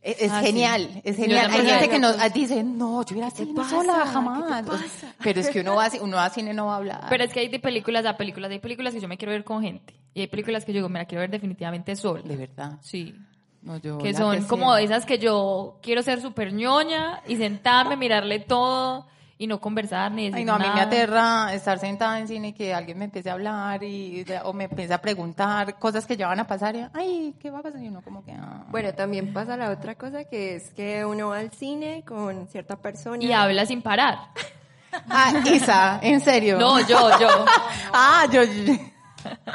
Es, 0.03 0.21
es 0.21 0.31
Ah, 0.31 0.41
sí. 0.41 0.47
genial, 0.47 1.01
es 1.05 1.15
genial. 1.15 1.49
Hay 1.49 1.65
gente 1.65 1.89
que 1.89 1.97
nos 1.97 2.17
ah, 2.19 2.27
dice, 2.27 2.61
no, 2.61 3.05
yo 3.05 3.15
ir 3.15 3.23
a 3.23 3.31
cine 3.31 3.53
pasa? 3.55 3.69
sola 3.69 3.93
¿Qué 3.93 3.99
te 4.03 4.07
jamás. 4.09 4.63
Pero 5.23 5.39
es 5.39 5.49
que 5.49 5.61
uno 5.61 5.75
va, 5.75 5.89
uno 6.01 6.17
va 6.17 6.25
a 6.25 6.29
cine 6.29 6.53
no 6.53 6.65
va 6.65 6.73
a 6.73 6.77
hablar. 6.77 7.05
Pero 7.09 7.23
es 7.23 7.31
que 7.31 7.39
hay 7.39 7.47
de 7.47 7.59
películas 7.59 8.05
a 8.05 8.17
películas. 8.17 8.51
Hay 8.51 8.59
películas 8.59 8.93
que 8.93 8.99
yo 8.99 9.07
me 9.07 9.17
quiero 9.17 9.31
ver 9.31 9.45
con 9.45 9.61
gente. 9.61 9.93
Y 10.13 10.19
hay 10.21 10.27
películas 10.27 10.65
que 10.65 10.73
yo 10.73 10.79
digo, 10.79 10.89
me 10.89 10.99
la 10.99 11.05
quiero 11.05 11.21
ver 11.21 11.29
definitivamente 11.31 11.95
sola. 11.95 12.21
de 12.23 12.35
verdad. 12.35 12.77
Sí. 12.81 13.15
No, 13.61 13.77
yo 13.77 13.97
Que 13.97 14.13
son 14.13 14.41
que 14.41 14.47
como 14.47 14.75
esas 14.75 15.05
que 15.05 15.19
yo 15.19 15.79
quiero 15.81 16.03
ser 16.03 16.19
súper 16.21 16.51
ñoña 16.51 17.21
y 17.25 17.37
sentarme, 17.37 17.95
mirarle 17.95 18.39
todo 18.39 19.07
y 19.43 19.47
no 19.47 19.59
conversar 19.59 20.11
ni 20.11 20.29
decir 20.29 20.37
Ay, 20.37 20.45
no, 20.45 20.53
a 20.53 20.59
mí 20.59 20.65
me 20.73 20.79
aterra 20.79 21.53
estar 21.53 21.77
sentada 21.77 22.17
en 22.19 22.29
cine 22.29 22.49
y 22.49 22.53
que 22.53 22.73
alguien 22.73 22.97
me 22.97 23.05
empiece 23.05 23.29
a 23.29 23.33
hablar 23.33 23.83
y, 23.83 24.25
o 24.43 24.53
me 24.53 24.65
empiece 24.65 24.93
a 24.93 25.01
preguntar 25.01 25.77
cosas 25.79 26.05
que 26.05 26.15
ya 26.15 26.27
van 26.27 26.39
a 26.39 26.47
pasar 26.47 26.75
y, 26.75 26.87
ay, 26.93 27.35
¿qué 27.41 27.51
va 27.51 27.59
a 27.59 27.61
pasar? 27.61 27.81
Y 27.81 27.89
uno 27.89 28.01
como 28.01 28.23
que, 28.23 28.31
ah. 28.31 28.63
bueno, 28.69 28.93
también 28.93 29.33
pasa 29.33 29.57
la 29.57 29.69
otra 29.69 29.95
cosa 29.95 30.23
que 30.23 30.55
es 30.55 30.71
que 30.73 31.03
uno 31.03 31.29
va 31.29 31.39
al 31.39 31.51
cine 31.51 32.03
con 32.07 32.47
cierta 32.47 32.77
persona 32.77 33.21
Y 33.21 33.33
habla 33.33 33.65
sin 33.65 33.81
parar. 33.81 34.17
Ah, 35.09 35.33
Isa, 35.45 35.99
¿en 36.01 36.21
serio? 36.21 36.57
No, 36.57 36.79
yo, 36.79 37.19
yo. 37.19 37.45
Ah, 37.93 38.25
yo, 38.31 38.43
yo- 38.43 38.73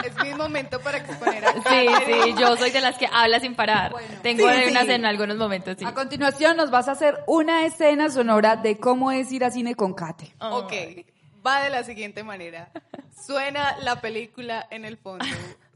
Es 0.05 0.15
mi 0.23 0.35
momento 0.35 0.81
para 0.81 0.99
exponer 0.99 1.45
a 1.45 1.53
Sí, 1.53 1.87
sí, 2.07 2.35
yo 2.39 2.57
soy 2.57 2.71
de 2.71 2.81
las 2.81 2.97
que 2.99 3.07
habla 3.13 3.41
sin 3.41 3.55
parar. 3.55 3.93
Tengo 4.23 4.49
Sí, 4.51 4.65
unas 4.71 4.85
sí. 4.87 4.93
en 4.93 5.05
algunos 5.05 5.37
momentos, 5.37 5.77
sí. 5.79 5.85
A 5.85 5.95
continuación 5.95 6.57
nos 6.57 6.71
vas 6.71 6.89
a 6.89 6.93
hacer 6.93 7.19
una 7.27 7.65
escena 7.67 8.11
sonora 8.11 8.57
de 8.57 8.79
cómo 8.79 9.11
es 9.13 9.31
ir 9.33 9.45
a 9.45 9.51
cine 9.51 9.75
con 9.75 9.95
Kate. 9.95 10.35
Ok, 10.41 10.73
va 11.47 11.63
de 11.63 11.71
la 11.71 11.83
siguiente 11.85 12.23
manera. 12.23 12.71
Suena 13.27 13.77
la 13.83 14.01
película 14.01 14.67
en 14.71 14.85
el 14.85 14.97
fondo. 14.97 15.25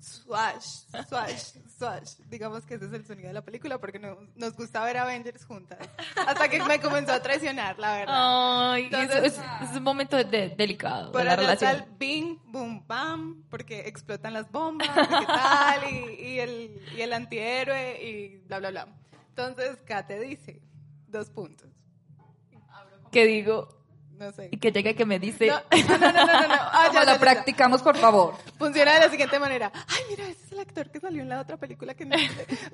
Swash, 0.03 0.65
swash, 1.09 1.53
swash. 1.79 2.15
Digamos 2.29 2.67
que 2.67 2.75
ese 2.75 2.87
es 2.87 2.93
el 2.93 3.07
sonido 3.07 3.29
de 3.29 3.35
la 3.35 3.43
película 3.45 3.79
porque 3.79 4.01
no- 4.01 4.19
nos 4.35 4.57
gusta 4.57 4.83
ver 4.85 4.97
Avengers 4.99 5.45
juntas. 5.45 5.79
Hasta 6.27 6.49
que 6.49 6.61
me 6.65 6.81
comenzó 6.81 7.13
a 7.13 7.23
traicionar, 7.23 7.79
la 7.79 7.95
verdad. 7.99 8.73
Ay, 8.73 8.85
Entonces- 8.87 9.39
es, 9.61 9.71
es 9.71 9.77
un 9.77 9.85
momento 9.85 10.17
de- 10.17 10.49
delicado 10.57 11.07
de 11.07 11.13
Por 11.13 11.25
la 11.25 11.35
está 11.35 11.43
relación. 11.43 11.71
el 11.77 11.97
bing, 11.99 12.39
boom, 12.47 12.85
bam, 12.87 13.45
porque 13.49 13.87
explotan 13.87 14.33
las 14.33 14.51
bombas, 14.51 14.89
y 14.89 14.91
qué 15.21 15.27
tal, 15.27 15.91
y, 15.93 16.15
y 16.21 16.41
el, 16.41 16.83
y 16.97 17.01
el 17.01 17.13
antihéroe, 17.13 18.03
y 18.03 18.39
bla, 18.49 18.59
bla, 18.59 18.71
bla. 18.71 18.89
Entonces, 19.29 19.79
Kate 19.87 20.19
dice, 20.19 20.61
dos 21.07 21.31
puntos. 21.31 21.69
Que 23.13 23.27
digo, 23.27 23.82
No 24.19 24.31
sé. 24.33 24.49
y 24.53 24.57
que 24.59 24.71
llega 24.71 24.95
que 24.95 25.05
me 25.05 25.19
dice, 25.19 25.47
No, 25.49 25.61
no, 25.71 25.99
no, 25.99 26.13
no, 26.13 26.27
no, 26.27 26.49
no. 26.49 26.55
Ah, 26.73 26.89
ya, 26.93 27.01
la 27.01 27.07
ya, 27.07 27.13
ya. 27.15 27.19
practicamos, 27.21 27.83
por 27.83 27.97
favor. 27.97 28.35
Funciona 28.59 28.95
de 28.95 29.01
la 29.01 29.11
siguiente 29.11 29.39
manera. 29.41 29.73
Ay, 29.89 30.03
mira, 30.11 30.25
ese 30.29 30.45
es 30.47 30.53
el 30.53 30.61
actor 30.61 30.91
que 30.91 31.01
salió 31.01 31.23
en 31.23 31.29
la 31.29 31.41
otra 31.41 31.57
película 31.57 31.95
que 31.95 32.05
no 32.05 32.17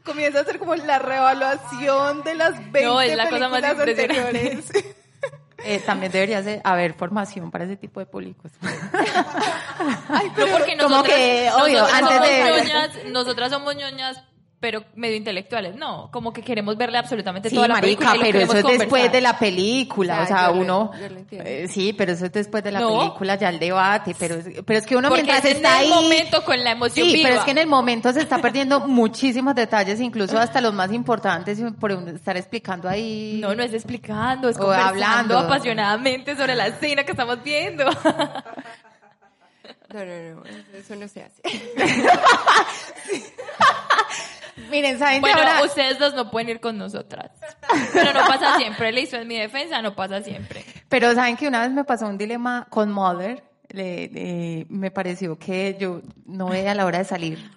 Comienza 0.04 0.40
a 0.40 0.42
hacer 0.42 0.58
como 0.58 0.74
la 0.74 0.98
reevaluación 0.98 2.22
de 2.22 2.34
las 2.34 2.54
20 2.72 2.84
No, 2.84 3.00
es 3.00 3.16
la 3.16 3.30
cosa 3.30 3.48
más 3.48 3.62
anteriores. 3.64 4.70
eh, 5.64 5.80
también 5.86 6.12
debería 6.12 6.42
ser- 6.42 6.60
haber 6.64 6.94
formación 6.94 7.50
para 7.50 7.64
ese 7.64 7.76
tipo 7.76 8.00
de 8.00 8.06
públicos. 8.06 8.52
no 8.60 10.46
porque 10.52 10.76
como 10.76 10.88
nosotras, 10.96 11.16
que, 11.16 11.50
obvio, 11.54 11.80
nosotras 11.80 12.02
antes 12.02 12.16
somos 12.16 12.28
de- 12.28 12.62
ñoñas, 12.64 12.90
nosotras 13.06 13.50
somos 13.50 13.76
ñoñas, 13.76 14.22
pero 14.60 14.82
medio 14.96 15.16
intelectuales. 15.16 15.76
No, 15.76 16.10
como 16.10 16.32
que 16.32 16.42
queremos 16.42 16.76
verle 16.76 16.98
absolutamente 16.98 17.48
Sí, 17.48 17.54
toda 17.54 17.68
la 17.68 17.74
marica, 17.74 18.10
película 18.12 18.28
y 18.28 18.32
pero 18.32 18.44
eso 18.44 18.56
es 18.68 18.78
después 18.78 19.12
de 19.12 19.20
la 19.20 19.38
película, 19.38 20.20
Ah, 20.20 20.22
o 20.22 20.26
sea, 20.26 20.50
uno, 20.50 20.90
lo 20.98 21.18
eh, 21.30 21.68
sí, 21.68 21.92
pero 21.92 22.12
eso 22.12 22.26
es 22.26 22.32
después 22.32 22.64
de 22.64 22.72
la 22.72 22.80
No. 22.80 22.98
película, 22.98 23.36
ya 23.36 23.50
el 23.50 23.60
debate, 23.60 24.16
pero, 24.18 24.34
es- 24.34 24.46
pero 24.66 24.78
es 24.80 24.84
que 24.86 24.96
uno 24.96 25.08
Porque 25.10 25.22
mientras 25.22 25.44
es 25.44 25.50
en 25.52 25.56
está 25.58 25.80
el 25.80 25.86
ahí, 25.86 25.90
momento 26.02 26.44
con 26.44 26.62
la 26.64 26.72
emoción 26.72 27.06
sí, 27.06 27.14
viva. 27.14 27.28
pero 27.28 27.38
es 27.40 27.44
que 27.44 27.50
en 27.52 27.58
el 27.58 27.66
momento 27.68 28.12
se 28.12 28.20
está 28.20 28.38
perdiendo 28.38 28.80
muchísimos 28.88 29.54
detalles, 29.54 30.00
incluso 30.00 30.36
hasta 30.38 30.60
los 30.60 30.74
más 30.74 30.92
importantes, 30.92 31.60
por 31.78 31.92
estar 31.92 32.36
explicando 32.36 32.88
ahí. 32.88 33.38
No, 33.40 33.54
no 33.54 33.62
es 33.62 33.72
explicando, 33.72 34.48
es 34.48 34.56
O 34.56 34.60
conversando 34.60 34.90
hablando. 35.04 35.38
apasionadamente 35.38 36.34
sobre 36.36 36.56
la 36.56 36.66
escena 36.66 37.04
que 37.04 37.12
estamos 37.12 37.40
viendo. 37.42 37.84
No, 39.90 40.04
no, 40.04 40.34
no, 40.34 40.42
eso 40.78 40.94
no 40.96 41.08
se 41.08 41.22
hace. 41.22 41.40
Miren, 44.70 44.98
¿saben 44.98 45.20
bueno, 45.20 45.38
ahora? 45.38 45.64
ustedes 45.64 45.98
dos 45.98 46.14
no 46.14 46.30
pueden 46.30 46.48
ir 46.50 46.60
con 46.60 46.76
nosotras. 46.78 47.30
Pero 47.92 48.12
no 48.12 48.20
pasa 48.26 48.56
siempre, 48.56 48.92
le 48.92 49.02
hizo 49.02 49.16
en 49.16 49.26
mi 49.28 49.36
defensa, 49.38 49.80
no 49.82 49.94
pasa 49.94 50.22
siempre. 50.22 50.64
Pero 50.88 51.14
saben 51.14 51.36
que 51.36 51.48
una 51.48 51.62
vez 51.62 51.70
me 51.70 51.84
pasó 51.84 52.06
un 52.06 52.18
dilema 52.18 52.66
con 52.70 52.90
Mother, 52.90 53.42
le- 53.70 54.08
le- 54.08 54.66
me 54.68 54.90
pareció 54.90 55.38
que 55.38 55.76
yo 55.78 56.00
no 56.26 56.48
veía 56.48 56.74
la 56.74 56.86
hora 56.86 56.98
de 56.98 57.04
salir. 57.04 57.50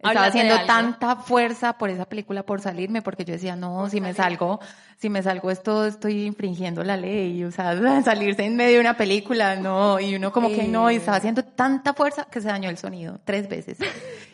Estaba 0.00 0.26
haciendo 0.26 0.54
tanta 0.64 1.16
fuerza 1.16 1.76
por 1.76 1.90
esa 1.90 2.04
película 2.04 2.44
por 2.44 2.60
salirme 2.60 3.02
porque 3.02 3.24
yo 3.24 3.32
decía, 3.32 3.56
no, 3.56 3.90
si 3.90 4.00
me 4.00 4.14
salgo, 4.14 4.60
si 4.96 5.10
me 5.10 5.24
salgo 5.24 5.50
esto 5.50 5.86
estoy 5.86 6.24
infringiendo 6.24 6.84
la 6.84 6.96
ley, 6.96 7.42
o 7.42 7.50
sea, 7.50 7.74
salirse 8.04 8.44
en 8.44 8.54
medio 8.54 8.74
de 8.74 8.80
una 8.80 8.96
película, 8.96 9.56
no, 9.56 9.98
y 9.98 10.14
uno 10.14 10.30
como 10.30 10.50
que 10.50 10.68
no, 10.68 10.88
y 10.92 10.96
estaba 10.96 11.16
haciendo 11.16 11.42
tanta 11.44 11.94
fuerza 11.94 12.28
que 12.30 12.40
se 12.40 12.46
dañó 12.46 12.70
el 12.70 12.78
sonido 12.78 13.18
tres 13.24 13.48
veces. 13.48 13.78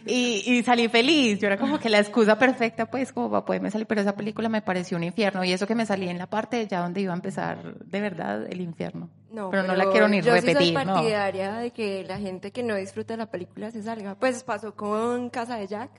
Y, 0.06 0.42
y 0.46 0.62
salí 0.62 0.88
feliz, 0.88 1.38
yo 1.40 1.46
era 1.46 1.56
como 1.56 1.78
que 1.78 1.88
la 1.88 1.98
excusa 1.98 2.38
perfecta 2.38 2.86
pues 2.86 3.12
como 3.12 3.30
para 3.30 3.44
poderme 3.44 3.70
salir, 3.70 3.86
pero 3.86 4.00
esa 4.02 4.14
película 4.14 4.48
me 4.48 4.60
pareció 4.62 4.96
un 4.98 5.04
infierno 5.04 5.42
y 5.44 5.52
eso 5.52 5.66
que 5.66 5.74
me 5.74 5.86
salí 5.86 6.08
en 6.08 6.18
la 6.18 6.26
parte 6.26 6.66
ya 6.66 6.80
donde 6.80 7.00
iba 7.00 7.12
a 7.12 7.16
empezar 7.16 7.78
de 7.78 8.00
verdad 8.00 8.46
el 8.50 8.60
infierno. 8.60 9.08
No, 9.32 9.50
pero, 9.50 9.62
no 9.62 9.74
la 9.74 9.90
quiero 9.90 10.06
ni 10.08 10.20
yo 10.20 10.32
repetir, 10.34 10.58
sí 10.58 10.74
soy 10.74 10.84
no. 10.84 10.94
partidaria 10.94 11.54
de 11.54 11.70
que 11.70 12.04
la 12.04 12.18
gente 12.18 12.50
que 12.52 12.62
no 12.62 12.74
disfruta 12.76 13.16
la 13.16 13.26
película 13.26 13.70
se 13.70 13.82
salga. 13.82 14.14
Pues 14.14 14.44
pasó 14.44 14.74
con 14.74 15.30
Casa 15.30 15.56
de 15.56 15.66
Jack. 15.66 15.90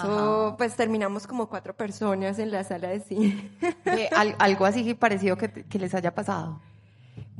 So, 0.00 0.54
pues 0.56 0.76
terminamos 0.76 1.26
como 1.26 1.48
cuatro 1.48 1.74
personas 1.74 2.38
en 2.38 2.50
la 2.52 2.62
sala 2.62 2.88
de 2.88 3.00
cine. 3.00 3.50
Eh, 3.86 4.08
al- 4.14 4.36
algo 4.38 4.64
así 4.64 4.94
parecido 4.94 5.36
que, 5.36 5.48
que 5.50 5.78
les 5.78 5.92
haya 5.94 6.14
pasado. 6.14 6.60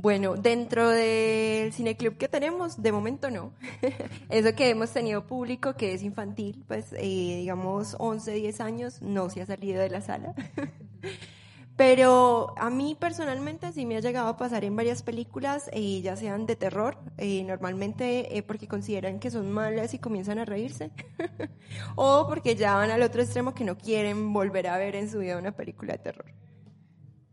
Bueno, 0.01 0.35
dentro 0.37 0.87
del 0.87 1.73
cineclub 1.73 2.15
que 2.15 2.29
tenemos, 2.29 2.81
de 2.81 2.91
momento 2.93 3.29
no. 3.29 3.51
Eso 4.29 4.55
que 4.55 4.69
hemos 4.69 4.91
tenido 4.91 5.27
público 5.27 5.75
que 5.75 5.93
es 5.93 6.03
infantil, 6.03 6.63
pues 6.67 6.93
eh, 6.93 7.37
digamos 7.39 7.97
11, 7.99 8.31
10 8.31 8.61
años, 8.61 9.01
no 9.01 9.29
se 9.29 9.41
ha 9.41 9.45
salido 9.45 9.81
de 9.81 9.89
la 9.89 9.99
sala. 9.99 10.33
Pero 11.75 12.53
a 12.57 12.69
mí 12.69 12.97
personalmente 12.99 13.71
sí 13.71 13.85
me 13.85 13.95
ha 13.95 14.01
llegado 14.01 14.27
a 14.27 14.35
pasar 14.35 14.65
en 14.65 14.75
varias 14.75 15.01
películas, 15.01 15.69
eh, 15.71 16.01
ya 16.01 16.17
sean 16.17 16.45
de 16.45 16.57
terror, 16.57 16.97
eh, 17.17 17.41
normalmente 17.45 18.37
eh, 18.37 18.43
porque 18.43 18.67
consideran 18.67 19.19
que 19.19 19.31
son 19.31 19.49
malas 19.49 19.93
y 19.93 19.99
comienzan 19.99 20.39
a 20.39 20.45
reírse, 20.45 20.91
o 21.95 22.25
porque 22.27 22.55
ya 22.57 22.75
van 22.75 22.91
al 22.91 23.01
otro 23.01 23.21
extremo 23.21 23.53
que 23.53 23.63
no 23.63 23.77
quieren 23.77 24.33
volver 24.33 24.67
a 24.67 24.77
ver 24.77 24.97
en 24.97 25.09
su 25.09 25.19
vida 25.19 25.37
una 25.37 25.53
película 25.53 25.93
de 25.93 25.99
terror. 25.99 26.25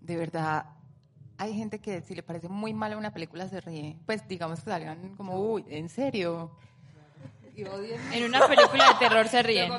De 0.00 0.16
verdad, 0.16 0.75
hay 1.38 1.54
gente 1.54 1.80
que 1.80 2.00
si 2.02 2.14
le 2.14 2.22
parece 2.22 2.48
muy 2.48 2.72
mala 2.74 2.96
una 2.96 3.12
película 3.12 3.48
se 3.48 3.60
ríe. 3.60 3.96
Pues 4.06 4.26
digamos 4.28 4.60
que 4.60 4.70
salgan 4.70 5.14
como, 5.16 5.38
uy, 5.38 5.64
¿en 5.68 5.88
serio? 5.88 6.50
En 7.56 8.24
una 8.24 8.46
película 8.46 8.92
de 8.92 8.98
terror 8.98 9.28
se 9.28 9.42
ríen. 9.42 9.72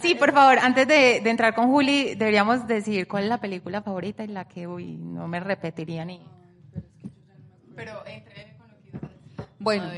Sí, 0.00 0.14
por 0.14 0.32
favor, 0.32 0.58
antes 0.58 0.86
de, 0.86 1.20
de 1.20 1.30
entrar 1.30 1.54
con 1.54 1.68
Juli, 1.68 2.14
deberíamos 2.14 2.66
decir 2.66 3.06
cuál 3.08 3.24
es 3.24 3.28
la 3.28 3.40
película 3.40 3.82
favorita 3.82 4.24
y 4.24 4.28
la 4.28 4.46
que, 4.46 4.66
uy, 4.66 4.96
no 4.96 5.28
me 5.28 5.40
repetiría 5.40 6.04
ni... 6.04 6.24
Pero 7.74 8.04
entre 8.06 8.56
con 8.56 8.68
lo 8.68 8.78
que 8.78 8.88
ibas 8.88 9.02
a 9.02 9.08
decir. 9.08 9.54
Bueno, 9.58 9.90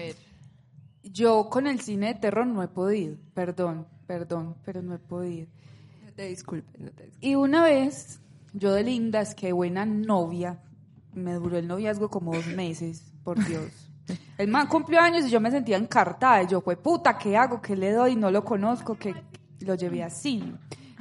yo 1.02 1.50
con 1.50 1.66
el 1.66 1.80
cine 1.80 2.08
de 2.08 2.14
terror 2.14 2.46
no 2.46 2.62
he 2.62 2.68
podido. 2.68 3.16
Perdón, 3.34 3.86
perdón, 4.06 4.56
pero 4.64 4.82
no 4.82 4.94
he 4.94 4.98
podido. 4.98 5.48
No 6.04 6.12
te 6.12 6.26
disculpes, 6.26 6.80
no 6.80 6.90
te 6.90 7.04
disculpes. 7.04 7.18
Y 7.20 7.34
una 7.34 7.62
vez, 7.64 8.21
yo 8.52 8.72
de 8.72 8.82
linda, 8.82 9.20
es 9.20 9.34
que 9.34 9.52
buena 9.52 9.86
novia, 9.86 10.58
me 11.14 11.34
duró 11.34 11.58
el 11.58 11.66
noviazgo 11.66 12.08
como 12.08 12.34
dos 12.34 12.46
meses, 12.46 13.12
por 13.24 13.42
Dios. 13.46 13.70
El 14.36 14.48
man 14.48 14.66
cumplió 14.66 15.00
años 15.00 15.26
y 15.26 15.30
yo 15.30 15.40
me 15.40 15.50
sentía 15.50 15.76
encartada. 15.76 16.42
Y 16.42 16.48
yo, 16.48 16.60
fue 16.60 16.76
puta, 16.76 17.16
¿qué 17.16 17.36
hago? 17.36 17.60
¿Qué 17.62 17.76
le 17.76 17.92
doy? 17.92 18.16
No 18.16 18.30
lo 18.30 18.44
conozco, 18.44 18.96
que 18.96 19.14
lo 19.60 19.74
llevé 19.74 20.02
así. 20.02 20.52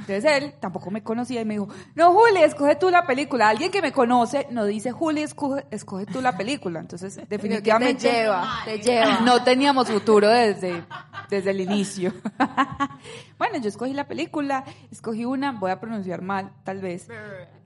Entonces 0.02 0.26
él 0.26 0.54
tampoco 0.60 0.90
me 0.92 1.04
conocía 1.04 1.42
y 1.42 1.46
me 1.46 1.54
dijo, 1.54 1.70
no, 1.96 2.12
Juli, 2.14 2.42
escoge 2.42 2.76
tú 2.76 2.90
la 2.90 3.06
película. 3.06 3.50
Alguien 3.50 3.72
que 3.72 3.82
me 3.82 3.92
conoce 3.92 4.48
no 4.50 4.66
dice, 4.66 4.92
Juli, 4.92 5.22
escoge, 5.22 5.66
escoge 5.72 6.06
tú 6.06 6.22
la 6.22 6.36
película. 6.36 6.80
Entonces, 6.80 7.20
definitivamente 7.30 8.10
te 8.10 8.12
lleva, 8.12 8.60
te 8.66 8.80
lleva. 8.80 9.20
no 9.22 9.44
teníamos 9.44 9.90
futuro 9.90 10.28
desde, 10.28 10.84
desde 11.30 11.52
el 11.52 11.62
inicio. 11.62 12.14
bueno, 13.38 13.60
yo 13.60 13.70
escogí 13.70 13.94
la 13.94 14.08
película, 14.08 14.64
escogí 14.92 15.26
una, 15.26 15.52
voy 15.52 15.72
a 15.72 15.80
pronunciar 15.80 16.22
mal, 16.22 16.52
tal 16.64 16.82
vez. 16.82 17.08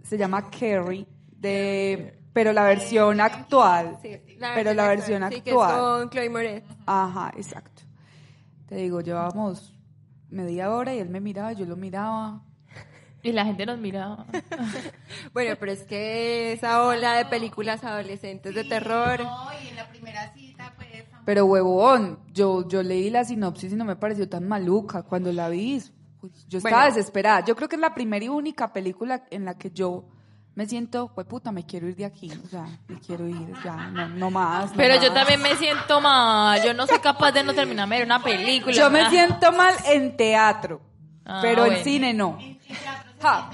Se 0.03 0.17
llama 0.17 0.49
Carrie, 0.49 1.07
de, 1.31 2.19
pero 2.33 2.51
la 2.51 2.63
versión 2.63 3.21
actual. 3.21 3.97
pero 4.55 4.73
la 4.73 4.87
versión 4.87 5.23
actual. 5.23 5.37
Sí, 5.37 5.41
que 5.41 5.49
es 5.51 5.55
actual. 5.55 5.79
con 5.79 6.09
Chloe 6.09 6.29
Moret. 6.29 6.65
Ajá, 6.85 7.31
exacto. 7.37 7.83
Te 8.67 8.75
digo, 8.75 8.99
llevábamos 9.01 9.74
media 10.29 10.71
hora 10.71 10.93
y 10.93 10.99
él 10.99 11.09
me 11.09 11.19
miraba, 11.21 11.53
yo 11.53 11.65
lo 11.65 11.75
miraba. 11.75 12.41
Y 13.23 13.31
la 13.31 13.43
gente 13.45 13.65
nos 13.65 13.79
miraba. 13.79 14.25
Bueno, 15.33 15.55
pero 15.59 15.71
es 15.71 15.83
que 15.83 16.53
esa 16.53 16.83
ola 16.85 17.13
de 17.17 17.25
películas 17.25 17.83
adolescentes 17.83 18.53
de 18.53 18.63
terror. 18.63 19.21
No, 19.23 19.47
y 19.63 19.69
en 19.69 19.75
la 19.75 19.87
primera 19.89 20.31
cita, 20.33 20.73
pues. 20.75 20.87
Pero 21.25 21.45
huevón, 21.45 22.19
yo, 22.33 22.67
yo 22.67 22.83
leí 22.83 23.09
la 23.09 23.23
sinopsis 23.25 23.73
y 23.73 23.75
no 23.75 23.83
me 23.85 23.95
pareció 23.95 24.29
tan 24.29 24.47
maluca. 24.47 25.01
Cuando 25.03 25.31
la 25.33 25.49
vi, 25.49 25.81
pues, 26.21 26.45
yo 26.47 26.59
estaba 26.59 26.83
Bueno. 26.83 26.95
desesperada. 26.95 27.43
Yo 27.43 27.55
creo 27.55 27.67
que 27.67 27.75
es 27.75 27.81
la 27.81 27.95
primera 27.95 28.23
y 28.25 28.29
única 28.29 28.71
película 28.71 29.25
en 29.31 29.43
la 29.45 29.57
que 29.57 29.71
yo 29.71 30.05
me 30.55 30.65
siento, 30.65 31.11
pues 31.13 31.27
puta, 31.27 31.51
me 31.51 31.65
quiero 31.65 31.87
ir 31.87 31.95
de 31.95 32.05
aquí. 32.05 32.31
O 32.45 32.47
sea, 32.47 32.65
me 32.87 32.99
quiero 32.99 33.27
ir, 33.27 33.53
ya, 33.63 33.75
no, 33.87 34.07
no 34.07 34.31
más. 34.31 34.71
no 34.71 34.77
Pero 34.77 34.95
yo 34.95 35.09
más. 35.11 35.13
también 35.13 35.41
me 35.41 35.55
siento 35.57 35.99
mal. 36.01 36.63
Yo 36.63 36.73
no 36.73 36.87
soy 36.87 36.99
capaz 36.99 37.31
de 37.33 37.43
no 37.43 37.53
terminarme 37.53 37.95
de 37.95 37.99
ver 38.01 38.07
una 38.07 38.23
película. 38.23 38.73
Yo 38.73 38.89
me 38.89 39.09
siento 39.09 39.51
mal 39.51 39.75
en 39.87 40.15
teatro, 40.17 40.81
Ah, 41.25 41.39
pero 41.41 41.63
en 41.65 41.69
bueno. 41.71 41.83
cine 41.83 42.13
no. 42.13 42.37
Ja. 43.21 43.49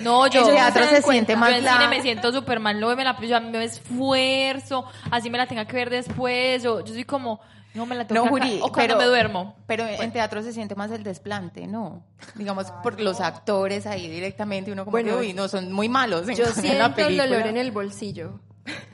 No, 0.00 0.26
yo. 0.28 0.48
En 0.48 0.54
teatro 0.54 0.84
se 0.86 1.02
siente 1.02 1.36
más 1.36 1.50
Yo 1.50 1.56
en 1.56 1.64
la- 1.64 1.72
cine 1.74 1.88
me 1.88 2.00
siento 2.00 2.32
súper 2.32 2.58
mal. 2.60 2.80
No 2.80 2.94
me 2.96 3.04
la 3.04 3.20
yo 3.20 3.40
me 3.40 3.64
esfuerzo. 3.64 4.86
Así 5.10 5.28
me 5.28 5.36
la 5.36 5.46
tenga 5.46 5.64
que 5.66 5.76
ver 5.76 5.90
después. 5.90 6.62
Yo, 6.62 6.80
yo 6.84 6.94
soy 6.94 7.04
como. 7.04 7.40
No 7.74 7.86
me 7.86 7.94
la 7.94 8.06
tengo 8.06 8.24
No, 8.24 8.24
que 8.24 8.30
Juri, 8.40 8.56
O 8.62 8.72
cuando 8.72 8.74
pero, 8.74 8.98
me 8.98 9.04
duermo. 9.06 9.54
Pero 9.66 9.86
en 9.86 10.12
teatro 10.12 10.42
se 10.42 10.52
siente 10.52 10.74
más 10.74 10.90
el 10.90 11.04
desplante, 11.04 11.66
¿no? 11.68 12.02
Digamos, 12.34 12.70
por 12.82 13.00
los 13.00 13.20
actores 13.20 13.86
ahí 13.86 14.08
directamente, 14.08 14.72
uno 14.72 14.84
como 14.84 14.92
Bueno, 14.92 15.12
que, 15.20 15.26
uy, 15.28 15.32
no, 15.34 15.46
son 15.48 15.72
muy 15.72 15.88
malos. 15.88 16.28
en 16.28 16.34
Yo 16.34 16.46
siento 16.52 16.78
la 17.00 17.06
el 17.06 17.16
dolor 17.16 17.46
en 17.46 17.56
el 17.56 17.70
bolsillo. 17.70 18.40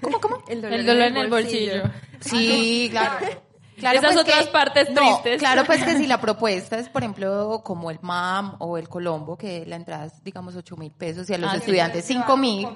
¿Cómo, 0.02 0.20
cómo? 0.20 0.36
El 0.48 0.60
dolor, 0.62 0.78
El 0.78 0.86
dolor 0.86 1.02
en 1.06 1.16
el 1.16 1.30
bolsillo. 1.30 1.82
Sí, 2.20 2.88
claro. 2.90 3.26
Claro, 3.76 3.98
Esas 3.98 4.14
pues 4.14 4.24
otras 4.24 4.46
que- 4.46 4.52
partes 4.52 4.88
no, 4.90 5.02
tristes. 5.20 5.38
Claro, 5.38 5.64
pues 5.66 5.84
que 5.84 5.98
si 5.98 6.06
la 6.06 6.18
propuesta 6.18 6.78
es, 6.78 6.88
por 6.88 7.02
ejemplo, 7.02 7.60
como 7.62 7.90
el 7.90 7.98
MAM 8.00 8.56
o 8.58 8.78
el 8.78 8.88
Colombo, 8.88 9.36
que 9.36 9.66
la 9.66 9.76
entrada 9.76 10.06
es, 10.06 10.24
digamos, 10.24 10.56
8 10.56 10.78
mil 10.78 10.90
pesos 10.92 11.28
y 11.28 11.34
a 11.34 11.38
los 11.38 11.50
Ah, 11.50 11.52
sí. 11.52 11.58
estudiantes 11.58 12.06
5 12.06 12.36
mil. 12.38 12.66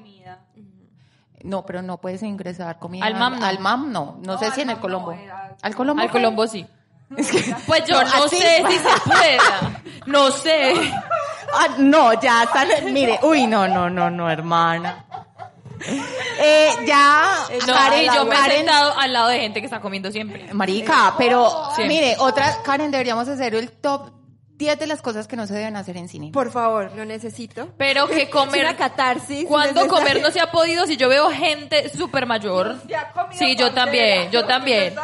No, 1.42 1.64
pero 1.64 1.80
no 1.80 1.98
puedes 2.02 2.22
ingresar 2.22 2.78
comida. 2.78 3.06
Al 3.06 3.14
MAM 3.14 3.38
no. 3.40 3.46
Al 3.46 3.58
MAM 3.60 3.90
no. 3.92 4.20
No, 4.26 4.36
sé 4.38 4.50
si 4.50 4.60
en 4.60 4.68
el 4.68 4.78
Colombo. 4.78 5.16
Al 5.62 5.74
Colombo. 5.74 6.02
Al? 6.02 6.10
Colombo 6.10 6.46
sí. 6.46 6.66
Pues 7.66 7.84
yo 7.86 8.02
No, 8.02 8.28
sé 8.28 8.36
si 8.68 8.78
se 8.78 9.00
pueda. 9.04 9.82
No 10.06 10.30
sé. 10.30 10.74
Ah, 11.52 11.68
no, 11.78 12.20
ya 12.20 12.44
están. 12.44 12.68
Mire, 12.92 13.18
uy, 13.22 13.46
no, 13.46 13.66
no, 13.66 13.90
no, 13.90 14.10
no, 14.10 14.30
hermana. 14.30 15.04
Eh, 16.38 16.70
ya. 16.86 17.46
No, 17.66 17.72
Karen, 17.72 18.12
yo 18.14 18.24
me 18.26 18.36
he 18.36 18.50
sentado 18.56 18.98
al 18.98 19.12
lado 19.12 19.28
de 19.28 19.40
gente 19.40 19.60
que 19.60 19.66
está 19.66 19.80
comiendo 19.80 20.10
siempre. 20.10 20.52
Marica, 20.52 21.14
pero 21.18 21.70
mire, 21.78 22.16
otra, 22.18 22.62
Karen, 22.62 22.90
deberíamos 22.90 23.26
hacer 23.28 23.54
el 23.54 23.72
top 23.72 24.10
10 24.60 24.78
de 24.78 24.86
las 24.86 25.00
cosas 25.02 25.26
que 25.26 25.34
no 25.36 25.46
se 25.46 25.54
deben 25.54 25.74
hacer 25.76 25.96
en 25.96 26.06
cine. 26.08 26.30
Por 26.32 26.52
favor, 26.52 26.92
lo 26.94 27.04
necesito. 27.04 27.70
Pero 27.78 28.06
que 28.06 28.22
Es 28.24 28.28
comer. 28.28 28.60
una 28.64 28.76
catarsis. 28.76 29.46
¿Cuándo 29.48 29.80
necesaria. 29.82 29.88
comer 30.04 30.22
no 30.22 30.30
se 30.30 30.38
ha 30.40 30.50
podido 30.52 30.86
si 30.86 30.96
yo 30.98 31.08
veo 31.08 31.30
gente 31.30 31.88
súper 31.88 32.26
mayor? 32.26 32.76
Sí, 33.32 33.56
yo 33.56 33.72
también, 33.72 34.30
yo 34.30 34.44
también. 34.46 34.94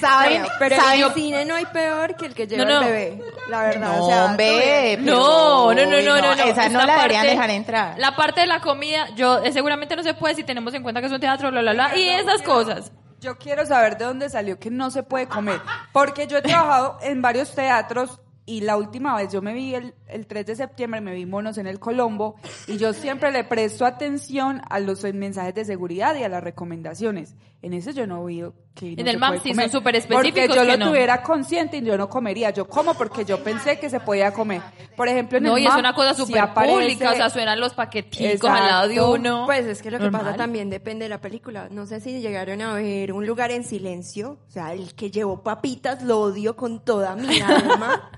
¿Saben? 0.00 0.42
Pero 0.58 0.74
en 0.74 0.80
¿Saben? 0.80 1.02
el 1.04 1.12
cine 1.12 1.44
no 1.44 1.54
hay 1.54 1.66
peor 1.66 2.16
que 2.16 2.26
el 2.26 2.34
que 2.34 2.46
lleva 2.46 2.64
No, 2.64 2.70
no. 2.80 2.86
el 2.86 2.92
bebé. 2.92 3.22
La 3.48 3.60
verdad, 3.62 3.80
No, 3.98 4.04
o 4.04 4.08
sea, 4.08 4.24
hombre, 4.26 4.96
No, 5.00 5.72
no, 5.74 5.84
no, 5.86 6.00
no, 6.02 6.20
no, 6.20 6.34
no. 6.36 6.42
Esa 6.44 6.68
no 6.68 6.84
la 6.84 6.96
deberían 6.96 7.22
parte- 7.22 7.30
dejar 7.30 7.50
entrar. 7.50 7.98
La 7.98 8.16
parte 8.16 8.40
de 8.40 8.46
la 8.46 8.60
comida, 8.60 9.08
yo 9.14 9.38
eh, 9.44 9.52
seguramente 9.52 9.94
no 9.96 10.02
se 10.02 10.14
puede 10.14 10.34
si 10.34 10.42
tenemos 10.44 10.74
en 10.74 10.82
cuenta 10.82 11.00
que 11.00 11.06
es 11.06 11.12
un 11.12 11.20
teatro, 11.20 11.50
bla, 11.50 11.60
bla, 11.60 11.72
bla, 11.72 11.96
y 11.96 12.08
esas 12.08 12.42
cosas. 12.42 12.90
Yo 13.20 13.36
quiero 13.38 13.64
saber 13.66 13.96
de 13.98 14.04
dónde 14.06 14.28
salió 14.30 14.58
que 14.58 14.70
no 14.70 14.90
se 14.90 15.02
puede 15.02 15.26
comer. 15.28 15.60
Porque 15.92 16.26
yo 16.26 16.38
he 16.38 16.42
trabajado 16.42 16.98
en 17.02 17.20
varios 17.22 17.54
teatros 17.54 18.20
y 18.48 18.62
la 18.62 18.78
última 18.78 19.14
vez 19.14 19.30
yo 19.30 19.42
me 19.42 19.52
vi 19.52 19.74
el, 19.74 19.94
el 20.08 20.26
3 20.26 20.46
de 20.46 20.56
septiembre, 20.56 21.00
me 21.00 21.14
vi 21.14 21.26
monos 21.26 21.58
en 21.58 21.66
el 21.66 21.78
Colombo 21.78 22.36
y 22.66 22.76
yo 22.78 22.92
siempre 22.92 23.30
le 23.30 23.44
presto 23.44 23.84
atención 23.86 24.60
a 24.68 24.80
los 24.80 25.02
mensajes 25.14 25.54
de 25.54 25.64
seguridad 25.64 26.14
y 26.16 26.24
a 26.24 26.28
las 26.28 26.42
recomendaciones. 26.42 27.34
En 27.60 27.72
ese 27.74 27.92
yo 27.92 28.06
no 28.06 28.24
vi 28.24 28.42
que 28.74 28.94
no 28.94 29.02
En 29.02 29.08
el 29.08 29.14
se 29.14 29.18
MAM 29.18 29.30
puede 29.30 29.42
sí 29.42 29.50
comer. 29.50 29.68
son 29.70 29.80
súper 29.80 29.96
específicos 29.96 30.32
Porque 30.46 30.48
yo 30.54 30.62
que 30.62 30.68
lo 30.68 30.76
no. 30.76 30.90
tuviera 30.90 31.22
consciente 31.24 31.78
y 31.78 31.82
yo 31.84 31.98
no 31.98 32.08
comería. 32.08 32.50
Yo 32.50 32.68
como 32.68 32.94
porque 32.94 33.24
yo 33.24 33.42
pensé 33.42 33.80
que 33.80 33.90
se 33.90 33.98
podía 33.98 34.32
comer. 34.32 34.62
Por 34.96 35.08
ejemplo, 35.08 35.38
en 35.38 35.44
No, 35.44 35.56
el 35.56 35.64
y 35.64 35.66
es 35.66 35.74
una 35.74 35.92
cosa 35.92 36.14
súper 36.14 36.54
pública, 36.54 37.10
o 37.10 37.14
sea, 37.16 37.30
suenan 37.30 37.58
los 37.58 37.74
paqueticos 37.74 38.48
al 38.48 38.64
lado 38.66 38.88
de 38.88 39.00
uno. 39.00 39.42
Pues 39.46 39.66
es 39.66 39.82
que 39.82 39.90
lo 39.90 39.98
que 39.98 40.04
Normal. 40.04 40.22
pasa 40.22 40.36
también 40.36 40.70
depende 40.70 41.06
de 41.06 41.08
la 41.08 41.20
película. 41.20 41.68
No 41.68 41.84
sé 41.86 41.98
si 42.00 42.20
llegaron 42.20 42.62
a 42.62 42.74
ver 42.74 43.12
un 43.12 43.26
lugar 43.26 43.50
en 43.50 43.64
silencio. 43.64 44.38
O 44.46 44.50
sea, 44.52 44.72
el 44.72 44.94
que 44.94 45.10
llevó 45.10 45.42
papitas 45.42 46.04
lo 46.04 46.20
odio 46.20 46.54
con 46.54 46.84
toda 46.84 47.16
mi 47.16 47.40
alma. 47.40 48.08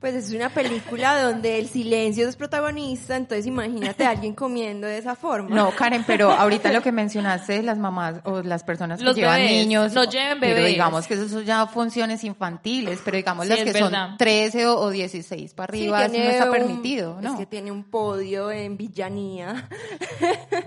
Pues 0.00 0.14
es 0.14 0.32
una 0.32 0.48
película 0.48 1.20
donde 1.20 1.58
el 1.58 1.68
silencio 1.68 2.28
es 2.28 2.36
protagonista. 2.36 3.16
Entonces 3.16 3.46
imagínate 3.46 4.04
a 4.06 4.10
alguien 4.10 4.32
comiendo 4.32 4.86
de 4.86 4.96
esa 4.96 5.16
forma. 5.16 5.48
No, 5.54 5.72
Karen, 5.72 6.04
pero 6.06 6.30
ahorita 6.38 6.70
lo 6.70 6.82
que 6.82 6.92
mencionaste 6.92 7.54
de 7.54 7.62
las 7.64 7.78
mamás 7.78 8.20
o 8.24 8.40
las 8.42 8.62
personas 8.62 9.00
que 9.00 9.04
Los 9.04 9.16
llevan 9.16 9.38
bebés, 9.38 9.50
niños. 9.66 9.92
no 9.94 10.04
lleven 10.04 10.38
Pero 10.38 10.54
bebés. 10.54 10.70
digamos 10.70 11.08
que 11.08 11.14
eso 11.14 11.28
son 11.28 11.44
ya 11.44 11.66
funciones 11.66 12.22
infantiles, 12.22 13.00
pero 13.04 13.16
digamos 13.16 13.46
Sí, 13.46 13.50
las 13.50 13.58
es 13.58 13.64
que 13.64 13.72
verdad. 13.72 14.08
son 14.10 14.18
13 14.18 14.66
o, 14.68 14.78
o 14.78 14.90
16 14.90 15.54
para 15.54 15.72
Sí, 15.74 15.80
arriba, 15.80 16.04
eso 16.04 16.14
no 16.16 16.20
está 16.30 16.44
un- 16.44 16.52
permitido, 16.52 17.18
¿no? 17.20 17.32
Es 17.32 17.38
que 17.40 17.46
tiene 17.46 17.72
un 17.72 17.82
podio 17.82 18.52
en 18.52 18.76
villanía. 18.76 19.68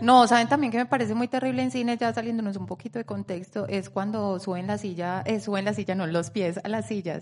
No, 0.01 0.27
saben 0.27 0.47
también 0.49 0.71
que 0.71 0.77
me 0.77 0.85
parece 0.85 1.13
muy 1.13 1.27
terrible 1.27 1.61
en 1.61 1.71
cine, 1.71 1.95
ya 1.97 2.13
saliéndonos 2.13 2.57
un 2.57 2.65
poquito 2.65 2.97
de 2.99 3.05
contexto, 3.05 3.67
es 3.67 3.89
cuando 3.89 4.39
suben 4.39 4.65
la 4.67 4.77
silla, 4.77 5.21
eh, 5.25 5.39
suben 5.39 5.63
la 5.65 5.73
silla, 5.73 5.93
no, 5.95 6.07
los 6.07 6.31
pies 6.31 6.59
a 6.63 6.67
las 6.69 6.87
sillas. 6.87 7.21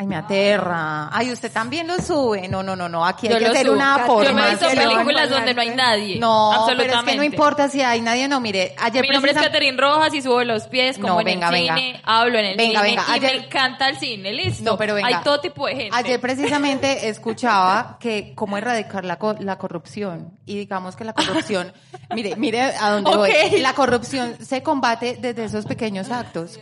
Ay, 0.00 0.06
me 0.06 0.16
aterra. 0.16 1.10
Ay, 1.12 1.30
usted 1.30 1.52
también 1.52 1.86
lo 1.86 1.98
sube. 1.98 2.48
No, 2.48 2.62
no, 2.62 2.74
no, 2.74 2.88
no. 2.88 3.04
Aquí 3.04 3.26
hay 3.26 3.34
Yo 3.34 3.38
que 3.38 3.44
lo 3.44 3.50
hacer 3.50 3.66
subo. 3.66 3.74
una 3.76 3.98
me 3.98 4.06
Yo 4.24 4.32
me 4.34 4.46
he 4.46 4.50
visto 4.52 4.66
películas 4.70 5.28
donde 5.28 5.52
no 5.52 5.60
hay 5.60 5.70
nadie. 5.76 6.18
No, 6.18 6.52
absolutamente. 6.54 6.86
pero 6.94 7.00
es 7.00 7.04
que 7.12 7.16
no 7.18 7.22
importa 7.24 7.68
si 7.68 7.82
hay 7.82 8.00
nadie 8.00 8.24
o 8.24 8.28
no. 8.28 8.40
Mire, 8.40 8.74
ayer 8.78 9.02
Mi 9.02 9.10
nombre 9.10 9.32
es 9.32 9.36
Catherine 9.38 9.76
Rojas 9.76 10.14
y 10.14 10.22
subo 10.22 10.42
los 10.42 10.68
pies 10.68 10.96
como 10.96 11.08
No, 11.12 11.20
en 11.20 11.26
venga, 11.26 11.48
el 11.48 11.52
venga. 11.52 11.76
cine, 11.76 12.00
hablo 12.02 12.38
en 12.38 12.44
el 12.46 12.56
Venga, 12.56 12.80
cine 12.80 12.96
venga, 12.96 13.04
y 13.08 13.12
ayer- 13.12 13.40
me 13.40 13.46
encanta 13.46 13.88
el 13.90 13.98
cine, 13.98 14.32
listo. 14.32 14.64
No, 14.64 14.78
pero 14.78 14.94
venga. 14.94 15.06
Hay 15.08 15.16
todo 15.22 15.38
tipo 15.42 15.66
de 15.66 15.76
gente. 15.76 15.90
Ayer 15.94 16.18
precisamente 16.18 17.08
escuchaba 17.10 17.98
que 18.00 18.32
cómo 18.34 18.56
erradicar 18.56 19.04
la, 19.04 19.18
co- 19.18 19.36
la 19.38 19.58
corrupción 19.58 20.32
y 20.46 20.56
digamos 20.56 20.96
que 20.96 21.04
la 21.04 21.12
corrupción, 21.12 21.74
mire, 22.14 22.36
mire 22.36 22.62
a 22.62 22.88
dónde 22.92 23.14
voy. 23.14 23.30
La 23.60 23.74
corrupción 23.74 24.34
se 24.42 24.62
combate 24.62 25.18
desde 25.20 25.44
esos 25.44 25.66
pequeños 25.66 26.10
actos. 26.10 26.58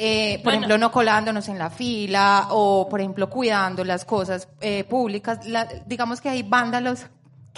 Eh, 0.00 0.40
por 0.44 0.52
ejemplo, 0.54 0.78
no 0.78 0.92
colándonos 0.92 1.48
en 1.48 1.58
la 1.58 1.70
fila 1.70 2.46
o, 2.50 2.88
por 2.88 3.00
ejemplo, 3.00 3.28
cuidando 3.28 3.84
las 3.84 4.04
cosas 4.04 4.48
eh, 4.60 4.84
públicas. 4.84 5.44
La- 5.46 5.66
digamos 5.86 6.20
que 6.20 6.28
hay 6.28 6.44
vándalos 6.44 7.06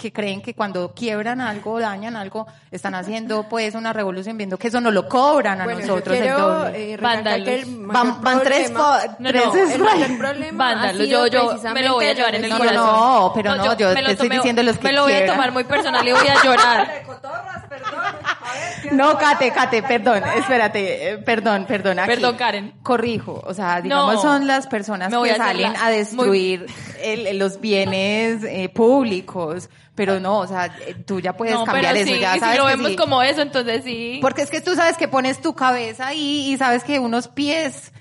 que 0.01 0.11
creen 0.11 0.41
que 0.41 0.55
cuando 0.55 0.93
quiebran 0.93 1.39
algo, 1.41 1.79
dañan 1.79 2.15
algo, 2.15 2.47
están 2.71 2.95
haciendo 2.95 3.47
pues 3.47 3.75
una 3.75 3.93
revolución 3.93 4.35
viendo 4.37 4.57
que 4.57 4.69
eso 4.69 4.81
no 4.81 4.89
lo 4.89 5.07
cobran 5.07 5.61
a 5.61 5.63
Bueno, 5.65 5.79
yo 5.81 5.87
nosotros 5.87 6.15
el 6.17 6.21
quiero 6.23 6.39
doble. 6.39 6.69
eh, 6.69 6.85
que 6.87 6.93
el 6.95 7.01
Vándalos. 7.01 7.47
mayor 7.67 7.93
Van, 7.93 8.21
van 8.21 8.41
tres, 8.41 8.71
No, 8.71 8.93
tres 9.19 9.45
no, 9.45 9.55
es- 9.55 9.75
el 10.09 10.17
problema 10.17 10.91
yo, 10.93 11.27
yo 11.27 11.53
me 11.73 11.83
lo 11.83 11.93
voy 11.93 12.05
a 12.05 12.13
llevar 12.13 12.33
en 12.35 12.45
el 12.45 12.49
No, 12.49 12.57
corazón. 12.57 12.75
no, 12.85 13.31
pero 13.35 13.55
no, 13.55 13.63
yo 13.77 13.89
lo 13.89 13.93
te 13.93 14.11
estoy 14.11 14.29
diciendo 14.29 14.63
los 14.63 14.77
que 14.77 14.87
Me 14.87 14.93
lo 14.93 15.03
voy 15.03 15.13
a 15.13 15.25
tomar 15.27 15.51
muy 15.51 15.63
personal 15.65 16.07
y 16.07 16.11
voy 16.11 16.27
a 16.27 16.43
llorar. 16.43 17.03
No, 18.91 19.17
Kate, 19.17 19.51
Kate, 19.51 19.83
perdón, 19.83 20.23
espérate, 20.37 21.11
eh, 21.11 21.17
perdón, 21.19 21.65
perdón. 21.65 21.99
aquí. 21.99 22.09
Perdón, 22.09 22.35
Karen. 22.35 22.73
Corrijo, 22.83 23.41
o 23.45 23.53
sea, 23.53 23.79
digamos 23.81 24.15
No. 24.15 24.21
son 24.21 24.47
las 24.47 24.67
personas 24.67 25.13
que 25.13 25.31
a 25.31 25.35
salen 25.37 25.73
la- 25.73 25.85
a 25.85 25.89
destruir 25.89 26.65
el- 27.01 27.37
los 27.37 27.61
bienes 27.61 28.43
eh, 28.43 28.69
públicos, 28.69 29.69
pero 30.05 30.19
no, 30.19 30.39
o 30.39 30.47
sea, 30.47 30.65
eh, 30.87 30.95
tú 31.05 31.19
ya 31.19 31.37
puedes 31.37 31.53
no, 31.53 31.63
cambiar 31.63 31.93
pero 31.93 32.03
eso, 32.05 32.13
sí, 32.15 32.19
ya 32.19 32.39
sabes 32.39 32.55
si 32.55 32.57
lo 32.57 32.65
que 32.67 32.75
vemos 32.75 32.91
sí. 32.91 32.95
como 32.97 33.21
eso, 33.21 33.41
entonces 33.43 33.83
sí. 33.83 34.17
Porque 34.19 34.41
es 34.41 34.49
que 34.49 34.59
tú 34.61 34.73
sabes 34.75 34.97
que 34.97 35.07
pones 35.07 35.39
tu 35.41 35.53
cabeza 35.53 36.07
ahí 36.07 36.51
y 36.51 36.57
sabes 36.57 36.83
que 36.83 36.97
unos 36.97 37.27
pies, 37.27 37.91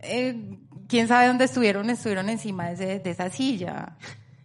eh, 0.00 0.36
quién 0.88 1.08
sabe 1.08 1.26
dónde 1.28 1.46
estuvieron, 1.46 1.88
estuvieron 1.88 2.28
encima 2.28 2.66
de, 2.66 2.72
ese- 2.74 2.98
de 2.98 3.10
esa 3.10 3.30
silla. 3.30 3.96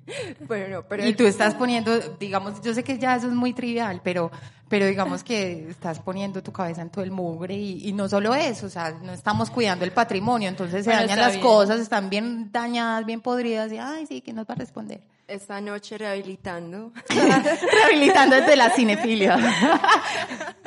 Bueno, 0.47 0.67
no, 0.77 0.83
pero 0.83 1.05
y 1.05 1.13
tú 1.13 1.25
estás 1.25 1.55
poniendo, 1.55 1.97
digamos, 2.19 2.61
yo 2.61 2.73
sé 2.73 2.83
que 2.83 2.97
ya 2.97 3.15
eso 3.15 3.27
es 3.27 3.33
muy 3.33 3.53
trivial, 3.53 4.01
pero, 4.03 4.31
pero 4.67 4.85
digamos 4.85 5.23
que 5.23 5.69
estás 5.69 5.99
poniendo 5.99 6.43
tu 6.43 6.51
cabeza 6.51 6.81
en 6.81 6.89
todo 6.89 7.03
el 7.03 7.11
mugre 7.11 7.53
y, 7.55 7.87
y 7.87 7.93
no 7.93 8.09
solo 8.09 8.35
eso, 8.35 8.65
o 8.65 8.69
sea, 8.69 8.91
no 9.01 9.13
estamos 9.13 9.49
cuidando 9.49 9.85
el 9.85 9.91
patrimonio, 9.91 10.49
entonces 10.49 10.83
se 10.83 10.89
Bueno, 10.89 11.01
dañan 11.03 11.19
las 11.19 11.33
bien. 11.33 11.43
cosas, 11.43 11.79
están 11.79 12.09
bien 12.09 12.51
dañadas, 12.51 13.05
bien 13.05 13.21
podridas 13.21 13.71
y, 13.71 13.77
ay, 13.77 14.05
sí, 14.05 14.21
¿quién 14.21 14.35
nos 14.35 14.45
va 14.45 14.53
a 14.53 14.57
responder? 14.57 14.99
esta 15.25 15.61
noche 15.61 15.97
rehabilitando. 15.97 16.91
Rehabilitando 17.71 18.35
desde 18.35 18.55
la 18.57 18.69
cinefilia. 18.71 19.37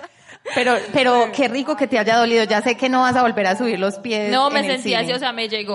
Pero, 0.55 0.77
pero 0.93 1.29
qué 1.35 1.49
rico 1.49 1.77
que 1.77 1.89
te 1.89 1.99
haya 1.99 2.17
dolido. 2.17 2.45
Ya 2.45 2.63
sé 2.63 2.77
que 2.77 2.89
no 2.89 3.01
vas 3.01 3.17
a 3.17 3.23
volver 3.23 3.49
a 3.49 3.57
subir 3.57 3.81
los 3.81 3.99
pies. 3.99 4.31
No, 4.31 4.49
me 4.49 4.61
en 4.61 4.67
el 4.67 4.71
sentí 4.77 4.91
cine. 4.91 4.97
así, 5.03 5.13
o 5.13 5.19
sea, 5.19 5.33
me 5.33 5.49
llegó 5.49 5.75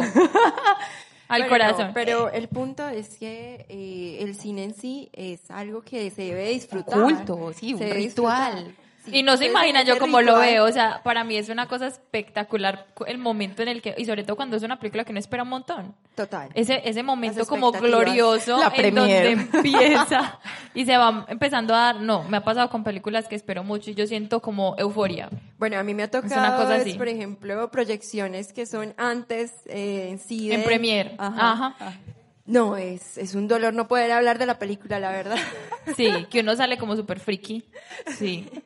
al 1.31 1.41
Bueno, 1.43 1.49
corazón. 1.49 1.87
no, 1.87 1.93
pero 1.93 2.29
el 2.29 2.47
punto 2.47 2.87
es 2.87 3.17
que 3.17 3.65
eh, 3.69 4.17
el 4.21 4.35
cine 4.35 4.65
en 4.65 4.73
sí 4.75 5.09
es 5.13 5.49
algo 5.49 5.81
que 5.81 6.09
se 6.11 6.23
debe 6.23 6.49
disfrutar. 6.49 7.01
culto, 7.01 7.51
sí, 7.53 7.73
un 7.73 7.79
Se 7.79 7.93
ritual. 7.93 8.75
Sí, 9.05 9.17
Y 9.17 9.23
no 9.23 9.35
se 9.35 9.47
imaginan 9.47 9.83
yo 9.85 9.97
cómo 9.97 10.21
lo 10.21 10.37
veo, 10.37 10.65
o 10.65 10.71
sea, 10.71 11.01
para 11.03 11.23
mí 11.23 11.35
es 11.35 11.49
una 11.49 11.67
cosa 11.67 11.87
espectacular 11.87 12.85
cu- 12.93 13.05
el 13.05 13.17
momento 13.17 13.63
en 13.63 13.67
el 13.69 13.81
que, 13.81 13.95
y 13.97 14.05
sobre 14.05 14.23
todo 14.23 14.35
cuando 14.35 14.57
es 14.57 14.63
una 14.63 14.77
película 14.79 15.03
que 15.03 15.11
uno 15.11 15.19
espera 15.19 15.41
un 15.43 15.49
montón. 15.49 15.95
Total. 16.15 16.49
Ese, 16.53 16.81
ese 16.87 17.01
momento 17.01 17.45
como 17.47 17.71
glorioso 17.71 18.59
La 18.59 18.71
en 18.75 18.93
donde 18.93 19.31
empieza 19.53 20.39
y 20.75 20.85
se 20.85 20.97
va 20.97 21.25
empezando 21.29 21.73
a 21.73 21.77
dar, 21.79 22.01
no, 22.01 22.23
me 22.25 22.37
ha 22.37 22.43
pasado 22.43 22.69
con 22.69 22.83
películas 22.83 23.27
que 23.27 23.35
espero 23.35 23.63
mucho 23.63 23.89
y 23.89 23.95
yo 23.95 24.05
siento 24.05 24.39
como 24.41 24.75
euforia. 24.77 25.29
Bueno, 25.57 25.79
a 25.79 25.83
mí 25.83 25.93
me 25.95 26.03
ha 26.03 26.09
una 26.13 26.21
tocado, 26.21 26.57
cosa 26.61 26.75
es, 26.75 26.81
así. 26.83 26.93
por 26.93 27.07
ejemplo, 27.07 27.71
proyecciones 27.71 28.53
que 28.53 28.65
son 28.67 28.93
antes 28.97 29.51
eh, 29.65 30.09
en 30.11 30.19
sí. 30.19 30.49
de- 30.49 30.55
En 30.55 30.63
premier. 30.63 31.15
Ajá. 31.17 31.51
Ajá. 31.51 31.93
No, 32.51 32.75
es, 32.75 33.17
es 33.17 33.33
un 33.33 33.47
dolor 33.47 33.73
no 33.73 33.87
poder 33.87 34.11
hablar 34.11 34.37
de 34.37 34.45
la 34.45 34.59
película, 34.59 34.99
la 34.99 35.11
verdad. 35.11 35.37
Sí, 35.97 36.27
que 36.29 36.41
uno 36.41 36.55
sale 36.55 36.77
como 36.77 36.95
súper 36.95 37.19
friki. 37.19 37.63
Sí. 38.17 38.49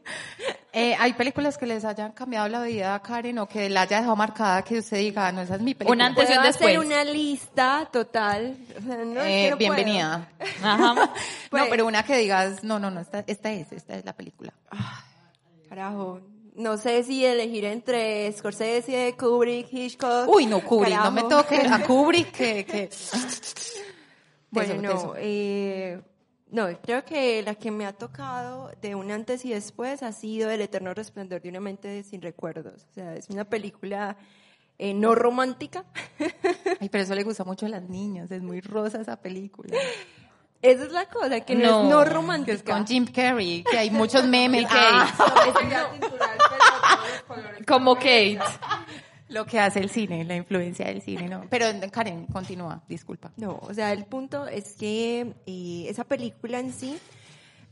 Eh, 0.77 0.93
¿Hay 0.99 1.13
películas 1.13 1.57
que 1.57 1.65
les 1.65 1.85
hayan 1.85 2.11
cambiado 2.11 2.49
la 2.49 2.61
vida 2.61 2.95
a 2.95 3.01
Karen 3.01 3.39
o 3.39 3.47
que 3.47 3.69
la 3.69 3.83
haya 3.83 3.95
dejado 3.99 4.17
marcada 4.17 4.61
que 4.61 4.79
usted 4.79 4.97
diga, 4.97 5.31
no, 5.31 5.39
esa 5.39 5.55
es 5.55 5.61
mi 5.61 5.73
película? 5.73 5.95
Un 5.95 6.01
antes 6.01 6.29
y 6.29 6.33
un 6.33 6.37
Puedo 6.39 6.49
hacer 6.49 6.61
después. 6.67 6.85
una 6.85 7.03
lista 7.05 7.87
total. 7.93 8.57
No, 8.83 9.21
Eh, 9.23 9.51
no 9.51 9.55
bienvenida. 9.55 10.27
Ajá. 10.61 11.13
Pues- 11.49 11.63
no, 11.63 11.69
pero 11.69 11.85
una 11.85 12.03
que 12.03 12.17
digas, 12.17 12.61
no, 12.65 12.77
no, 12.77 12.91
no, 12.91 12.99
esta, 12.99 13.23
esta 13.25 13.53
es, 13.53 13.71
esta 13.71 13.95
es 13.95 14.03
la 14.03 14.11
película. 14.11 14.51
puedo. 14.69 15.05
Carajo. 15.69 16.19
No 16.55 16.77
sé 16.77 17.03
si 17.03 17.25
elegir 17.25 17.65
entre 17.65 18.31
Scorsese, 18.31 19.15
Kubrick, 19.17 19.71
Hitchcock. 19.71 20.27
Uy, 20.27 20.45
no, 20.45 20.63
Kubrick, 20.63 20.97
no 20.97 21.11
me 21.11 21.23
toque 21.23 21.57
a 21.57 21.83
Kubrick 21.87 22.31
que... 22.31 22.65
que... 22.65 22.89
Bueno, 24.51 24.81
no, 24.81 25.13
eh, 25.17 26.01
no, 26.51 26.67
creo 26.81 27.03
que 27.03 27.43
la 27.43 27.55
que 27.55 27.71
me 27.71 27.85
ha 27.85 27.91
tocado 27.91 28.71
de 28.81 28.95
un 28.95 29.11
antes 29.11 29.43
y 29.43 29.49
después 29.49 30.01
ha 30.01 30.13
sido 30.13 30.49
El 30.49 30.61
eterno 30.61 30.93
resplandor 30.93 31.41
de 31.41 31.49
una 31.49 31.59
mente 31.59 32.03
sin 32.03 32.21
recuerdos. 32.21 32.85
O 32.89 32.93
sea, 32.93 33.15
es 33.15 33.29
una 33.29 33.43
película 33.43 34.15
eh, 34.77 34.93
no 34.93 35.13
romántica. 35.13 35.83
Ay, 36.79 36.87
pero 36.87 37.03
eso 37.03 37.15
le 37.15 37.23
gusta 37.23 37.43
mucho 37.43 37.65
a 37.65 37.69
las 37.69 37.89
niñas, 37.89 38.31
es 38.31 38.41
muy 38.41 38.61
rosa 38.61 39.01
esa 39.01 39.21
película. 39.21 39.75
Esa 40.71 40.83
es 40.85 40.91
la 40.91 41.05
cosa, 41.07 41.39
que 41.41 41.55
no, 41.55 41.61
No, 41.61 41.83
es 41.83 41.89
no 41.89 41.99
Que 42.03 42.07
es 42.07 42.13
romántica. 42.13 42.73
con 42.73 42.87
Jim 42.87 43.05
Carrey, 43.05 43.63
que 43.69 43.77
hay 43.77 43.91
muchos 43.91 44.23
memes. 44.27 44.63
Y 44.63 44.67
Ah, 44.69 45.13
Como 47.67 47.95
Kate. 47.95 48.39
lo 49.29 49.45
que 49.45 49.59
hace 49.59 49.79
el 49.79 49.89
cine, 49.89 50.23
la 50.23 50.35
influencia 50.35 50.85
del 50.87 51.01
cine, 51.01 51.27
¿no? 51.27 51.45
Pero 51.49 51.65
Karen, 51.91 52.25
continúa, 52.27 52.81
disculpa. 52.87 53.31
No, 53.37 53.59
o 53.61 53.73
sea, 53.73 53.91
el 53.93 54.05
punto 54.05 54.47
es 54.47 54.73
que 54.73 55.33
eh, 55.45 55.85
esa 55.89 56.03
película 56.03 56.59
en 56.59 56.73
sí 56.73 56.97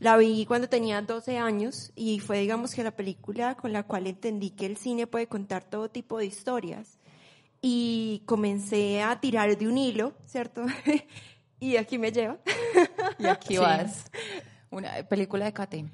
la 0.00 0.16
vi 0.16 0.44
cuando 0.46 0.68
tenía 0.68 1.00
12 1.02 1.38
años 1.38 1.92
y 1.94 2.18
fue, 2.20 2.40
digamos, 2.40 2.74
que 2.74 2.82
la 2.82 2.90
película 2.90 3.54
con 3.54 3.72
la 3.72 3.84
cual 3.84 4.06
entendí 4.06 4.50
que 4.50 4.66
el 4.66 4.76
cine 4.76 5.06
puede 5.06 5.28
contar 5.28 5.64
todo 5.64 5.88
tipo 5.88 6.18
de 6.18 6.26
historias. 6.26 6.98
Y 7.66 8.22
comencé 8.26 9.00
a 9.02 9.18
tirar 9.20 9.56
de 9.56 9.66
un 9.66 9.78
hilo, 9.78 10.12
¿cierto? 10.26 10.66
y 11.60 11.76
aquí 11.76 11.98
me 11.98 12.12
lleva. 12.12 12.38
Y 13.18 13.26
aquí 13.26 13.54
Sí. 13.54 13.60
vas. 13.60 14.10
Una 14.70 14.90
película 15.08 15.44
de 15.44 15.52
Kate. 15.52 15.84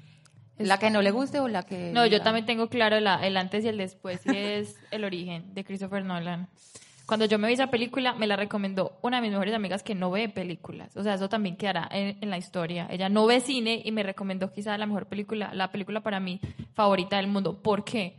¿La 0.57 0.77
que 0.79 0.89
no 0.89 1.01
le 1.01 1.11
guste 1.11 1.39
o 1.39 1.47
la 1.47 1.63
que...? 1.63 1.91
No, 1.93 2.05
yo 2.05 2.17
la- 2.19 2.23
también 2.23 2.45
tengo 2.45 2.67
claro 2.69 2.99
la- 2.99 3.25
el 3.25 3.37
antes 3.37 3.63
y 3.65 3.67
el 3.67 3.77
después, 3.77 4.21
y 4.25 4.35
es 4.35 4.75
El 4.91 5.03
origen 5.03 5.53
de 5.53 5.63
Christopher 5.63 6.03
Nolan. 6.03 6.47
Cuando 7.05 7.25
yo 7.25 7.37
me 7.39 7.47
vi 7.47 7.53
esa 7.55 7.67
película, 7.67 8.13
me 8.13 8.25
la 8.27 8.35
recomendó 8.37 8.97
una 9.01 9.17
de 9.17 9.21
mis 9.23 9.31
mejores 9.31 9.53
amigas 9.53 9.83
que 9.83 9.95
no 9.95 10.11
ve 10.11 10.29
películas. 10.29 10.95
O 10.95 11.03
sea, 11.03 11.15
eso 11.15 11.29
también 11.29 11.57
quedará 11.57 11.87
en, 11.91 12.17
en 12.21 12.29
la 12.29 12.37
historia. 12.37 12.87
Ella 12.89 13.09
no 13.09 13.25
ve 13.25 13.39
cine 13.41 13.81
y 13.83 13.91
me 13.91 14.03
recomendó 14.03 14.51
quizá 14.51 14.77
la 14.77 14.85
mejor 14.85 15.07
película, 15.07 15.51
la 15.53 15.71
película 15.71 16.01
para 16.01 16.19
mí 16.19 16.39
favorita 16.73 17.17
del 17.17 17.27
mundo. 17.27 17.61
¿Por 17.61 17.83
qué? 17.83 18.15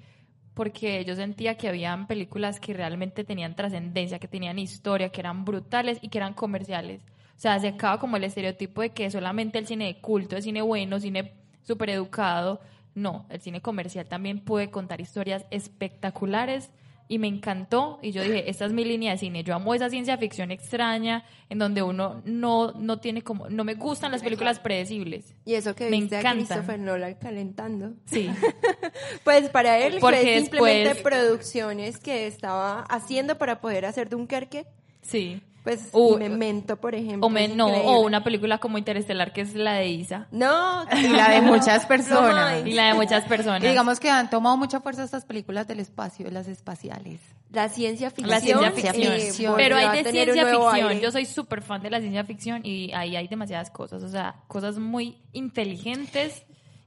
Porque 0.54 1.04
yo 1.06 1.14
sentía 1.16 1.56
que 1.56 1.68
habían 1.68 2.06
películas 2.06 2.60
que 2.60 2.74
realmente 2.74 3.24
tenían 3.24 3.56
trascendencia, 3.56 4.18
que 4.18 4.28
tenían 4.28 4.58
historia, 4.58 5.08
que 5.08 5.20
eran 5.20 5.44
brutales 5.46 5.98
y 6.02 6.08
que 6.08 6.18
eran 6.18 6.34
comerciales. 6.34 7.02
O 7.42 7.48
sea, 7.50 7.58
se 7.58 7.66
acaba 7.66 7.98
como 7.98 8.16
el 8.16 8.22
estereotipo 8.22 8.82
de 8.82 8.90
que 8.90 9.10
solamente 9.10 9.58
el 9.58 9.66
cine 9.66 9.86
de 9.86 10.00
culto, 10.00 10.36
el 10.36 10.44
cine 10.44 10.62
bueno, 10.62 11.00
cine 11.00 11.32
súper 11.64 11.90
educado. 11.90 12.60
No, 12.94 13.26
el 13.30 13.40
cine 13.40 13.60
comercial 13.60 14.06
también 14.06 14.38
puede 14.38 14.70
contar 14.70 15.00
historias 15.00 15.44
espectaculares 15.50 16.70
y 17.08 17.18
me 17.18 17.26
encantó. 17.26 17.98
Y 18.00 18.12
yo 18.12 18.22
dije, 18.22 18.48
esta 18.48 18.64
es 18.64 18.72
mi 18.72 18.84
línea 18.84 19.10
de 19.10 19.18
cine. 19.18 19.42
Yo 19.42 19.56
amo 19.56 19.74
esa 19.74 19.90
ciencia 19.90 20.16
ficción 20.18 20.52
extraña 20.52 21.24
en 21.48 21.58
donde 21.58 21.82
uno 21.82 22.22
no, 22.24 22.74
no 22.74 23.00
tiene 23.00 23.22
como, 23.22 23.48
no 23.48 23.64
me 23.64 23.74
gustan 23.74 24.12
las 24.12 24.22
películas 24.22 24.60
predecibles. 24.60 25.34
Y 25.44 25.54
eso 25.54 25.74
que 25.74 25.90
Me 25.90 25.98
viste 25.98 26.18
a. 26.18 26.20
Christopher 26.20 26.78
Nolan 26.78 27.14
calentando. 27.14 27.94
Sí. 28.04 28.30
Pues 29.24 29.48
para 29.48 29.80
él 29.80 29.96
Porque 30.00 30.20
fue 30.20 30.40
simplemente 30.42 31.02
producciones 31.02 31.98
que 31.98 32.28
estaba 32.28 32.82
haciendo 32.82 33.36
para 33.36 33.60
poder 33.60 33.84
hacer 33.84 34.08
Dunkerque. 34.08 34.64
Sí. 35.00 35.42
Pues 35.62 35.90
Uh, 35.92 36.14
y 36.14 36.18
Memento, 36.18 36.76
por 36.80 36.94
ejemplo. 36.96 37.26
O, 37.26 37.30
me- 37.30 37.46
no, 37.46 37.68
o 37.68 38.00
una 38.00 38.24
película 38.24 38.58
como 38.58 38.78
Interestelar 38.78 39.32
que 39.32 39.42
es 39.42 39.54
la 39.54 39.74
de 39.74 39.88
Isa. 39.88 40.26
No, 40.32 40.84
Y 40.92 41.06
la 41.08 41.30
de 41.30 41.40
muchas 41.40 41.86
personas. 41.86 42.66
Y 42.66 42.72
la 42.72 42.88
de 42.88 42.94
muchas 42.94 43.24
personas. 43.26 43.62
Y 43.62 43.68
digamos 43.68 44.00
que 44.00 44.10
han 44.10 44.28
tomado 44.28 44.56
mucha 44.56 44.80
fuerza 44.80 45.04
estas 45.04 45.24
películas 45.24 45.68
del 45.68 45.78
espacio, 45.78 46.28
las 46.32 46.48
espaciales. 46.48 47.20
La 47.52 47.68
ciencia 47.68 48.10
ficción. 48.10 48.30
La 48.30 48.40
ciencia 48.40 48.70
ficción. 48.72 49.12
ficción. 49.14 49.52
eh, 49.52 49.56
Pero 49.56 49.76
hay 49.76 49.84
a 49.84 49.92
de 50.02 50.10
ciencia 50.10 50.44
ficción. 50.46 50.74
aire. 50.74 51.00
Yo 51.00 51.10
soy 51.12 51.26
súper 51.26 51.62
fan 51.62 51.80
de 51.82 51.90
la 51.90 52.00
ciencia 52.00 52.24
ficción 52.24 52.62
y 52.64 52.92
ahí 52.94 53.14
hay 53.14 53.28
demasiadas 53.28 53.70
cosas. 53.70 54.02
O 54.02 54.08
sea, 54.08 54.34
cosas 54.48 54.78
muy 54.78 55.18
inteligentes, 55.32 56.42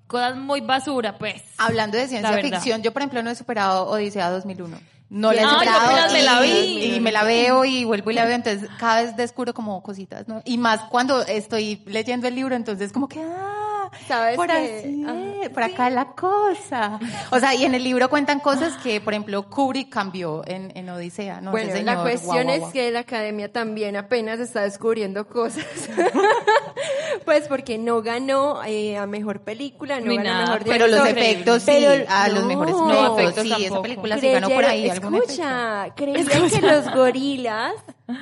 cosas 0.07 0.35
muy 0.37 0.61
basura, 0.61 1.17
pues. 1.17 1.41
Hablando 1.57 1.97
de 1.97 2.07
ciencia 2.07 2.37
ficción, 2.39 2.81
yo 2.81 2.91
por 2.91 3.01
ejemplo 3.03 3.23
no 3.23 3.29
he 3.29 3.35
superado 3.35 3.87
Odisea 3.87 4.29
2001. 4.31 4.77
No 5.15 5.31
la 5.31 5.39
he 5.39 5.43
yo 5.45 5.49
superado 5.49 5.85
apenas 5.85 6.11
me 6.11 6.23
la 6.23 6.45
y, 6.45 6.51
vi. 6.51 6.95
y 6.95 6.99
me 6.99 7.13
la 7.13 7.23
veo 7.23 7.63
y 7.63 7.85
vuelvo 7.85 8.11
y 8.11 8.15
la 8.15 8.25
veo, 8.25 8.35
entonces 8.35 8.69
cada 8.77 9.01
vez 9.01 9.15
descubro 9.15 9.53
como 9.53 9.81
cositas, 9.81 10.27
¿no? 10.27 10.41
Y 10.43 10.57
más 10.57 10.81
cuando 10.89 11.21
estoy 11.21 11.81
leyendo 11.85 12.27
el 12.27 12.35
libro, 12.35 12.53
entonces 12.53 12.91
como 12.91 13.07
que, 13.07 13.21
ah, 13.21 13.64
¿Sabes 14.07 14.35
por 14.35 14.47
que- 14.47 14.53
así, 14.79 15.03
ajá, 15.05 15.49
por 15.53 15.63
acá 15.63 15.89
la 15.89 16.05
cosa. 16.05 16.99
O 17.31 17.39
sea, 17.39 17.53
y 17.55 17.65
en 17.65 17.75
el 17.75 17.83
libro 17.83 18.09
cuentan 18.09 18.39
cosas 18.39 18.73
que, 18.83 19.01
por 19.01 19.13
ejemplo, 19.13 19.49
Kubrick 19.49 19.89
cambió 19.89 20.43
en, 20.47 20.71
en 20.75 20.89
Odisea, 20.89 21.41
¿no? 21.41 21.51
Bueno, 21.51 21.69
Ese 21.73 21.83
la 21.83 21.91
señor, 21.93 22.03
cuestión 22.09 22.45
guau, 22.47 22.57
guau, 22.57 22.67
es 22.69 22.73
que 22.73 22.91
la 22.91 22.99
academia 22.99 23.51
también 23.51 23.95
apenas 23.95 24.39
está 24.39 24.61
descubriendo 24.61 25.27
cosas. 25.27 25.65
pues 27.25 27.47
porque 27.47 27.77
no 27.77 28.01
ganó 28.01 28.63
eh, 28.65 28.97
a 28.97 29.05
mejor 29.07 29.41
película, 29.41 29.99
no 29.99 30.07
Ni 30.07 30.17
ganó 30.17 30.29
a 30.29 30.33
nada, 30.33 30.45
mejor 30.57 30.63
Pero 30.65 30.87
los 30.87 31.07
efectos 31.07 31.63
sí, 31.63 31.71
Pero 31.77 32.05
a 32.09 32.27
los 32.29 32.45
mejores 32.45 32.73
No, 32.75 32.91
efectos, 33.17 33.19
efectos 33.19 33.43
sí, 33.43 33.49
esa 33.51 33.57
tampoco. 33.63 33.81
película 33.81 34.17
sí 34.19 34.31
ganó 34.31 34.49
por 34.49 34.65
ahí 34.65 34.87
escucha, 34.89 35.87
creían 35.95 36.49
que 36.49 36.61
los 36.61 36.91
gorilas 36.93 37.73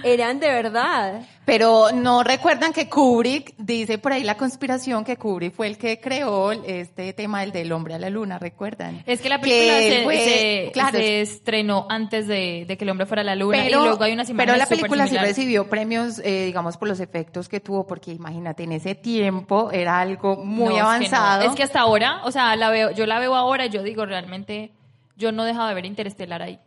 eran 0.03 0.39
de 0.39 0.47
verdad. 0.47 1.21
Pero 1.45 1.87
no 1.93 2.23
recuerdan 2.23 2.71
que 2.71 2.87
Kubrick, 2.89 3.53
dice 3.57 3.97
por 3.97 4.13
ahí 4.13 4.23
la 4.23 4.37
conspiración 4.37 5.03
que 5.03 5.17
Kubrick 5.17 5.53
fue 5.53 5.67
el 5.67 5.77
que 5.77 5.99
creó 5.99 6.51
este 6.53 7.11
tema 7.13 7.41
del 7.41 7.51
del 7.51 7.71
hombre 7.73 7.93
a 7.95 7.99
la 7.99 8.09
luna, 8.09 8.39
¿recuerdan? 8.39 9.03
Es 9.05 9.19
que 9.19 9.27
la 9.29 9.41
película 9.41 9.77
Que 9.79 9.89
se, 9.97 10.03
fue- 10.03 10.17
se- 10.19 10.69
claro, 10.71 10.97
se 10.97 11.21
estrenó 11.21 11.85
antes 11.89 12.27
de, 12.27 12.63
de 12.67 12.77
que 12.77 12.85
el 12.85 12.89
hombre 12.89 13.05
fuera 13.05 13.21
a 13.21 13.25
la 13.25 13.35
luna 13.35 13.57
pero, 13.61 13.81
y 13.81 13.85
luego 13.87 14.03
hay 14.03 14.13
unas 14.13 14.27
pero 14.27 14.43
imágenes 14.43 14.59
la 14.59 14.65
película 14.67 15.07
sí 15.07 15.17
recibió 15.17 15.69
premios, 15.69 16.19
eh, 16.19 16.45
digamos, 16.45 16.77
por 16.77 16.87
los 16.87 16.99
efectos 17.01 17.49
que 17.49 17.59
tuvo, 17.59 17.85
porque 17.85 18.11
imagínate, 18.11 18.63
en 18.63 18.71
ese 18.71 18.95
tiempo 18.95 19.69
era 19.71 19.99
algo 19.99 20.37
muy 20.37 20.75
No, 20.75 20.93
es 20.93 20.99
que 21.03 21.09
no. 21.09 21.17
avanzado. 21.17 21.49
Es 21.49 21.55
que, 21.55 21.63
hasta 21.63 21.81
ahora, 21.81 22.21
o 22.23 22.31
sea, 22.31 22.55
la 22.55 22.69
veo, 22.69 22.91
yo 22.91 23.05
la 23.05 23.19
veo 23.19 23.35
ahora 23.35 23.65
y 23.65 23.69
yo 23.69 23.83
digo, 23.83 24.05
realmente, 24.05 24.71
yo 25.17 25.31
no 25.33 25.43
he 25.43 25.47
dejado 25.47 25.67
de 25.67 25.73
ver 25.75 25.85
Interestelar 25.85 26.41
ahí. 26.41 26.57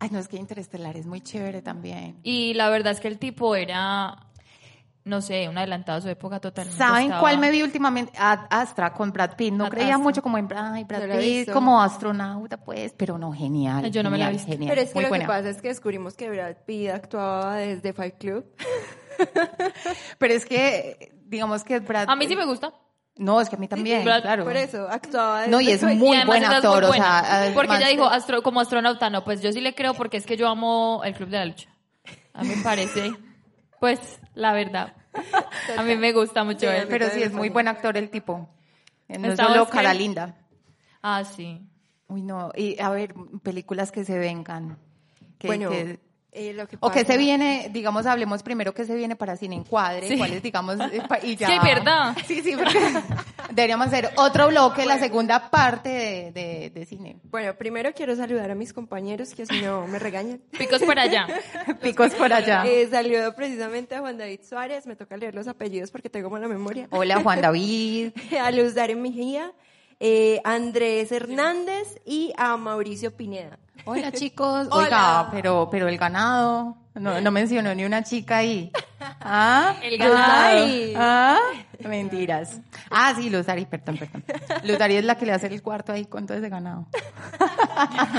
Ay, 0.00 0.08
no, 0.10 0.18
es 0.18 0.26
que 0.28 0.36
Interestelar 0.38 0.96
es 0.96 1.06
muy 1.06 1.20
chévere 1.20 1.62
también. 1.62 2.18
Y 2.22 2.54
la 2.54 2.68
verdad 2.70 2.92
es 2.92 3.00
que 3.00 3.08
el 3.08 3.18
tipo 3.18 3.54
era, 3.54 4.16
no 5.04 5.20
sé, 5.20 5.48
un 5.48 5.58
adelantado 5.58 5.98
a 5.98 6.00
su 6.00 6.08
época 6.08 6.40
totalmente. 6.40 6.78
¿Saben 6.78 7.04
estaba- 7.04 7.20
cuál 7.20 7.38
me 7.38 7.50
vi 7.50 7.62
últimamente? 7.62 8.12
Ad 8.18 8.46
Astra 8.50 8.92
con 8.94 9.12
Brad 9.12 9.36
Pitt. 9.36 9.52
No 9.52 9.66
Ad 9.66 9.70
creía 9.70 9.88
Astra. 9.90 9.98
mucho 9.98 10.22
como 10.22 10.38
en 10.38 10.48
Brad, 10.48 10.72
ay, 10.72 10.84
Brad 10.84 11.02
Pitt 11.18 11.50
como 11.52 11.82
astronauta, 11.82 12.56
pues, 12.56 12.94
pero 12.96 13.18
no, 13.18 13.30
genial. 13.32 13.90
Yo 13.90 14.02
no 14.02 14.10
me 14.10 14.16
la 14.18 14.30
he 14.30 14.38
genial, 14.38 14.70
Pero 14.70 14.80
es 14.80 14.88
que 14.88 14.94
muy 14.94 15.02
lo 15.04 15.08
buena. 15.10 15.24
que 15.24 15.28
pasa 15.28 15.50
es 15.50 15.60
que 15.60 15.68
descubrimos 15.68 16.14
que 16.14 16.30
Brad 16.30 16.56
Pitt 16.66 16.88
actuaba 16.90 17.56
desde 17.56 17.92
Fight 17.92 18.16
Club. 18.18 18.44
Pero 20.18 20.34
es 20.34 20.46
que, 20.46 21.12
digamos 21.26 21.62
que 21.64 21.78
Brad 21.80 22.08
A 22.08 22.16
mí 22.16 22.26
sí 22.26 22.36
me 22.36 22.46
gusta. 22.46 22.72
No, 23.16 23.40
es 23.40 23.50
que 23.50 23.56
a 23.56 23.58
mí 23.58 23.68
también, 23.68 24.04
Brad- 24.04 24.22
claro. 24.22 24.44
Por 24.44 24.56
eso, 24.56 24.88
actuaba. 24.88 25.46
No, 25.46 25.60
y 25.60 25.70
es 25.70 25.82
muy 25.82 25.92
y 25.94 25.98
buen 25.98 26.44
actor, 26.44 26.86
muy 26.86 26.90
o 26.98 27.02
sea, 27.02 27.50
porque 27.54 27.76
ella 27.76 27.88
dijo 27.88 28.04
astro- 28.08 28.42
como 28.42 28.60
astronauta, 28.60 29.10
no, 29.10 29.24
pues 29.24 29.42
yo 29.42 29.52
sí 29.52 29.60
le 29.60 29.74
creo 29.74 29.92
porque 29.94 30.16
es 30.16 30.24
que 30.24 30.36
yo 30.36 30.48
amo 30.48 31.02
el 31.04 31.14
Club 31.14 31.28
de 31.28 31.38
la 31.38 31.44
Lucha. 31.44 31.68
A 32.32 32.42
mí 32.42 32.54
me 32.56 32.62
parece, 32.62 33.12
pues, 33.78 34.00
la 34.34 34.52
verdad. 34.52 34.94
A 35.76 35.82
mí 35.82 35.96
me 35.96 36.12
gusta 36.12 36.44
mucho 36.44 36.60
Sí, 36.60 36.66
él. 36.66 36.86
Pero 36.88 37.10
sí, 37.10 37.22
es 37.22 37.32
muy 37.32 37.48
buen 37.50 37.68
actor 37.68 37.96
el 37.96 38.08
tipo. 38.10 38.48
No 39.08 39.26
es 39.26 39.32
Estaba 39.32 39.50
solo 39.54 39.68
cara 39.68 39.92
linda. 39.92 40.36
Ah, 41.02 41.24
sí. 41.24 41.60
Uy, 42.08 42.22
no. 42.22 42.52
Y 42.54 42.80
a 42.80 42.90
ver, 42.90 43.14
películas 43.42 43.90
que 43.92 44.04
se 44.04 44.18
vengan. 44.18 44.78
Que, 45.38 45.48
Bueno, 45.48 45.70
que- 45.70 45.98
eh, 46.32 46.52
lo 46.52 46.68
que 46.68 46.76
o 46.80 46.90
que 46.90 47.04
se 47.04 47.16
viene, 47.16 47.70
digamos, 47.72 48.06
hablemos 48.06 48.42
primero 48.42 48.72
que 48.72 48.84
se 48.84 48.94
viene 48.94 49.16
para 49.16 49.36
Cine 49.36 49.56
Encuadre, 49.56 50.06
Sí. 50.08 50.16
cuáles, 50.16 50.42
digamos, 50.42 50.78
eh, 50.92 51.02
y 51.24 51.36
ya. 51.36 51.48
Sí, 51.48 51.54
¿verdad? 51.62 52.16
Sí, 52.26 52.40
sí, 52.42 52.54
porque 52.56 52.78
deberíamos 53.50 53.88
hacer 53.88 54.10
otro 54.16 54.48
bloque, 54.48 54.86
la 54.86 54.98
segunda 54.98 55.50
parte 55.50 55.88
de, 55.88 56.32
de, 56.32 56.70
de 56.70 56.86
cine. 56.86 57.16
Bueno, 57.24 57.54
primero 57.54 57.92
quiero 57.94 58.14
saludar 58.14 58.50
a 58.50 58.54
mis 58.54 58.72
compañeros 58.72 59.34
que 59.34 59.44
si 59.46 59.60
no 59.62 59.86
me 59.88 59.98
regañan. 59.98 60.40
Picos 60.58 60.82
por 60.82 60.98
allá. 60.98 61.26
Picos 61.82 62.14
por 62.14 62.32
allá. 62.32 62.64
Eh, 62.66 62.88
saludo 62.90 63.34
precisamente 63.34 63.94
a 63.96 64.00
Juan 64.00 64.16
David 64.18 64.40
Suárez, 64.48 64.86
me 64.86 64.94
toca 64.96 65.16
leer 65.16 65.34
los 65.34 65.48
apellidos 65.48 65.90
porque 65.90 66.08
tengo 66.10 66.30
mala 66.30 66.46
memoria. 66.48 66.86
Hola, 66.90 67.20
Juan 67.22 67.40
David. 67.42 68.12
a 68.40 68.50
Luz 68.52 68.74
Darén 68.74 69.02
Mejía, 69.02 69.52
eh, 69.98 70.40
Andrés 70.44 71.10
Hernández 71.12 71.98
y 72.06 72.32
a 72.36 72.56
Mauricio 72.56 73.14
Pineda. 73.16 73.58
Hola, 73.84 74.12
chicos. 74.20 74.68
Hola. 74.70 74.84
Oiga, 74.84 75.28
pero, 75.32 75.68
pero 75.70 75.88
el 75.88 75.98
ganado. 75.98 76.76
No, 76.94 77.20
no 77.20 77.30
mencionó 77.30 77.74
ni 77.74 77.84
una 77.84 78.02
chica 78.02 78.38
ahí. 78.38 78.70
¿Ah? 79.20 79.74
El 79.82 79.96
ganado. 79.96 80.32
Ay, 80.32 80.92
¿Ah? 80.96 81.38
Mentiras. 81.80 82.60
Ah, 82.90 83.14
sí, 83.16 83.30
Luzari, 83.30 83.64
perdón, 83.64 83.96
perdón. 83.96 84.24
Luzari 84.64 84.96
es 84.96 85.04
la 85.04 85.14
que 85.16 85.24
le 85.24 85.32
hace 85.32 85.46
el 85.46 85.62
cuarto 85.62 85.92
ahí 85.92 86.04
con 86.06 86.26
todo 86.26 86.36
ese 86.36 86.48
ganado. 86.48 86.86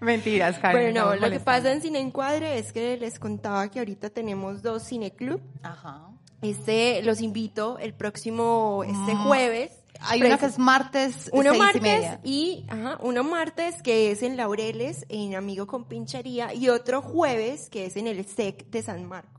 Mentiras, 0.00 0.58
Karen. 0.58 0.94
Bueno, 0.94 1.14
lo 1.14 1.30
que 1.30 1.40
pasa 1.40 1.70
en 1.72 1.82
Cine 1.82 2.00
Encuadre 2.00 2.58
es 2.58 2.72
que 2.72 2.96
les 2.96 3.18
contaba 3.18 3.70
que 3.70 3.78
ahorita 3.78 4.10
tenemos 4.10 4.62
dos 4.62 4.84
cineclub. 4.88 5.40
Ajá. 5.62 6.08
Este, 6.40 7.02
los 7.02 7.20
invito 7.20 7.78
el 7.78 7.94
próximo, 7.94 8.82
este 8.84 9.14
Mm. 9.14 9.24
jueves. 9.26 9.72
Hay 10.04 10.20
que 10.20 10.32
es 10.46 10.58
martes, 10.58 11.30
Uno 11.32 11.50
seis 11.50 11.56
y 11.56 11.58
martes 11.58 11.82
media. 11.82 12.20
y, 12.24 12.64
ajá, 12.68 12.98
uno 13.02 13.22
martes 13.24 13.82
que 13.82 14.10
es 14.10 14.22
en 14.22 14.36
Laureles, 14.36 15.06
en 15.08 15.34
Amigo 15.34 15.66
con 15.66 15.84
Pinchería, 15.84 16.52
y 16.54 16.68
otro 16.68 17.02
jueves 17.02 17.68
que 17.70 17.86
es 17.86 17.96
en 17.96 18.06
el 18.06 18.24
SEC 18.24 18.68
de 18.70 18.82
San 18.82 19.06
Marcos. 19.06 19.32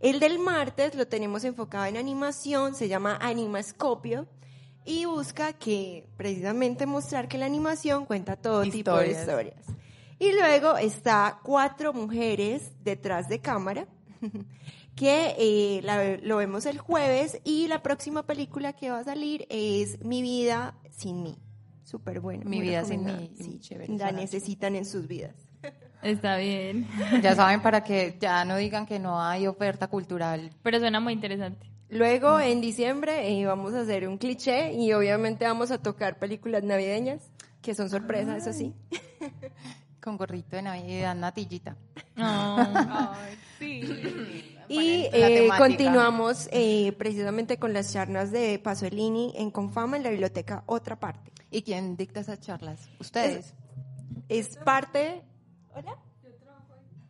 El 0.00 0.20
del 0.20 0.38
martes 0.38 0.94
lo 0.94 1.06
tenemos 1.08 1.42
enfocado 1.44 1.86
en 1.86 1.96
animación, 1.96 2.74
se 2.74 2.86
llama 2.88 3.18
Animascopio 3.20 4.26
y 4.84 5.04
busca 5.06 5.52
que 5.52 6.06
precisamente 6.16 6.86
mostrar 6.86 7.26
que 7.28 7.36
la 7.36 7.46
animación 7.46 8.06
cuenta 8.06 8.36
todo 8.36 8.62
tipo 8.62 8.96
de 8.96 9.08
Historias. 9.10 9.20
historias. 9.20 9.78
Y 10.20 10.32
luego 10.32 10.76
está 10.78 11.40
Cuatro 11.42 11.92
mujeres 11.92 12.70
detrás 12.84 13.28
de 13.28 13.40
cámara, 13.40 13.86
que 14.98 15.34
eh, 15.38 15.80
la- 15.82 16.16
lo 16.16 16.36
vemos 16.38 16.66
el 16.66 16.78
jueves 16.78 17.40
y 17.44 17.68
la 17.68 17.82
próxima 17.82 18.24
película 18.26 18.72
que 18.72 18.90
va 18.90 18.98
a 19.00 19.04
salir 19.04 19.46
es 19.50 20.02
Mi 20.04 20.22
vida 20.22 20.74
sin 20.90 21.22
mí. 21.22 21.38
Súper 21.84 22.20
bueno. 22.20 22.42
Mi 22.44 22.60
vida 22.60 22.84
sin 22.84 23.04
mí, 23.04 23.30
Sí, 23.40 23.60
chévere, 23.60 23.96
la 23.96 24.12
necesitan 24.12 24.74
en 24.76 24.84
sus 24.84 25.06
vidas. 25.08 25.34
Está 26.02 26.36
bien. 26.36 26.86
Ya 27.22 27.34
saben, 27.34 27.60
para 27.62 27.82
que 27.82 28.16
ya 28.20 28.44
no 28.44 28.56
digan 28.56 28.86
que 28.86 28.98
no 28.98 29.20
hay 29.22 29.46
oferta 29.46 29.88
cultural. 29.88 30.50
Pero 30.62 30.78
suena 30.78 31.00
muy 31.00 31.12
interesante. 31.12 31.66
Luego, 31.88 32.38
en 32.38 32.60
diciembre, 32.60 33.32
eh, 33.40 33.46
vamos 33.46 33.72
a 33.74 33.80
hacer 33.80 34.06
un 34.06 34.18
cliché 34.18 34.74
y 34.74 34.92
obviamente 34.92 35.44
vamos 35.46 35.70
a 35.70 35.78
tocar 35.78 36.18
películas 36.18 36.62
navideñas, 36.62 37.30
que 37.62 37.74
son 37.74 37.88
sorpresas, 37.88 38.42
eso 38.46 38.52
sí. 38.52 38.74
Con 40.08 40.16
gorrito 40.16 40.56
de 40.56 40.62
Navidad, 40.62 41.14
natillita. 41.14 41.76
Y 44.70 45.08
eh, 45.12 45.48
continuamos 45.58 46.48
eh, 46.50 46.92
precisamente 46.98 47.58
con 47.58 47.74
las 47.74 47.92
charlas 47.92 48.30
de 48.30 48.58
Pasolini 48.58 49.34
en 49.36 49.50
Confama 49.50 49.98
en 49.98 50.02
la 50.02 50.10
biblioteca 50.10 50.62
Otra 50.66 50.96
Parte. 50.96 51.30
¿Y 51.50 51.60
quién 51.62 51.96
dicta 51.96 52.20
esas 52.20 52.40
charlas? 52.40 52.88
Ustedes. 52.98 53.52
Es 54.30 54.56
parte... 54.56 55.22
¿Hola? 55.74 55.96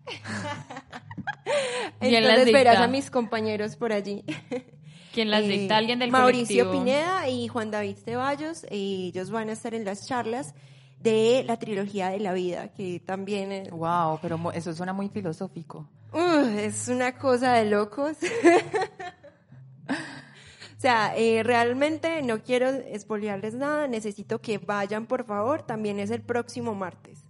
¿Quién 2.01 2.25
las 2.25 2.33
Entonces 2.33 2.53
verás 2.53 2.79
a 2.79 2.89
mis 2.89 3.11
compañeros 3.11 3.77
por 3.77 3.93
allí. 3.93 4.25
¿Quién 5.15 5.31
las 5.31 5.45
Eh, 5.45 5.49
dicta? 5.49 5.77
¿Alguien 5.77 6.01
del 6.01 6.11
Mauricio 6.11 6.65
colectivo? 6.65 6.85
Pineda 6.85 7.29
y 7.29 7.47
Juan 7.47 7.71
David 7.71 7.97
Ceballos. 8.05 8.67
ellos 8.71 9.31
van 9.31 9.51
a 9.51 9.53
estar 9.53 9.75
en 9.75 9.85
las 9.85 10.09
charlas 10.09 10.55
de 11.01 11.45
la 11.47 11.59
trilogía 11.59 12.09
de 12.11 12.21
la 12.21 12.33
vida, 12.33 12.69
que 12.69 13.01
también 13.01 13.53
es, 13.53 13.71
Wow, 13.71 14.19
pero 14.21 14.53
eso 14.53 14.75
suena 14.75 14.93
muy 14.93 15.09
filosófico. 15.09 15.89
uh, 16.13 16.59
es 16.59 16.89
una 16.89 17.17
cosa 17.17 17.53
de 17.55 17.67
locos. 17.71 18.17
o 19.89 20.81
sea, 20.81 21.17
eh, 21.17 21.43
realmente 21.43 22.23
no 22.23 22.43
quiero 22.43 22.69
espolearles 22.69 23.55
nada, 23.55 23.87
necesito 23.87 24.41
que 24.41 24.59
vayan, 24.59 25.07
por 25.07 25.25
favor. 25.25 25.63
También 25.63 25.99
es 25.99 26.11
el 26.11 26.23
próximo 26.23 26.75
martes. 26.75 27.25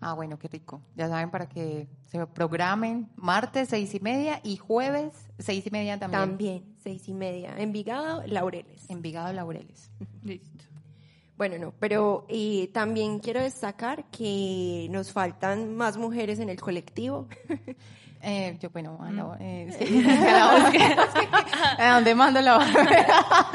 Ah, 0.00 0.14
bueno, 0.14 0.38
qué 0.38 0.48
rico. 0.48 0.80
Ya 0.94 1.08
saben 1.08 1.30
para 1.30 1.48
que 1.48 1.88
se 2.06 2.24
programen 2.28 3.08
martes 3.16 3.68
seis 3.68 3.92
y 3.94 4.00
media 4.00 4.40
y 4.44 4.56
jueves 4.56 5.12
seis 5.38 5.66
y 5.66 5.70
media 5.70 5.98
también. 5.98 6.20
También, 6.20 6.76
seis 6.82 7.08
y 7.08 7.14
media. 7.14 7.54
Envigado, 7.58 8.22
Laureles. 8.26 8.88
Envigado 8.88 9.32
Laureles. 9.32 9.90
Listo. 10.22 10.64
Bueno, 11.42 11.58
no, 11.58 11.74
pero 11.80 12.24
eh, 12.28 12.70
también 12.72 13.18
quiero 13.18 13.40
destacar 13.40 14.04
que 14.12 14.86
nos 14.92 15.10
faltan 15.10 15.74
más 15.74 15.96
mujeres 15.96 16.38
en 16.38 16.48
el 16.48 16.60
colectivo. 16.60 17.26
Eh, 18.24 18.56
yo, 18.60 18.70
bueno, 18.70 18.96
a 19.02 19.10
la- 19.10 19.36
eh, 19.40 19.76
sí, 19.76 20.04
a 20.08 20.30
la 20.30 20.62
busque. 20.62 20.78
¿A 21.76 21.94
dónde 21.94 22.14
mando 22.14 22.40
la 22.40 22.56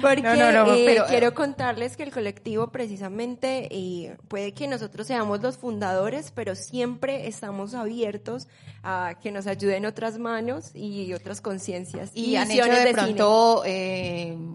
Porque 0.00 0.22
No, 0.22 0.34
no, 0.34 0.50
no, 0.64 0.72
eh, 0.74 0.84
pero- 0.86 1.04
quiero 1.06 1.34
contarles 1.34 1.94
que 1.98 2.04
el 2.04 2.10
colectivo 2.10 2.68
precisamente 2.68 4.16
puede 4.28 4.52
que 4.52 4.66
nosotros 4.66 5.06
seamos 5.06 5.42
los 5.42 5.58
fundadores, 5.58 6.30
pero 6.30 6.54
siempre 6.54 7.26
estamos 7.28 7.74
abiertos 7.74 8.48
a 8.82 9.16
que 9.22 9.30
nos 9.30 9.46
ayuden 9.46 9.84
otras 9.84 10.16
manos 10.18 10.70
y 10.74 11.12
otras 11.12 11.42
conciencias. 11.42 12.12
Y 12.14 12.36
han 12.36 12.50
hecho 12.50 12.64
de, 12.64 12.92
pronto 12.94 13.62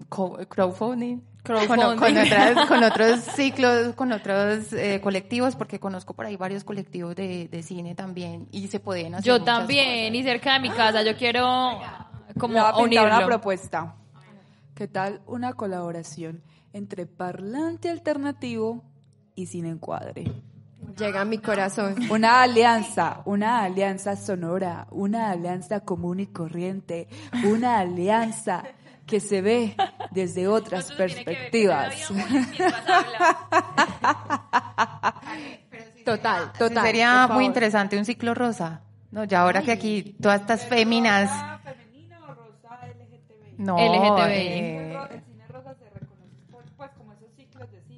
co- 0.08 0.36
crowdfunding. 0.48 1.20
Con, 1.42 1.66
con 1.96 2.16
otras- 2.18 2.66
con 2.68 2.82
otros 2.84 3.20
ciclos, 3.20 3.94
con 3.94 4.12
otros 4.12 4.72
eh, 4.74 5.00
colectivos, 5.02 5.56
porque 5.56 5.80
conozco 5.80 6.12
por 6.14 6.26
ahí 6.26 6.36
varios 6.36 6.64
colectivos 6.64 7.16
de, 7.16 7.48
de 7.48 7.62
cine 7.62 7.94
también 7.94 8.46
y 8.52 8.68
se 8.68 8.78
pueden 8.78 9.14
hacer 9.14 9.24
Yo 9.26 9.42
también, 9.42 10.14
y 10.14 10.18
cosas. 10.20 10.32
cerca 10.32 10.52
de 10.54 10.60
mi 10.60 10.70
casa. 10.70 11.02
Yo 11.02 11.16
quiero 11.16 11.80
como 12.38 12.54
Le 12.54 12.60
voy 12.60 12.68
a 12.70 12.74
pintar 12.76 13.06
una 13.06 13.14
unirlo. 13.16 13.26
propuesta. 13.26 13.94
¿Qué 14.74 14.86
tal 14.86 15.22
una 15.26 15.54
colaboración 15.54 16.42
entre 16.72 17.06
parlante 17.06 17.88
alternativo 17.90 18.84
y 19.34 19.46
cine 19.46 19.70
encuadre? 19.70 20.30
Llega 20.98 21.20
a 21.22 21.24
mi 21.24 21.38
corazón. 21.38 21.94
Una 22.10 22.42
alianza, 22.42 23.22
una 23.24 23.62
alianza 23.62 24.16
sonora, 24.16 24.86
una 24.90 25.30
alianza 25.30 25.80
común 25.80 26.20
y 26.20 26.26
corriente, 26.26 27.08
una 27.44 27.78
alianza 27.78 28.64
que 29.10 29.18
se 29.20 29.42
ve 29.42 29.74
desde 30.12 30.46
otras 30.58 30.92
perspectivas. 30.92 31.94
Total, 36.04 36.52
total. 36.58 36.84
Sería 36.86 37.26
muy 37.28 37.44
interesante 37.44 37.98
un 37.98 38.04
ciclo 38.04 38.34
rosa. 38.34 38.80
No, 39.10 39.24
ya 39.24 39.42
ahora 39.42 39.62
que 39.62 39.72
aquí 39.72 40.16
todas 40.20 40.40
estas 40.40 40.66
féminas. 40.66 41.30
No, 43.58 43.76
LGTBI. 43.76 44.32
eh, 44.32 44.96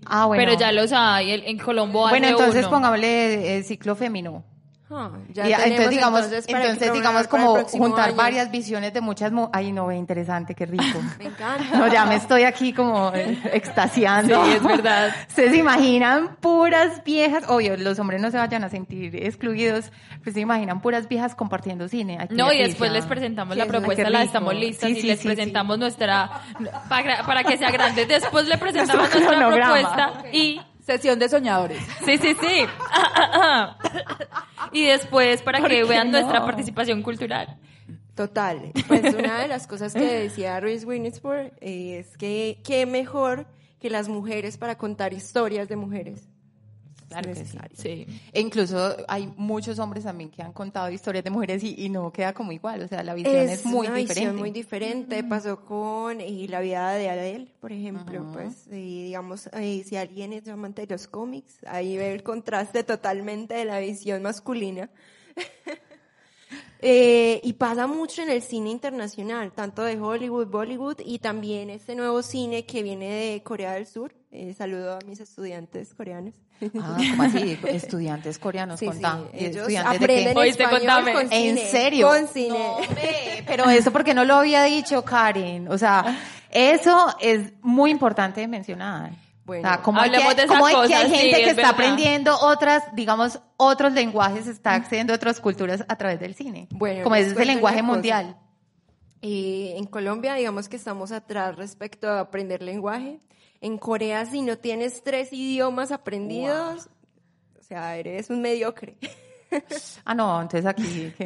Ah, 0.04 0.26
bueno. 0.26 0.42
Pero 0.44 0.58
ya 0.58 0.72
los 0.72 0.92
hay. 0.92 1.30
En 1.46 1.58
Colombo 1.58 2.04
hay 2.06 2.10
Bueno, 2.12 2.26
entonces 2.28 2.62
uno. 2.64 2.70
pongámosle 2.70 3.58
eh, 3.58 3.62
ciclo 3.62 3.94
fémino. 3.94 4.44
Ah, 4.95 5.11
ya 5.32 5.45
Y, 5.45 5.53
tenemos 5.53 5.64
entonces 5.70 5.90
digamos, 5.90 6.24
entonces 6.47 6.93
digamos 6.93 7.28
como 7.28 7.59
juntar 7.64 8.09
año. 8.09 8.16
varias 8.16 8.51
visiones 8.51 8.93
de 8.93 9.01
muchas 9.01 9.32
mu- 9.32 9.49
ay 9.53 9.72
no 9.72 9.86
ve 9.86 9.97
interesante, 9.97 10.55
qué 10.55 10.66
rico. 10.66 10.84
Me 11.18 11.26
encanta. 11.26 11.78
No, 11.78 11.88
ya 11.93 12.05
me 12.07 12.16
estoy 12.16 12.43
aquí 12.45 12.72
como 12.72 13.12
eh, 13.14 13.38
extasiando. 13.53 14.45
Sí, 14.45 14.53
es 14.53 14.62
verdad. 14.62 15.14
¿Ustedes 15.28 15.53
se 15.53 15.57
imaginan 15.59 16.36
puras 16.40 17.03
viejas? 17.05 17.45
Obvio, 17.49 17.76
los 17.76 17.99
hombres 17.99 18.20
no 18.20 18.30
se 18.30 18.38
vayan 18.38 18.64
a 18.64 18.68
sentir 18.68 19.16
excluidos, 19.24 19.90
pero 20.22 20.34
se 20.34 20.40
imaginan 20.40 20.80
puras 20.80 21.09
viejas 21.09 21.34
compartiendo 21.34 21.88
cine. 21.88 22.18
No, 22.30 22.53
y 22.53 22.59
después 22.59 22.93
les 22.93 23.07
presentamos 23.07 23.57
la 23.57 23.66
propuesta, 23.66 24.09
la 24.11 24.22
estamos 24.22 24.55
listas 24.55 24.90
Sí, 24.90 24.99
y 24.99 25.01
sí, 25.03 25.07
les 25.09 25.20
sí, 25.20 25.26
presentamos 25.28 25.78
nuestra, 25.78 26.30
para, 26.88 27.22
para 27.24 27.45
que 27.45 27.57
sea 27.57 27.70
grande, 27.70 28.07
después 28.07 28.47
le 28.47 28.59
presentamos 28.59 29.09
nuestra 29.12 29.26
cronograma. 29.38 29.72
propuesta 29.80 30.12
y 30.32 30.61
Sesión 30.82 31.18
de 31.18 31.28
soñadores. 31.28 31.82
Sí, 32.04 32.18
sí, 32.18 32.34
sí. 32.40 32.66
y 34.72 34.84
después 34.84 35.42
para 35.42 35.60
que 35.62 35.84
vean 35.84 36.10
no? 36.10 36.20
nuestra 36.20 36.44
participación 36.44 37.02
cultural. 37.02 37.58
Total. 38.14 38.72
Pues 38.88 39.14
una 39.14 39.40
de 39.40 39.48
las 39.48 39.66
cosas 39.66 39.94
que 39.94 40.04
decía 40.04 40.60
Reese 40.60 40.84
Witherspoon 40.84 41.52
eh, 41.60 42.00
es 42.00 42.16
que 42.16 42.60
qué 42.64 42.84
mejor 42.84 43.46
que 43.80 43.90
las 43.90 44.08
mujeres 44.08 44.58
para 44.58 44.76
contar 44.76 45.12
historias 45.12 45.68
de 45.68 45.76
mujeres. 45.76 46.28
Claro 47.12 47.28
que 47.28 47.34
sí. 47.34 47.40
necesario. 47.40 47.76
Sí. 47.76 48.06
E 48.32 48.40
incluso 48.40 48.96
hay 49.08 49.32
muchos 49.36 49.78
hombres 49.78 50.04
también 50.04 50.30
que 50.30 50.42
han 50.42 50.52
contado 50.52 50.90
historias 50.90 51.24
de 51.24 51.30
mujeres 51.30 51.62
y, 51.62 51.74
y 51.78 51.88
no 51.88 52.12
queda 52.12 52.32
como 52.32 52.52
igual, 52.52 52.82
o 52.82 52.88
sea, 52.88 53.02
la 53.02 53.14
visión 53.14 53.34
es, 53.34 53.64
muy 53.64 53.86
una 53.86 53.96
diferente. 53.96 54.20
visión 54.20 54.36
muy 54.36 54.50
diferente. 54.50 55.24
Pasó 55.24 55.64
con 55.64 56.18
la 56.18 56.60
vida 56.60 56.92
de 56.92 57.10
Adele, 57.10 57.48
por 57.60 57.72
ejemplo. 57.72 58.26
Pues, 58.32 58.66
eh, 58.68 59.04
digamos, 59.04 59.48
eh, 59.52 59.82
si 59.86 59.96
alguien 59.96 60.32
es 60.32 60.48
amante 60.48 60.86
de 60.86 60.94
los 60.94 61.06
cómics, 61.06 61.58
ahí 61.66 61.96
ve 61.96 62.12
el 62.12 62.22
contraste 62.22 62.84
totalmente 62.84 63.54
de 63.54 63.64
la 63.64 63.78
visión 63.78 64.22
masculina. 64.22 64.90
Eh, 66.84 67.40
y 67.44 67.52
pasa 67.52 67.86
mucho 67.86 68.22
en 68.22 68.30
el 68.30 68.42
cine 68.42 68.70
internacional, 68.70 69.52
tanto 69.52 69.84
de 69.84 70.00
Hollywood, 70.00 70.48
Bollywood 70.48 70.96
y 71.04 71.20
también 71.20 71.70
este 71.70 71.94
nuevo 71.94 72.22
cine 72.22 72.66
que 72.66 72.82
viene 72.82 73.08
de 73.08 73.42
Corea 73.44 73.74
del 73.74 73.86
Sur. 73.86 74.12
Eh, 74.32 74.52
saludo 74.52 74.94
a 74.94 74.98
mis 75.06 75.20
estudiantes 75.20 75.94
coreanos. 75.94 76.34
Ah, 76.80 76.96
¿cómo 77.10 77.22
así? 77.24 77.58
Estudiantes 77.68 78.38
coreanos, 78.38 78.78
Sí, 78.78 78.86
sí, 78.86 78.92
contá. 78.92 79.20
¿Y 79.34 79.44
ellos 79.46 79.56
estudiantes 79.68 79.92
de 80.00 80.06
qué? 80.06 80.12
aprenden 80.12 80.36
Oíste, 80.38 80.62
español 80.64 80.80
contame. 80.80 81.12
con 81.12 81.22
¿En 81.32 81.56
cine. 81.56 81.70
serio? 81.70 82.08
Con 82.08 82.28
cine. 82.28 82.48
No, 82.58 82.76
pero 83.46 83.70
eso 83.70 83.90
porque 83.92 84.14
no 84.14 84.24
lo 84.24 84.34
había 84.36 84.62
dicho 84.64 85.04
Karen. 85.04 85.68
O 85.68 85.78
sea, 85.78 86.18
eso 86.50 87.14
es 87.20 87.52
muy 87.62 87.90
importante 87.90 88.46
mencionar. 88.48 89.12
Bueno, 89.44 89.68
o 89.68 89.72
sea, 89.72 89.82
como 89.82 90.00
hay 90.00 90.08
que, 90.10 90.34
de 90.34 90.46
como 90.46 90.66
hay, 90.66 90.86
que 90.86 90.94
hay 90.94 91.10
sí, 91.10 91.16
gente 91.16 91.36
que 91.36 91.42
es 91.42 91.48
está 91.48 91.56
verdad. 91.62 91.70
aprendiendo 91.72 92.38
otras, 92.38 92.84
digamos, 92.94 93.40
otros 93.56 93.92
lenguajes, 93.92 94.46
está 94.46 94.74
accediendo 94.74 95.12
a 95.12 95.16
otras 95.16 95.40
culturas 95.40 95.84
a 95.88 95.96
través 95.96 96.20
del 96.20 96.34
cine. 96.36 96.68
Bueno, 96.70 97.02
como 97.02 97.16
ese 97.16 97.32
es 97.32 97.36
el 97.36 97.48
lenguaje 97.48 97.82
mundial. 97.82 98.36
Eh, 99.20 99.74
en 99.76 99.86
Colombia, 99.86 100.34
digamos 100.34 100.68
que 100.68 100.76
estamos 100.76 101.10
atrás 101.12 101.56
respecto 101.56 102.08
a 102.08 102.20
aprender 102.20 102.62
lenguaje. 102.62 103.18
En 103.62 103.78
Corea, 103.78 104.26
si 104.26 104.42
no 104.42 104.58
tienes 104.58 105.04
tres 105.04 105.32
idiomas 105.32 105.92
aprendidos, 105.92 106.88
o 107.60 107.62
sea, 107.62 107.96
eres 107.96 108.28
un 108.28 108.42
mediocre. 108.42 108.96
Ah, 110.06 110.14
no, 110.14 110.40
entonces 110.40 110.64
aquí. 110.64 111.12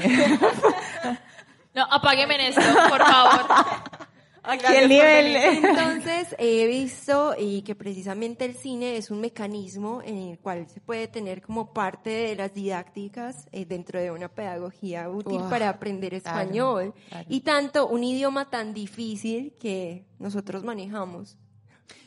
No, 1.73 1.85
apágueme 1.91 2.35
en 2.37 2.41
esto, 2.41 2.63
por 2.89 3.01
favor. 3.01 3.47
aquí 4.43 4.65
el 4.75 4.89
nivel. 4.89 5.37
Entonces, 5.37 6.35
he 6.39 6.67
visto 6.67 7.35
y 7.39 7.63
que 7.63 7.75
precisamente 7.75 8.47
el 8.47 8.57
cine 8.57 8.97
es 8.97 9.11
un 9.11 9.21
mecanismo 9.21 10.01
en 10.03 10.17
el 10.17 10.39
cual 10.39 10.67
se 10.69 10.81
puede 10.81 11.07
tener 11.07 11.43
como 11.43 11.73
parte 11.75 12.09
de 12.09 12.35
las 12.35 12.53
didácticas 12.55 13.47
eh, 13.53 13.67
dentro 13.67 14.01
de 14.01 14.11
una 14.11 14.29
pedagogía 14.29 15.09
útil 15.09 15.41
para 15.51 15.69
aprender 15.69 16.21
claro, 16.23 16.41
español. 16.41 16.95
claro. 17.11 17.27
Y 17.29 17.43
tanto 17.43 17.87
un 17.87 18.03
idioma 18.03 18.49
tan 18.51 18.73
difícil 18.73 19.55
que 19.61 20.07
nosotros 20.19 20.65
manejamos. 20.65 21.37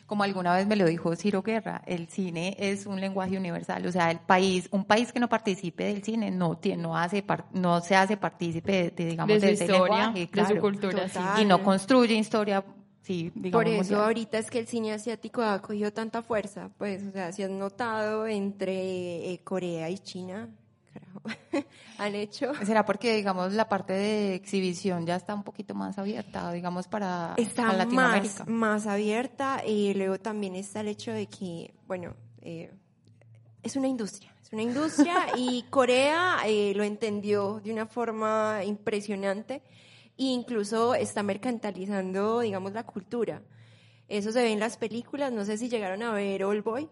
Como 0.09 0.23
alguna 0.23 0.55
vez 0.55 0.65
me 0.65 0.75
lo 0.75 0.87
dijo 0.87 1.15
Ciro 1.15 1.43
Guerra, 1.43 1.83
el 1.85 2.07
cine 2.07 2.55
es 2.57 2.87
un 2.87 2.99
lenguaje 2.99 3.37
universal. 3.37 3.85
O 3.85 3.91
sea, 3.91 4.09
el 4.09 4.17
país, 4.17 4.67
un 4.71 4.83
país 4.83 5.13
que 5.13 5.19
no 5.19 5.29
participe 5.29 5.83
del 5.83 6.01
cine 6.01 6.31
no 6.31 6.57
tiene, 6.57 6.81
no 6.81 6.97
hace, 6.97 7.23
no 7.53 7.79
se 7.81 7.95
hace 7.95 8.17
partícipe 8.17 8.71
de, 8.71 8.89
de, 8.89 9.05
digamos, 9.05 9.35
De 9.35 9.39
su 9.39 9.45
ese 9.45 9.65
historia, 9.65 9.97
lenguaje, 9.97 10.19
de 10.21 10.25
su 10.25 10.31
claro. 10.31 10.61
cultura, 10.61 11.07
sí. 11.07 11.13
Total. 11.13 11.41
Y 11.43 11.45
no 11.45 11.63
construye 11.63 12.15
historia, 12.15 12.65
sí, 13.03 13.31
digamos. 13.35 13.63
Por 13.63 13.67
eso 13.67 13.77
mundial. 13.83 14.01
ahorita 14.01 14.39
es 14.39 14.49
que 14.49 14.57
el 14.57 14.67
cine 14.67 14.93
asiático 14.93 15.43
ha 15.43 15.61
cogido 15.61 15.93
tanta 15.93 16.23
fuerza, 16.23 16.71
pues, 16.79 17.03
o 17.03 17.11
sea, 17.11 17.31
si 17.31 17.43
has 17.43 17.51
notado 17.51 18.25
entre 18.25 19.31
eh, 19.31 19.41
Corea 19.43 19.91
y 19.91 19.99
China, 19.99 20.49
han 21.97 22.15
hecho... 22.15 22.53
¿Será 22.65 22.85
porque, 22.85 23.15
digamos, 23.15 23.53
la 23.53 23.67
parte 23.69 23.93
de 23.93 24.35
exhibición 24.35 25.05
ya 25.05 25.15
está 25.15 25.35
un 25.35 25.43
poquito 25.43 25.75
más 25.75 25.97
abierta, 25.97 26.51
digamos, 26.51 26.87
para, 26.87 27.33
está 27.37 27.63
para 27.67 27.77
Latinoamérica? 27.77 28.45
más, 28.45 28.47
más 28.47 28.87
abierta 28.87 29.63
y 29.65 29.93
luego 29.93 30.19
también 30.19 30.55
está 30.55 30.81
el 30.81 30.89
hecho 30.89 31.11
de 31.11 31.27
que, 31.27 31.73
bueno, 31.87 32.15
eh, 32.41 32.71
es 33.63 33.75
una 33.75 33.87
industria, 33.87 34.33
es 34.41 34.51
una 34.53 34.61
industria 34.61 35.27
y 35.37 35.63
Corea 35.69 36.37
eh, 36.45 36.73
lo 36.75 36.83
entendió 36.83 37.59
de 37.63 37.71
una 37.71 37.85
forma 37.85 38.63
impresionante 38.63 39.61
e 40.17 40.23
incluso 40.23 40.95
está 40.95 41.23
mercantilizando, 41.23 42.41
digamos, 42.41 42.73
la 42.73 42.85
cultura. 42.85 43.41
Eso 44.07 44.31
se 44.31 44.41
ve 44.41 44.51
en 44.51 44.59
las 44.59 44.77
películas, 44.77 45.31
no 45.31 45.45
sé 45.45 45.57
si 45.57 45.69
llegaron 45.69 46.01
a 46.01 46.11
ver 46.13 46.43
All 46.43 46.61
Boy, 46.61 46.89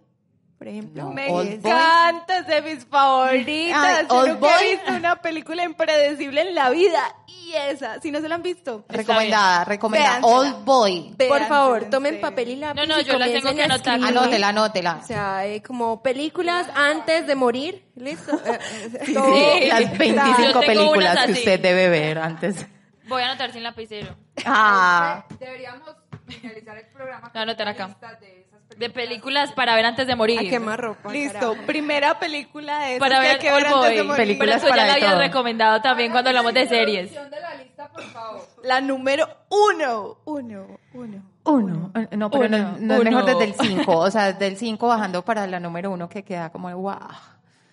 por 0.58 0.68
ejemplo. 0.68 1.04
No, 1.04 1.12
Me 1.14 1.30
Old 1.30 1.62
Boy. 1.62 1.72
encanta, 1.72 2.38
es 2.40 2.48
de 2.48 2.62
mis 2.64 2.86
favoritas. 2.86 3.98
Ay, 4.00 4.06
Yo 4.10 4.16
Old 4.16 4.28
nunca 4.34 4.40
Boy. 4.48 4.66
he 4.66 4.72
visto 4.76 4.92
una 4.94 5.16
película 5.22 5.64
impredecible 5.64 6.42
en 6.42 6.56
la 6.56 6.70
vida. 6.70 7.02
Y 7.28 7.54
esa, 7.54 8.02
si 8.02 8.12
no 8.12 8.20
se 8.20 8.28
la 8.28 8.36
han 8.36 8.42
visto. 8.44 8.84
Recomendada, 8.90 9.64
recomendada. 9.64 10.20
Véansela. 10.20 10.36
Old 10.38 10.66
Boy. 10.66 11.16
Por 11.30 11.46
favor, 11.48 11.84
en 11.84 11.90
tomen 11.90 12.20
papel 12.20 12.50
y 12.50 12.56
lápiz. 12.58 12.82
No, 12.82 12.86
no, 12.88 13.00
y 13.00 13.04
yo 13.06 13.18
las 13.18 13.30
tengo 13.30 13.48
comiencen 13.48 13.56
que 13.56 13.62
a 13.62 13.66
anotar. 13.66 13.94
Anótela, 14.18 14.48
anótela. 14.50 15.00
O 15.02 15.06
sea, 15.06 15.46
eh, 15.46 15.62
como 15.62 16.02
películas 16.04 16.68
antes 16.76 17.26
de 17.28 17.36
morir. 17.36 17.86
¿Listo? 17.96 18.32
Eh, 18.46 18.60
eh. 18.94 19.06
Sí. 19.06 19.68
Las 19.70 19.92
Yo 19.92 19.98
25 19.98 20.36
tengo 20.38 20.60
películas 20.62 21.26
que 21.26 21.32
usted 21.34 21.60
debe 21.60 21.90
ver 21.90 22.18
antes. 22.20 22.66
Voy 23.08 23.22
a 23.22 23.28
anotar 23.28 23.52
sin 23.54 23.64
lapicero. 23.64 24.16
Ah, 24.46 25.24
Deberíamos 25.40 25.90
finalizar 26.28 26.78
el 26.78 26.88
programa. 26.88 27.30
Voy 27.34 27.40
a 27.40 27.44
anotar 27.44 27.68
acá. 27.70 27.88
de 28.20 28.42
esas 28.42 28.57
De 28.76 28.90
películas 28.90 29.54
para 29.54 29.74
ver 29.76 29.86
antes 29.86 30.06
de 30.08 30.16
morir. 30.16 30.40
A 30.40 30.44
quemar 30.44 30.80
ropa. 30.80 31.12
Listo, 31.12 31.40
carajo. 31.52 31.66
primera 31.66 32.20
película 32.20 32.80
de 32.80 33.00
Para 33.00 33.20
que 33.22 33.26
hay 33.26 33.32
ver 33.34 33.40
que 33.40 33.52
ver 33.52 33.66
antes 33.68 33.96
de 33.98 34.04
morir. 34.04 34.18
Películas 34.18 34.56
Pero 34.56 34.58
eso 34.58 34.68
ya 34.68 34.70
para 34.70 34.82
la 34.82 34.88
de 34.88 34.92
había 35.00 35.10
todo. 35.12 35.20
recomendado 35.22 35.82
también 35.82 36.12
cuando 36.12 36.30
hablamos 36.30 36.54
de 36.54 36.68
series. 36.68 37.12
de 37.14 37.40
la 37.40 37.56
lista, 37.56 37.88
por 37.90 38.04
favor. 38.04 38.42
La 38.64 38.82
número 38.82 39.28
uno. 39.50 40.18
Uno, 40.26 40.80
uno. 40.94 41.24
uno. 41.46 41.92
No, 42.12 42.30
pero 42.30 42.50
no, 42.50 42.58
Uno, 42.58 42.78
no 42.80 42.94
es 42.96 43.04
mejor 43.04 43.24
uno. 43.24 43.26
desde 43.26 43.44
el 43.46 43.54
5. 43.56 43.98
O 43.98 44.12
sea, 44.12 44.26
desde 44.34 44.48
el 44.48 44.58
5 44.58 44.88
bajando 44.88 45.24
para 45.26 45.48
la 45.48 45.60
número 45.60 45.90
1 45.92 46.10
que 46.10 46.24
queda 46.24 46.50
como, 46.52 46.70
wow. 46.76 46.98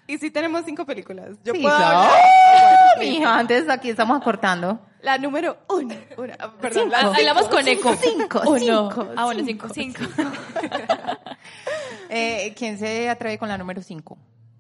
Y 0.07 0.19
si 0.19 0.31
tenemos 0.31 0.65
cinco 0.67 0.85
películas. 0.87 1.31
Yo 1.45 1.55
Sí, 1.55 1.61
puedo 1.61 1.75
claro. 1.77 1.99
hablar. 1.99 2.13
¡Ah, 2.15 2.95
Mija, 3.01 3.39
antes 3.39 3.69
aquí 3.69 3.89
estamos 3.91 4.17
acortando. 4.21 4.79
La 5.05 5.19
número 5.19 5.59
uno. 5.69 5.95
Una, 6.17 6.35
ah, 6.41 6.53
perdón, 6.61 6.91
la 6.91 6.99
Ah, 7.01 7.13
Hablamos 7.15 7.49
con 7.49 7.69
eco. 7.69 7.95
cinco, 8.01 8.41
Uno. 8.47 8.59
cinco, 8.91 9.07
Ah, 9.17 9.25
bueno, 9.27 9.43
cinco, 9.45 9.69
cinco. 9.73 10.01
Eh, 12.09 12.55
¿Quién 12.57 12.79
se 12.79 13.09
atreve 13.09 13.39
con 13.39 13.49
la 13.49 13.59
número 13.59 13.83
5? 13.83 14.17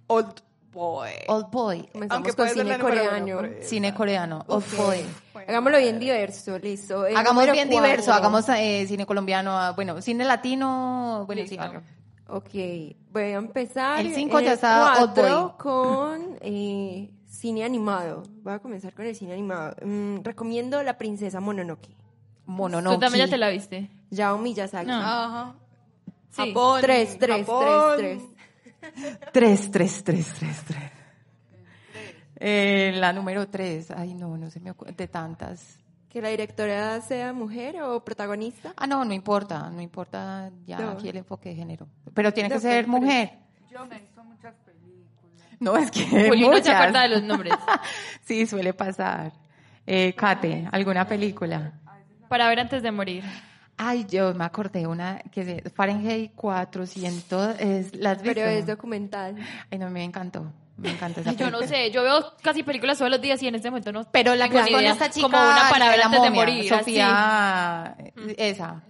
Old 0.08 0.34
Boy. 0.72 1.10
Old 1.28 1.50
Boy. 1.50 1.88
Aunque 2.10 2.30
con 2.32 2.36
puede 2.36 2.48
ser 2.50 2.58
cine 2.58 2.70
la 2.70 2.78
número 2.78 3.02
uno, 3.02 3.10
coreano. 3.36 3.54
Cine 3.62 3.94
coreano. 3.94 4.44
Old. 4.48 4.76
Boy. 4.76 5.04
Hagámoslo 5.46 5.78
bien 5.78 5.98
diverso, 6.00 6.58
listo. 6.58 7.06
El 7.06 7.16
Hagamos 7.16 7.34
número 7.42 7.52
bien 7.52 7.68
cuatro. 7.68 7.84
diverso. 7.86 8.12
Hagamos 8.12 8.48
eh, 8.48 8.84
cine 8.88 9.06
colombiano. 9.06 9.56
ah, 9.56 9.72
Bueno, 9.72 10.00
cine 10.02 10.24
latino. 10.24 11.24
Bueno, 11.26 11.42
sí. 11.46 11.56
Ok, 12.26 12.50
voy 13.12 13.22
a 13.22 13.36
empezar. 13.36 14.00
El 14.00 14.14
cinco 14.14 14.38
en 14.40 14.46
ya 14.46 14.52
está 14.54 15.02
Old 15.04 15.14
Boy. 15.14 15.52
con 15.58 16.38
eh, 16.40 17.10
cine 17.34 17.64
animado. 17.64 18.22
Voy 18.42 18.52
a 18.54 18.58
comenzar 18.58 18.94
con 18.94 19.06
el 19.06 19.14
cine 19.14 19.32
animado. 19.32 19.74
Mm, 19.84 20.22
recomiendo 20.22 20.82
La 20.82 20.96
Princesa 20.98 21.40
Mononoke. 21.40 21.88
Mononoke. 22.46 22.94
Tú 22.94 23.00
también 23.00 23.26
ya 23.26 23.30
te 23.30 23.38
la 23.38 23.48
viste. 23.48 23.90
Yao 24.10 24.38
Miyazaki. 24.38 24.86
No. 24.86 24.94
Ajá. 25.00 25.54
Sí. 26.30 26.48
Japón. 26.48 26.80
Tres, 26.80 27.18
tres, 27.18 27.38
Japón. 27.46 27.94
tres, 27.98 28.22
tres. 28.80 29.18
Tres, 29.32 29.70
tres, 29.70 30.04
tres, 30.04 30.32
tres, 30.38 30.62
tres. 30.66 30.90
Eh, 32.36 32.92
la 32.96 33.12
número 33.12 33.48
tres. 33.48 33.90
Ay, 33.90 34.14
no, 34.14 34.36
no 34.36 34.50
se 34.50 34.60
me 34.60 34.70
ocurre. 34.70 34.92
De 34.92 35.08
tantas. 35.08 35.78
Que 36.08 36.20
la 36.20 36.28
directora 36.28 37.00
sea 37.00 37.32
mujer 37.32 37.80
o 37.82 38.04
protagonista. 38.04 38.72
Ah, 38.76 38.86
no, 38.86 39.04
no 39.04 39.12
importa. 39.14 39.70
No 39.70 39.80
importa 39.80 40.50
ya 40.66 40.78
No. 40.78 40.90
aquí 40.90 41.08
el 41.08 41.16
enfoque 41.16 41.48
de 41.50 41.54
género. 41.56 41.88
Pero 42.12 42.32
tiene 42.32 42.48
que 42.48 42.56
No, 42.56 42.60
ser 42.60 42.84
pero- 42.84 42.98
mujer. 43.00 43.38
Yo 43.72 43.84
me 43.86 43.96
he 43.96 44.00
visto 44.00 44.22
muchas 44.22 44.54
películas. 44.64 45.53
No, 45.64 45.76
es 45.76 45.90
que 45.90 46.04
Juli 46.28 46.48
no 46.48 46.56
se 46.62 46.70
acuerda 46.70 47.02
de 47.02 47.08
los 47.08 47.22
nombres. 47.22 47.54
Sí, 48.24 48.46
suele 48.46 48.72
pasar. 48.72 49.32
Eh, 49.86 50.14
Kate, 50.16 50.66
¿alguna 50.72 51.06
película? 51.06 51.72
Para 52.28 52.48
ver 52.48 52.60
antes 52.60 52.82
de 52.82 52.90
morir. 52.90 53.22
Ay, 53.76 54.06
yo 54.08 54.32
me 54.34 54.44
acordé 54.44 54.86
una 54.86 55.18
que 55.30 55.44
se 55.44 55.70
Fahrenheit 55.70 56.32
400 56.34 57.60
es 57.60 57.94
las 57.96 58.18
Pero 58.18 58.34
visto? 58.34 58.48
es 58.48 58.66
documental. 58.66 59.34
Ay, 59.70 59.78
no, 59.78 59.90
me 59.90 60.04
encantó. 60.04 60.50
Me 60.76 60.90
encantó 60.90 61.20
esa 61.20 61.32
Yo 61.32 61.50
no 61.50 61.58
película. 61.58 61.66
sé, 61.78 61.90
yo 61.90 62.02
veo 62.02 62.32
casi 62.42 62.62
películas 62.62 62.98
todos 62.98 63.10
los 63.10 63.20
días 63.20 63.42
y 63.42 63.46
en 63.48 63.54
este 63.56 63.70
momento 63.70 63.92
no 63.92 64.04
Pero 64.10 64.34
la 64.34 64.48
que 64.48 64.62
ni 64.62 64.72
con 64.72 64.84
esta 64.84 65.10
chica 65.10 65.28
Como 65.28 65.40
una 65.42 65.68
para 65.70 65.88
ver 65.90 65.98
la 65.98 66.04
antes 66.06 66.22
de 66.22 66.30
morir. 66.30 66.72
así. 66.72 66.78
Sofía, 66.84 67.96
esa. 68.38 68.82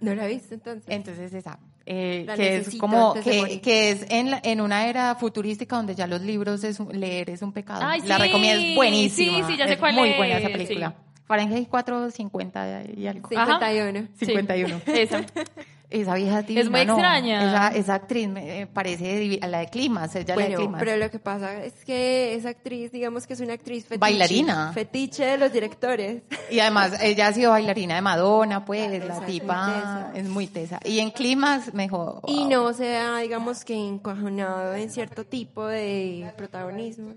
¿No 0.00 0.14
la 0.14 0.26
viste 0.26 0.54
entonces? 0.56 0.84
Entonces 0.88 1.32
esa, 1.32 1.58
eh, 1.86 2.26
que 2.36 2.56
es 2.58 2.76
como 2.76 3.14
que, 3.14 3.60
que 3.60 3.90
es 3.90 4.06
en, 4.10 4.30
la- 4.30 4.40
en 4.44 4.60
una 4.60 4.86
era 4.86 5.14
futurística 5.16 5.76
donde 5.76 5.94
ya 5.94 6.06
los 6.06 6.20
libros 6.22 6.62
es 6.64 6.78
un- 6.80 6.88
leer 6.98 7.30
es 7.30 7.42
un 7.42 7.52
pecado. 7.52 7.80
Ay, 7.84 8.00
la 8.06 8.16
sí, 8.16 8.22
recomiendo, 8.22 8.66
es 8.66 8.74
buenísima. 8.76 9.38
sí, 9.38 9.44
sí, 9.52 9.56
ya 9.56 9.66
sé 9.66 9.74
es 9.74 9.78
cuál 9.78 9.94
muy 9.94 10.10
es, 10.10 10.16
buena 10.16 10.38
esa 10.38 10.46
sí. 10.48 10.52
película. 10.52 10.94
Fahrenheit 11.26 11.68
450 11.68 12.82
y 12.96 13.06
algo. 13.06 13.28
Ajá. 13.36 13.58
51. 13.58 14.08
Sí. 14.18 14.26
51. 14.26 14.80
Esa. 14.86 15.24
Esa 15.92 16.14
vieja 16.14 16.42
divina, 16.42 16.60
Es 16.62 16.70
muy 16.70 16.84
no. 16.86 16.94
extraña. 16.94 17.44
Esa, 17.44 17.68
esa 17.78 17.94
actriz 17.94 18.28
me 18.28 18.62
eh, 18.62 18.66
parece 18.66 19.38
a 19.42 19.46
la 19.46 19.58
de 19.58 19.66
Climas, 19.68 20.14
ella 20.16 20.34
la 20.36 20.48
de 20.48 20.54
Climas. 20.54 20.82
pero 20.82 20.96
lo 20.96 21.10
que 21.10 21.18
pasa 21.18 21.62
es 21.62 21.84
que 21.84 22.34
esa 22.34 22.48
actriz, 22.48 22.90
digamos 22.92 23.26
que 23.26 23.34
es 23.34 23.40
una 23.40 23.52
actriz 23.54 23.84
fetiche. 23.84 23.98
Bailarina. 23.98 24.72
Fetiche 24.72 25.24
de 25.26 25.38
los 25.38 25.52
directores. 25.52 26.22
Y 26.50 26.60
además, 26.60 26.98
ella 27.02 27.28
ha 27.28 27.32
sido 27.32 27.50
bailarina 27.50 27.94
de 27.96 28.02
Madonna, 28.02 28.64
pues, 28.64 29.04
la 29.04 29.18
es 29.18 29.26
tipa 29.26 30.10
es 30.14 30.28
muy 30.28 30.46
tesa. 30.46 30.80
Y 30.84 30.98
en 31.00 31.10
Climas 31.10 31.72
me 31.74 31.84
dijo, 31.84 32.22
Y 32.26 32.44
no 32.46 32.72
se 32.72 32.96
ha, 32.96 33.18
digamos 33.18 33.64
que 33.64 33.74
encajonado 33.74 34.74
en 34.74 34.90
cierto 34.90 35.24
tipo 35.24 35.66
de 35.66 36.32
protagonismo. 36.36 37.14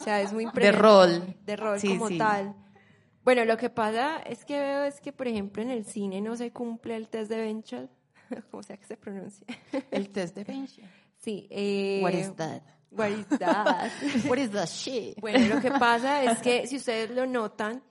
O 0.00 0.04
sea, 0.04 0.20
es 0.20 0.32
muy 0.32 0.46
De 0.54 0.72
rol. 0.72 1.36
De 1.44 1.56
rol 1.56 1.78
Sí, 1.80 1.88
como 1.88 2.08
sí. 2.08 2.18
tal. 2.18 2.54
Bueno, 3.24 3.44
lo 3.44 3.56
que 3.58 3.68
pasa 3.68 4.18
es 4.24 4.44
que 4.44 4.58
veo 4.58 4.84
es 4.84 5.00
que, 5.00 5.12
por 5.12 5.28
ejemplo, 5.28 5.62
en 5.62 5.70
el 5.70 5.84
cine 5.84 6.20
no 6.22 6.36
se 6.36 6.50
cumple 6.52 6.96
el 6.96 7.08
test 7.08 7.28
de 7.30 7.36
Benchel, 7.38 7.90
como 8.50 8.62
sea 8.62 8.76
que 8.76 8.86
se 8.86 8.96
pronuncie. 8.96 9.46
El 9.90 10.10
test 10.10 10.34
de 10.34 10.44
bench. 10.44 10.80
Sí. 11.18 11.46
Eh, 11.50 12.00
What 12.02 12.14
is 12.14 12.34
that? 12.36 12.62
What 12.90 13.10
is 13.10 13.26
that? 13.38 13.92
What 14.28 14.38
is 14.38 14.50
that 14.52 14.68
shit? 14.68 15.20
Bueno, 15.20 15.54
lo 15.54 15.60
que 15.60 15.70
pasa 15.70 16.24
es 16.24 16.38
que 16.38 16.66
si 16.66 16.76
ustedes 16.76 17.10
lo 17.10 17.26
notan, 17.26 17.82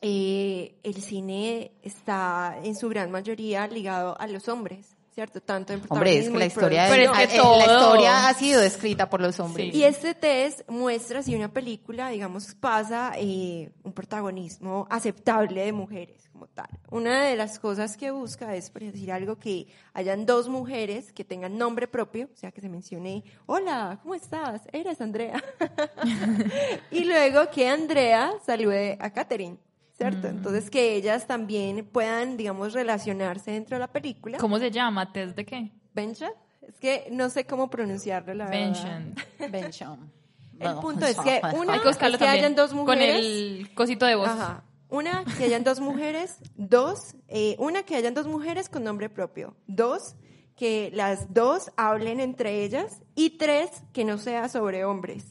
eh, 0.00 0.78
el 0.82 1.02
cine 1.02 1.72
está 1.82 2.58
en 2.62 2.76
su 2.76 2.88
gran 2.88 3.10
mayoría 3.10 3.66
ligado 3.66 4.20
a 4.20 4.26
los 4.26 4.48
hombres, 4.48 4.93
¿cierto? 5.14 5.40
Tanto 5.40 5.72
en 5.72 5.80
Hombre, 5.88 6.18
es 6.18 6.28
que 6.28 6.36
la 6.38 6.44
y 6.44 6.48
historia, 6.48 6.86
Pero 6.90 7.12
de- 7.12 7.22
es 7.22 7.28
que 7.30 7.36
eh, 7.36 7.40
todo- 7.40 7.58
la 7.58 7.72
historia 7.72 8.28
ha 8.28 8.34
sido 8.34 8.62
escrita 8.62 9.08
por 9.08 9.20
los 9.20 9.38
hombres. 9.40 9.72
Sí. 9.72 9.78
Y 9.78 9.84
este 9.84 10.14
test 10.14 10.68
muestra 10.68 11.22
si 11.22 11.34
una 11.34 11.52
película, 11.52 12.08
digamos, 12.10 12.54
pasa 12.54 13.12
eh, 13.16 13.70
un 13.84 13.92
protagonismo 13.92 14.86
aceptable 14.90 15.64
de 15.64 15.72
mujeres 15.72 16.28
como 16.32 16.48
tal. 16.48 16.66
Una 16.90 17.22
de 17.24 17.36
las 17.36 17.60
cosas 17.60 17.96
que 17.96 18.10
busca 18.10 18.56
es, 18.56 18.68
por 18.70 18.82
decir 18.82 19.12
algo, 19.12 19.36
que 19.38 19.68
hayan 19.92 20.26
dos 20.26 20.48
mujeres 20.48 21.12
que 21.12 21.22
tengan 21.22 21.56
nombre 21.56 21.86
propio, 21.86 22.28
o 22.32 22.36
sea, 22.36 22.50
que 22.50 22.60
se 22.60 22.68
mencione, 22.68 23.22
hola, 23.46 24.00
¿cómo 24.02 24.16
estás? 24.16 24.62
Eres 24.72 25.00
Andrea. 25.00 25.40
y 26.90 27.04
luego 27.04 27.48
que 27.50 27.68
Andrea 27.68 28.32
salude 28.44 28.96
a 29.00 29.10
Katherine. 29.10 29.58
¿Cierto? 29.96 30.26
Entonces 30.26 30.70
que 30.70 30.96
ellas 30.96 31.26
también 31.26 31.86
puedan, 31.86 32.36
digamos, 32.36 32.72
relacionarse 32.72 33.52
dentro 33.52 33.76
de 33.76 33.80
la 33.80 33.88
película. 33.88 34.38
¿Cómo 34.38 34.58
se 34.58 34.70
llama? 34.70 35.12
¿Test 35.12 35.36
de 35.36 35.44
qué? 35.46 35.70
¿Bencha? 35.94 36.30
Es 36.66 36.80
que 36.80 37.08
no 37.12 37.30
sé 37.30 37.46
cómo 37.46 37.70
pronunciarlo, 37.70 38.34
la 38.34 38.48
verdad. 38.48 39.02
Bencham. 39.50 40.10
El 40.58 40.74
punto 40.76 41.06
es 41.06 41.18
que 41.18 41.40
una 41.56 41.74
Hay 41.74 41.80
que 41.80 41.88
es 41.88 41.96
que 41.96 42.26
hayan 42.26 42.54
dos 42.54 42.70
Con 42.70 42.80
mujeres. 42.80 43.16
el 43.18 43.74
cosito 43.74 44.06
de 44.06 44.14
voz. 44.14 44.28
Ajá. 44.28 44.64
Una, 44.88 45.24
que 45.36 45.44
hayan 45.44 45.64
dos 45.64 45.80
mujeres. 45.80 46.38
Dos, 46.56 47.16
eh, 47.28 47.56
una, 47.58 47.82
que 47.82 47.96
hayan 47.96 48.14
dos 48.14 48.26
mujeres 48.26 48.68
con 48.68 48.84
nombre 48.84 49.08
propio. 49.08 49.56
Dos, 49.66 50.14
que 50.56 50.90
las 50.94 51.32
dos 51.34 51.72
hablen 51.76 52.20
entre 52.20 52.64
ellas. 52.64 53.02
Y 53.14 53.30
tres, 53.30 53.70
que 53.92 54.04
no 54.04 54.18
sea 54.18 54.48
sobre 54.48 54.84
hombres. 54.84 55.24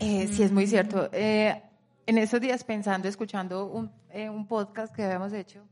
Eh, 0.00 0.28
sí, 0.30 0.42
es 0.42 0.52
muy 0.52 0.66
cierto. 0.66 1.08
Eh, 1.12 1.62
en 2.08 2.16
esos 2.16 2.40
días 2.40 2.64
pensando, 2.64 3.06
escuchando 3.06 3.66
un, 3.66 3.92
eh, 4.08 4.30
un 4.30 4.48
podcast 4.48 4.94
que 4.96 5.02
habíamos 5.02 5.34
hecho, 5.34 5.62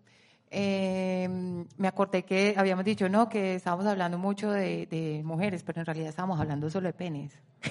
eh, 0.51 1.29
me 1.77 1.89
acordé 1.89 2.23
que 2.25 2.55
habíamos 2.57 2.85
dicho, 2.85 3.09
no, 3.09 3.29
que 3.29 3.57
estábamos 3.57 3.87
hablando 3.87 4.19
mucho 4.19 4.51
de, 4.51 4.87
de 4.87 5.23
mujeres, 5.25 5.63
pero 5.63 5.81
en 5.81 5.87
realidad 5.87 6.09
estábamos 6.09 6.41
hablando 6.41 6.71
solo 6.71 6.89
de 6.89 6.93
penes. 6.95 7.33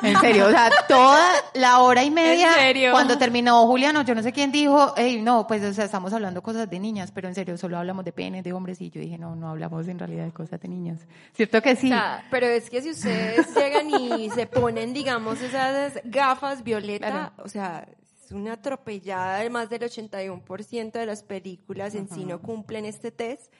En 0.00 0.16
serio, 0.20 0.46
o 0.46 0.50
sea, 0.50 0.70
toda 0.86 1.26
la 1.54 1.80
hora 1.80 2.04
y 2.04 2.10
media, 2.12 2.48
cuando 2.92 3.18
terminó 3.18 3.66
Juliano, 3.66 4.02
yo 4.02 4.14
no 4.14 4.22
sé 4.22 4.32
quién 4.32 4.52
dijo, 4.52 4.94
hey, 4.96 5.20
no, 5.20 5.48
pues, 5.48 5.60
o 5.64 5.74
sea, 5.74 5.86
estamos 5.86 6.12
hablando 6.12 6.40
cosas 6.40 6.70
de 6.70 6.78
niñas, 6.78 7.10
pero 7.10 7.26
en 7.26 7.34
serio, 7.34 7.58
solo 7.58 7.76
hablamos 7.78 8.04
de 8.04 8.12
penes, 8.12 8.44
de 8.44 8.52
hombres, 8.52 8.80
y 8.80 8.90
yo 8.90 9.00
dije, 9.00 9.18
no, 9.18 9.34
no 9.34 9.48
hablamos 9.50 9.88
en 9.88 9.98
realidad 9.98 10.24
de 10.24 10.30
cosas 10.30 10.60
de 10.60 10.68
niñas. 10.68 11.00
¿Cierto 11.34 11.60
que 11.60 11.74
sí? 11.74 11.88
O 11.88 11.96
sea, 11.96 12.24
pero 12.30 12.46
es 12.46 12.70
que 12.70 12.80
si 12.80 12.90
ustedes 12.90 13.52
llegan 13.56 13.90
y 13.90 14.30
se 14.30 14.46
ponen, 14.46 14.94
digamos, 14.94 15.40
esas 15.40 15.94
gafas 16.04 16.62
violeta, 16.62 17.10
Claro. 17.10 17.32
o 17.44 17.48
sea, 17.48 17.88
es 18.28 18.32
una 18.32 18.52
atropellada 18.52 19.38
de 19.38 19.48
más 19.48 19.70
del 19.70 19.80
81% 19.80 20.92
de 20.92 21.06
las 21.06 21.22
películas 21.22 21.94
en 21.94 22.10
sí 22.10 22.26
no 22.26 22.42
cumplen 22.42 22.84
este 22.84 23.10
test. 23.10 23.50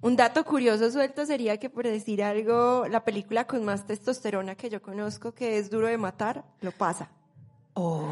Un 0.00 0.16
dato 0.16 0.44
curioso 0.46 0.90
suelto 0.90 1.26
sería 1.26 1.58
que, 1.58 1.68
por 1.68 1.84
decir 1.84 2.22
algo, 2.22 2.86
la 2.88 3.04
película 3.04 3.46
con 3.46 3.66
más 3.66 3.86
testosterona 3.86 4.54
que 4.54 4.70
yo 4.70 4.80
conozco, 4.80 5.32
que 5.32 5.58
es 5.58 5.68
Duro 5.68 5.88
de 5.88 5.98
Matar, 5.98 6.42
lo 6.62 6.72
pasa. 6.72 7.10
Oh. 7.74 8.08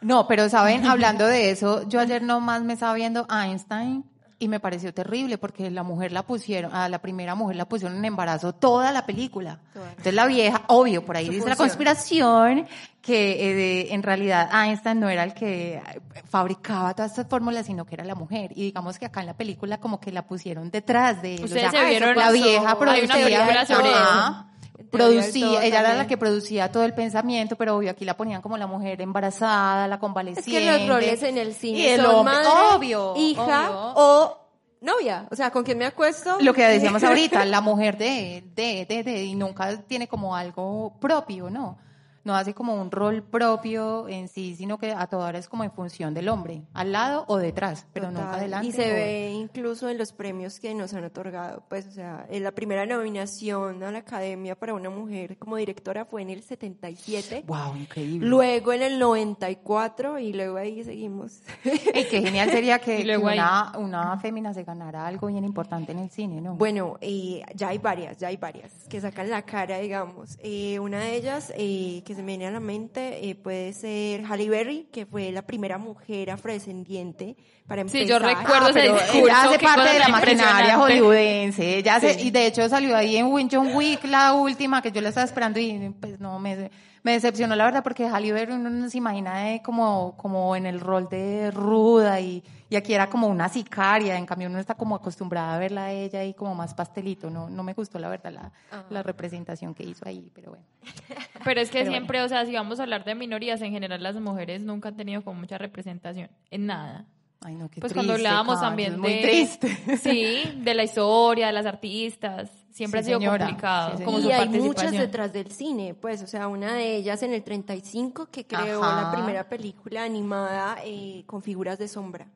No, 0.00 0.26
pero 0.26 0.48
saben, 0.48 0.84
hablando 0.84 1.26
de 1.26 1.50
eso, 1.50 1.88
yo 1.88 2.00
ayer 2.00 2.22
nomás 2.22 2.62
me 2.62 2.72
estaba 2.72 2.94
viendo 2.94 3.28
Einstein 3.30 4.04
y 4.42 4.48
me 4.48 4.58
pareció 4.60 4.92
terrible 4.92 5.38
porque 5.38 5.70
la 5.70 5.82
mujer 5.82 6.12
la 6.12 6.22
pusieron, 6.24 6.74
a 6.74 6.88
la 6.88 7.00
primera 7.00 7.34
mujer 7.34 7.56
la 7.56 7.64
pusieron 7.66 7.96
en 7.96 8.04
embarazo 8.04 8.52
toda 8.52 8.90
la 8.92 9.06
película. 9.06 9.60
Toda. 9.72 9.88
Entonces 9.90 10.14
la 10.14 10.26
vieja, 10.26 10.62
obvio, 10.68 11.04
por 11.04 11.16
ahí 11.16 11.26
Su 11.26 11.32
dice 11.32 11.48
la 11.48 11.56
conspiración 11.56 12.66
que 13.00 13.50
eh, 13.50 13.54
de- 13.54 13.94
en 13.94 14.02
realidad 14.02 14.48
Einstein 14.52 15.00
no 15.00 15.08
era 15.08 15.24
el 15.24 15.34
que 15.34 15.74
eh, 15.74 15.82
fabricaba 16.28 16.94
todas 16.94 17.10
estas 17.12 17.26
fórmulas, 17.28 17.66
sino 17.66 17.84
que 17.84 17.94
era 17.94 18.04
la 18.04 18.14
mujer. 18.14 18.52
Y 18.54 18.62
digamos 18.62 18.98
que 18.98 19.06
acá 19.06 19.20
en 19.20 19.26
la 19.26 19.34
película 19.36 19.78
como 19.78 20.00
que 20.00 20.12
la 20.12 20.22
pusieron 20.26 20.70
detrás 20.70 21.20
de 21.22 21.34
él. 21.36 21.42
O 21.42 21.44
Ustedes 21.44 21.70
sea, 21.70 21.80
se 21.82 21.86
vieron- 21.88 22.16
la 22.16 22.30
vieja 22.32 22.48
Hay 22.56 22.60
una 22.62 22.76
producía, 22.78 23.14
película 23.24 23.66
sobre 23.66 23.88
Ajá. 23.90 24.46
Producía, 24.90 25.64
ella 25.64 25.80
era 25.80 25.94
la 25.94 26.06
que 26.06 26.16
producía 26.16 26.70
todo 26.70 26.84
el 26.84 26.92
pensamiento, 26.94 27.56
pero 27.56 27.76
obvio 27.76 27.90
aquí 27.90 28.04
la 28.04 28.16
ponían 28.16 28.42
como 28.42 28.58
la 28.58 28.66
mujer 28.66 29.00
embarazada, 29.00 29.86
la 29.88 29.94
Es 29.94 30.00
convaleciente. 30.00 30.50
que 30.50 30.66
los 30.66 30.88
roles 30.88 31.22
en 31.22 31.38
el 31.38 31.48
Y 31.50 31.54
cine 31.54 31.94
el 31.94 32.00
son 32.02 32.14
hombre, 32.16 32.34
madre, 32.34 32.76
obvio, 32.76 33.14
hija 33.16 33.70
obvio. 33.70 33.92
o 33.96 34.38
novia. 34.80 35.26
O 35.30 35.36
sea, 35.36 35.50
¿con 35.50 35.64
quién 35.64 35.78
me 35.78 35.86
acuesto? 35.86 36.36
Lo 36.40 36.52
que 36.52 36.64
decíamos 36.64 37.02
ahorita, 37.04 37.44
la 37.44 37.60
mujer 37.60 37.96
de, 37.96 38.44
de, 38.54 38.84
de, 38.86 39.02
de, 39.02 39.24
y 39.24 39.34
nunca 39.34 39.76
tiene 39.82 40.08
como 40.08 40.34
algo 40.36 40.94
propio, 41.00 41.48
¿no? 41.50 41.78
No 42.24 42.34
hace 42.36 42.54
como 42.54 42.80
un 42.80 42.90
rol 42.90 43.22
propio 43.22 44.06
en 44.08 44.28
sí, 44.28 44.54
sino 44.56 44.78
que 44.78 44.92
a 44.92 45.06
toda 45.08 45.26
hora 45.28 45.38
es 45.38 45.48
como 45.48 45.64
en 45.64 45.72
función 45.72 46.14
del 46.14 46.28
hombre, 46.28 46.62
al 46.72 46.92
lado 46.92 47.24
o 47.28 47.36
detrás, 47.38 47.86
pero 47.92 48.08
Total. 48.08 48.22
nunca 48.24 48.36
adelante. 48.36 48.66
Y 48.68 48.72
se 48.72 48.90
o- 48.90 48.94
ve 48.94 49.30
incluso 49.32 49.88
en 49.88 49.98
los 49.98 50.12
premios 50.12 50.60
que 50.60 50.74
nos 50.74 50.94
han 50.94 51.04
otorgado. 51.04 51.64
Pues, 51.68 51.86
o 51.86 51.90
sea, 51.90 52.26
en 52.30 52.44
la 52.44 52.52
primera 52.52 52.86
nominación 52.86 53.82
a 53.82 53.90
la 53.90 53.98
academia 53.98 54.54
para 54.54 54.74
una 54.74 54.90
mujer 54.90 55.36
como 55.38 55.56
directora 55.56 56.04
fue 56.04 56.22
en 56.22 56.30
el 56.30 56.42
77. 56.42 57.44
Wow, 57.46 57.76
increíble. 57.76 58.28
Luego 58.28 58.72
en 58.72 58.82
el 58.82 58.98
94 58.98 60.18
y 60.18 60.32
luego 60.32 60.56
ahí 60.58 60.84
seguimos. 60.84 61.40
Ey, 61.64 62.06
qué 62.10 62.22
genial 62.22 62.50
sería 62.50 62.78
que, 62.78 63.00
Y 63.02 63.10
ahí- 63.10 63.16
una, 63.16 63.72
una 63.78 64.18
fémina 64.18 64.54
se 64.54 64.62
ganara 64.64 65.06
algo 65.06 65.26
bien 65.28 65.44
importante 65.44 65.92
en 65.92 65.98
el 65.98 66.10
cine, 66.10 66.40
¿no? 66.40 66.54
Bueno, 66.56 66.98
eh, 67.00 67.42
ya 67.54 67.68
hay 67.68 67.78
varias, 67.78 68.18
ya 68.18 68.28
hay 68.28 68.36
varias 68.36 68.72
que 68.88 69.00
sacan 69.00 69.30
la 69.30 69.42
cara, 69.42 69.78
digamos. 69.78 70.38
Eh, 70.42 70.78
una 70.78 71.00
de 71.00 71.16
ellas 71.16 71.52
eh, 71.56 72.02
que 72.04 72.11
se 72.14 72.22
me 72.22 72.28
viene 72.32 72.46
a 72.46 72.50
la 72.50 72.60
mente 72.60 73.28
eh, 73.28 73.34
puede 73.34 73.72
ser 73.72 74.24
Halle 74.24 74.48
Berry, 74.48 74.88
que 74.92 75.06
fue 75.06 75.30
la 75.32 75.42
primera 75.42 75.78
mujer 75.78 76.30
afrodescendiente 76.30 77.36
para 77.66 77.82
empezar. 77.82 78.02
Sí, 78.02 78.06
yo 78.08 78.18
recuerdo 78.18 78.66
Ah, 78.66 78.70
ese 78.70 78.80
pero 78.80 78.92
discurso. 78.94 79.18
ella 79.26 79.42
hace 79.42 79.58
parte 79.58 79.92
de 79.92 79.98
la 79.98 80.08
maquinaria 80.08 80.78
hollywoodense. 80.78 81.78
Ella 81.78 81.96
hace- 81.96 82.14
Sí. 82.14 82.28
y 82.28 82.30
de 82.30 82.46
hecho 82.46 82.68
salió 82.68 82.96
ahí 82.96 83.16
en 83.16 83.26
Win 83.26 83.48
John 83.50 83.74
Wick, 83.74 84.04
la 84.04 84.34
última, 84.34 84.82
que 84.82 84.92
yo 84.92 85.00
la 85.00 85.08
estaba 85.10 85.24
esperando 85.24 85.58
y 85.60 85.94
pues 86.00 86.18
no, 86.20 86.38
me, 86.38 86.70
me 87.02 87.12
decepcionó 87.12 87.56
la 87.56 87.64
verdad 87.64 87.82
porque 87.82 88.06
Halle 88.08 88.32
Berry 88.32 88.52
uno 88.54 88.70
no 88.70 88.88
se 88.90 88.98
imagina 88.98 89.38
de 89.40 89.62
como, 89.62 90.16
como 90.16 90.54
en 90.56 90.66
el 90.66 90.80
rol 90.80 91.08
de 91.10 91.50
ruda 91.50 92.20
y, 92.20 92.42
y 92.72 92.76
aquí 92.76 92.94
era 92.94 93.10
como 93.10 93.26
una 93.26 93.48
sicaria, 93.48 94.16
en 94.16 94.24
cambio 94.26 94.48
uno 94.48 94.58
está 94.58 94.74
como 94.74 94.94
acostumbrada 94.94 95.54
a 95.54 95.58
verla 95.58 95.84
a 95.84 95.92
ella 95.92 96.24
y 96.24 96.32
como 96.34 96.54
más 96.54 96.72
pastelito, 96.74 97.28
no, 97.30 97.50
no 97.50 97.62
me 97.62 97.74
gustó 97.74 97.98
la 97.98 98.08
verdad 98.08 98.32
la, 98.32 98.52
la 98.88 99.02
representación 99.02 99.74
que 99.74 99.84
hizo 99.84 100.08
ahí, 100.08 100.30
pero 100.34 100.50
bueno. 100.52 100.64
Pero 101.44 101.60
es 101.60 101.70
que 101.70 101.80
Pero 101.80 101.90
siempre, 101.90 102.22
o 102.22 102.28
sea, 102.28 102.46
si 102.46 102.54
vamos 102.54 102.78
a 102.80 102.84
hablar 102.84 103.04
de 103.04 103.14
minorías, 103.14 103.60
en 103.62 103.72
general 103.72 104.02
las 104.02 104.14
mujeres 104.16 104.62
nunca 104.62 104.88
han 104.90 104.96
tenido 104.96 105.22
como 105.22 105.40
mucha 105.40 105.58
representación 105.58 106.30
en 106.50 106.66
nada. 106.66 107.04
Ay, 107.44 107.56
no, 107.56 107.68
qué 107.68 107.80
Pues 107.80 107.92
triste, 107.92 107.94
cuando 107.94 108.12
hablábamos 108.14 108.60
también 108.60 108.90
es 108.92 108.94
de... 108.94 109.00
muy 109.02 109.20
triste. 109.20 109.76
Sí, 110.00 110.42
de 110.58 110.74
la 110.74 110.84
historia, 110.84 111.48
de 111.48 111.52
las 111.52 111.66
artistas. 111.66 112.50
Siempre 112.70 113.02
Sí, 113.02 113.06
ha 113.06 113.08
sido 113.08 113.18
señora. 113.18 113.44
complicado. 113.46 113.98
Sí, 113.98 114.04
como 114.04 114.18
y 114.18 114.22
su 114.22 114.30
hay 114.30 114.48
muchas 114.48 114.92
detrás 114.92 115.32
del 115.32 115.50
cine, 115.50 115.94
pues, 115.94 116.22
o 116.22 116.26
sea, 116.28 116.46
una 116.48 116.72
de 116.74 116.94
ellas 116.96 117.22
en 117.24 117.32
el 117.34 117.42
35 117.42 118.26
que 118.30 118.46
creó 118.46 118.82
Ajá. 118.82 119.02
la 119.02 119.12
primera 119.12 119.48
película 119.48 120.04
animada 120.04 120.76
eh, 120.84 121.24
con 121.26 121.42
figuras 121.42 121.78
de 121.78 121.88
sombra, 121.88 122.28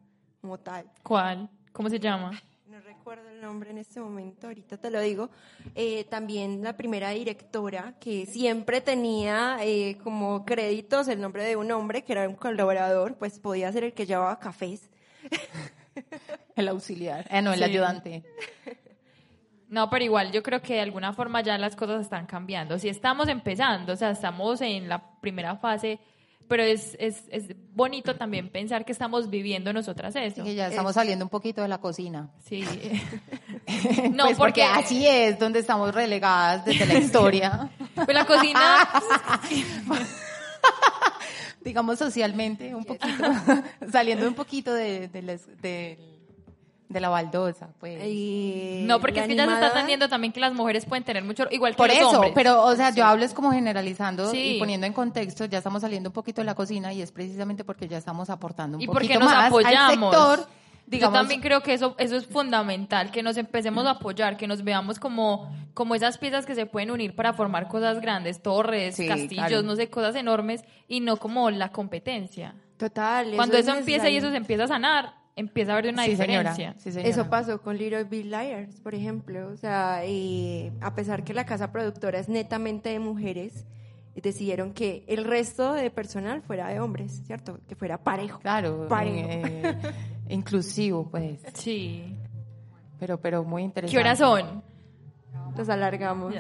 como 0.47 0.59
tal. 0.59 0.87
¿Cuál? 1.03 1.49
¿Cómo 1.73 1.91
se 1.91 1.99
llama? 1.99 2.31
No 2.69 2.79
recuerdo 2.81 3.29
el 3.31 3.41
nombre 3.41 3.71
en 3.71 3.79
este 3.79 3.99
momento, 4.01 4.47
ahorita 4.47 4.77
te 4.77 4.93
lo 4.93 5.01
digo. 5.01 5.29
Eh, 5.75 6.05
también 6.05 6.63
la 6.63 6.77
primera 6.77 7.11
directora 7.11 7.95
que 7.99 8.27
siempre 8.27 8.81
tenía 8.81 9.57
eh, 9.63 9.99
como 10.05 10.45
créditos 10.45 11.09
el 11.09 11.21
nombre 11.21 11.43
de 11.45 11.57
un 11.57 11.73
hombre 11.73 12.05
que 12.05 12.13
era 12.13 12.29
un 12.29 12.37
colaborador, 12.37 13.17
pues 13.17 13.41
podía 13.41 13.73
ser 13.73 13.83
el 13.83 13.93
que 13.93 14.07
llevaba 14.07 14.39
cafés. 14.39 14.89
El 16.55 16.69
auxiliar, 16.69 17.27
eh, 17.31 17.43
no, 17.43 17.53
el 17.53 17.59
Sí. 17.59 17.65
ayudante. 17.65 18.23
No, 19.69 19.91
pero 19.91 20.05
igual 20.05 20.31
yo 20.31 20.43
creo 20.43 20.63
que 20.63 20.75
de 20.75 20.81
alguna 20.81 21.13
forma 21.13 21.41
ya 21.43 21.59
las 21.59 21.75
cosas 21.75 22.01
están 22.03 22.27
cambiando. 22.27 22.79
Si 22.79 22.89
estamos 22.89 23.29
empezando, 23.29 23.93
o 23.95 23.97
sea, 23.97 24.11
estamos 24.11 24.61
en 24.61 24.89
la 24.89 25.03
primera 25.21 25.57
fase, 25.57 25.99
pero 26.49 26.63
es, 26.63 26.97
es, 27.01 27.23
es 27.31 27.45
bonito 27.75 28.15
también 28.17 28.49
pensar 28.51 28.85
que 28.85 28.93
estamos 28.93 29.31
viviendo 29.31 29.73
nosotras 29.73 30.15
eso. 30.17 30.45
Que 30.45 30.55
ya 30.55 30.69
estamos 30.69 30.95
saliendo 30.95 31.25
un 31.25 31.29
poquito 31.29 31.61
de 31.63 31.69
la 31.69 31.79
cocina. 31.79 32.31
Sí. 32.45 32.65
No, 34.13 34.25
Pues 34.27 34.37
porque 34.37 34.37
porque- 34.37 34.63
así 34.63 35.05
es 35.07 35.39
donde 35.41 35.59
estamos 35.59 35.93
relegadas 35.95 36.65
desde 36.65 36.87
la 36.87 36.95
historia, 37.01 37.69
Pues 37.97 38.15
la 38.15 38.25
cocina, 38.25 38.89
digamos 41.65 41.99
socialmente, 41.99 42.75
un 42.75 42.85
poquito, 42.85 43.25
saliendo 43.91 44.29
un 44.29 44.35
poquito 44.35 44.73
de, 44.73 45.09
de- 45.09 45.99
de 46.89 47.01
la 47.01 47.09
baldosa, 47.09 47.68
pues. 47.80 48.01
Y 48.07 48.82
no, 48.87 49.01
porque 49.01 49.20
es 49.20 49.26
que 49.26 49.34
ya 49.34 49.45
se 49.47 49.53
está 49.55 49.68
entendiendo 49.68 50.09
también 50.09 50.32
que 50.32 50.41
las 50.41 50.53
mujeres 50.55 50.84
pueden 50.87 51.03
tener 51.05 51.24
mucho, 51.24 51.47
igual 51.51 51.72
que 51.72 51.76
Por 51.78 51.89
los 51.89 51.97
eso, 51.99 52.11
hombres. 52.11 52.32
pero, 52.34 52.62
o 52.64 52.74
sea, 52.76 52.91
yo 52.91 53.05
hablo 53.05 53.24
es 53.24 53.34
como 53.34 53.51
generalizando 53.53 54.30
Sí. 54.30 54.57
y 54.57 54.59
poniendo 54.59 54.87
en 54.87 54.93
contexto, 54.93 55.45
ya 55.47 55.59
estamos 55.59 55.82
saliendo 55.82 56.11
un 56.11 56.12
poquito 56.14 56.41
de 56.43 56.45
la 56.47 56.55
cocina 56.55 56.93
y 56.93 57.03
es 57.03 57.11
precisamente 57.12 57.64
porque 57.64 57.89
ya 57.89 57.99
estamos 57.99 58.30
aportando 58.30 58.76
un 58.78 58.82
y 58.82 58.87
porque 58.87 59.09
poquito 59.09 59.20
nos 59.24 59.34
más 59.34 59.47
apoyamos. 59.49 60.14
al 60.14 60.34
sector, 60.37 60.49
digamos, 60.87 61.14
Yo 61.14 61.20
también 61.20 61.41
creo 61.41 61.61
que 61.64 61.74
eso, 61.74 61.97
eso 61.99 62.16
es 62.16 62.26
fundamental, 62.26 63.11
que 63.11 63.22
nos 63.24 63.37
empecemos 63.37 63.84
a 63.87 63.91
apoyar, 63.91 64.37
que 64.37 64.47
nos 64.47 64.62
veamos 64.62 65.01
como, 65.01 65.51
como 65.74 65.97
esas 65.97 66.18
piezas 66.18 66.47
que 66.47 66.55
se 66.55 66.66
pueden 66.66 66.93
unir 66.93 67.16
para 67.16 67.32
formar 67.32 67.66
cosas 67.66 68.01
grandes, 68.01 68.41
torres, 68.41 68.95
Sí, 68.95 69.09
castillos, 69.09 69.47
claro. 69.49 69.62
no 69.64 69.74
sé, 69.74 69.91
cosas 69.91 70.14
enormes, 70.14 70.64
y 70.87 71.01
no 71.01 71.16
como 71.16 71.51
la 71.51 71.70
competencia. 71.72 72.55
Total. 72.76 73.32
Cuando 73.34 73.57
es 73.57 73.66
eso 73.66 73.76
empieza 73.76 74.09
y 74.09 74.16
eso 74.18 74.30
se 74.30 74.37
empieza 74.37 74.64
a 74.64 74.68
sanar, 74.68 75.14
empieza 75.37 75.72
a 75.72 75.78
haber 75.78 75.93
una 75.93 76.05
sí, 76.05 76.16
señora, 76.16 76.51
diferencia. 76.51 76.74
sí, 76.78 76.91
señora. 76.93 77.09
Eso 77.11 77.30
pasó 77.30 77.61
con 77.62 77.76
Little 77.76 78.05
Big 78.05 78.24
Liars, 78.26 78.80
por 78.80 78.95
ejemplo. 78.95 79.49
O 79.49 79.57
sea, 79.57 80.01
eh, 80.05 80.72
a 80.80 80.95
pesar 80.95 81.22
que 81.24 81.34
la 81.34 81.47
casa 81.47 81.70
productora 81.70 82.18
es 82.18 82.28
netamente 82.28 82.89
de 82.89 82.99
mujeres, 82.99 83.66
decidieron 84.14 84.72
que 84.72 85.05
el 85.09 85.24
resto 85.24 85.74
de 85.74 85.91
personal 85.91 86.41
fuera 86.43 86.68
de 86.68 86.80
hombres, 86.80 87.22
¿cierto? 87.26 87.61
Que 87.68 87.74
fuera 87.76 87.99
parejo. 88.03 88.41
Claro, 88.41 88.89
Parejo. 88.89 89.28
eh, 89.30 89.76
inclusivo, 90.30 91.09
pues, 91.11 91.41
Sí. 91.53 92.16
pero, 92.99 93.20
pero 93.20 93.45
muy 93.45 93.62
interesante. 93.62 93.95
¿Qué 93.95 94.01
horas 94.01 94.18
son? 94.18 94.62
Los 95.57 95.68
alargamos. 95.68 96.34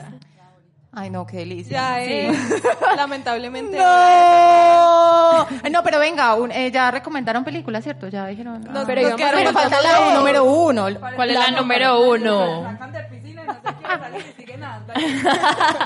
Ay, 0.98 1.10
no, 1.10 1.26
qué 1.26 1.36
delicia. 1.36 1.72
Ya 1.78 2.00
es, 2.02 2.34
lamentablemente. 2.96 3.76
No, 3.76 5.46
no, 5.70 5.82
pero 5.84 5.98
venga, 5.98 6.34
un- 6.36 6.50
eh, 6.50 6.70
ya 6.72 6.90
recomendaron 6.90 7.44
películas, 7.44 7.84
¿cierto? 7.84 8.08
Ya 8.08 8.26
dijeron. 8.26 8.62
Nos- 8.64 8.78
ah. 8.78 8.84
pero 8.86 9.02
nos 9.02 9.14
quedaron 9.14 9.40
Pero 9.40 9.52
falta 9.52 9.82
la 9.82 10.00
dos. 10.00 10.14
número 10.14 10.44
uno. 10.44 10.86
¿Cuál 11.14 11.30
es 11.30 11.38
la 11.38 11.50
número 11.50 12.00
uno? 12.00 12.62
No. 12.62 12.76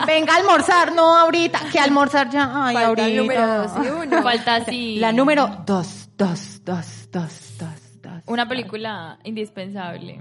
Venga 0.07 0.35
a 0.35 0.37
almorzar, 0.37 0.93
no 0.93 1.17
ahorita. 1.17 1.61
Que 1.73 1.79
almorzar 1.81 2.31
ya. 2.31 2.51
Ay, 2.67 2.75
Falta 2.75 2.89
ahorita. 2.89 3.09
número 3.23 3.47
dos 3.47 3.73
y 3.85 3.89
uno. 3.89 4.23
Falta 4.23 4.55
así. 4.57 4.97
La 4.97 5.13
número 5.13 5.47
dos, 5.67 6.09
dos, 6.17 6.61
dos, 6.65 7.09
dos, 7.11 7.57
dos, 7.59 8.03
dos. 8.03 8.13
Una 8.27 8.49
película 8.49 9.19
indispensable. 9.25 10.21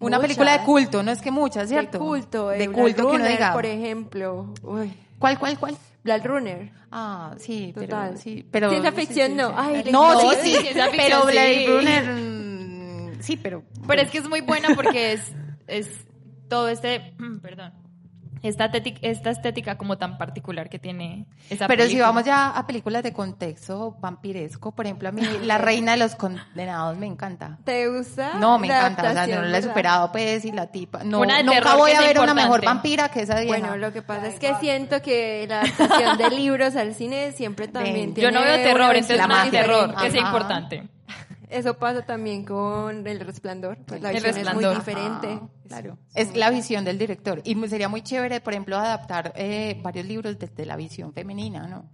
Una 0.00 0.16
Muchas. 0.16 0.20
película 0.22 0.58
de 0.58 0.64
culto, 0.64 1.02
no 1.02 1.12
es 1.12 1.20
que 1.22 1.30
muchas, 1.30 1.68
¿cierto? 1.68 1.92
De 1.92 1.98
culto. 1.98 2.48
De 2.48 2.56
Blade 2.68 2.72
culto 2.72 2.96
que 2.96 3.02
uno 3.02 3.18
Runner, 3.18 3.30
diga. 3.32 3.52
por 3.52 3.66
ejemplo. 3.66 4.54
Uy, 4.62 4.92
¿Cuál, 5.18 5.38
cuál, 5.38 5.58
cuál? 5.58 5.76
Blade 6.02 6.22
Runner. 6.26 6.72
Ah, 6.90 7.34
sí, 7.38 7.72
Total. 7.74 8.08
pero 8.08 8.16
sí, 8.18 8.46
pero 8.50 8.70
Ciencia 8.70 8.92
ficción 8.92 9.36
no. 9.36 9.52
Ay, 9.54 9.84
no, 9.92 10.14
no, 10.14 10.30
sí, 10.32 10.36
sí, 10.42 10.56
ciencia 10.56 10.86
ficción, 10.88 11.20
pero 11.20 11.26
Blade 11.26 11.58
sí. 11.58 11.66
Runner 11.66 13.16
sí, 13.20 13.36
pero 13.36 13.62
Pero 13.86 14.00
es 14.02 14.10
que 14.10 14.18
es 14.18 14.28
muy 14.28 14.40
buena 14.40 14.74
porque 14.74 15.12
es, 15.12 15.22
es 15.66 15.88
todo 16.48 16.68
este, 16.68 17.14
perdón, 17.42 17.72
esta, 18.42 18.70
teti- 18.72 18.98
esta 19.02 19.30
estética 19.30 19.76
como 19.76 19.98
tan 19.98 20.16
particular 20.18 20.68
que 20.70 20.78
tiene 20.78 21.26
esa 21.50 21.66
Pero 21.66 21.86
si 21.86 21.98
vamos 22.00 22.24
ya 22.24 22.48
a 22.50 22.66
películas 22.66 23.02
de 23.02 23.12
contexto 23.12 23.96
vampiresco, 24.00 24.72
por 24.72 24.86
ejemplo, 24.86 25.08
a 25.08 25.12
mí 25.12 25.22
La 25.44 25.58
Reina 25.58 25.92
de 25.92 25.98
los 25.98 26.14
Condenados 26.14 26.96
me 26.96 27.06
encanta. 27.06 27.58
¿Te 27.64 27.88
gusta? 27.88 28.34
No, 28.38 28.58
me 28.58 28.68
la 28.68 28.78
encanta, 28.78 29.10
o 29.10 29.12
sea, 29.12 29.26
no 29.26 29.42
la 29.42 29.58
he 29.58 29.62
superado, 29.62 30.10
pues, 30.12 30.44
y 30.44 30.52
la 30.52 30.66
tipa. 30.68 31.04
No, 31.04 31.20
Una 31.20 31.42
nunca 31.42 31.76
voy 31.76 31.90
a 31.90 32.00
es 32.00 32.06
ver 32.06 32.18
una 32.18 32.34
mejor 32.34 32.64
vampira 32.64 33.08
que 33.10 33.20
esa 33.22 33.40
vieja. 33.40 33.58
Bueno, 33.58 33.76
lo 33.76 33.92
que 33.92 34.02
pasa 34.02 34.26
es 34.28 34.38
que 34.38 34.54
siento 34.56 35.02
que 35.02 35.46
la 35.48 35.60
adaptación 35.60 36.16
de 36.18 36.30
libros 36.30 36.76
al 36.76 36.94
cine 36.94 37.32
siempre 37.32 37.68
también 37.68 37.94
Ven. 37.94 38.14
tiene 38.14 38.32
Yo 38.32 38.38
no 38.38 38.44
veo 38.44 38.56
terror, 38.56 38.94
entonces 38.94 39.16
La 39.18 39.26
no 39.26 39.34
hay 39.34 39.46
magia. 39.46 39.60
terror, 39.62 39.94
que 39.96 40.10
sea 40.10 40.20
Ajá. 40.22 40.28
importante. 40.30 40.88
Eso 41.50 41.74
pasa 41.78 42.02
también 42.02 42.44
con 42.44 43.06
El 43.06 43.20
Resplandor. 43.20 43.78
Pues 43.84 44.00
la 44.00 44.10
El 44.10 44.22
visión 44.22 44.38
es 44.38 44.54
muy 44.54 44.64
diferente. 44.64 45.28
Ajá, 45.32 45.48
claro. 45.66 45.98
Es 46.14 46.36
la 46.36 46.50
visión 46.50 46.84
del 46.84 46.98
director. 46.98 47.42
Y 47.44 47.54
sería 47.68 47.88
muy 47.88 48.02
chévere, 48.02 48.40
por 48.40 48.52
ejemplo, 48.52 48.76
adaptar 48.76 49.32
eh, 49.36 49.78
varios 49.82 50.06
libros 50.06 50.38
desde 50.38 50.64
la 50.64 50.76
visión 50.76 51.12
femenina, 51.12 51.66
¿no? 51.66 51.90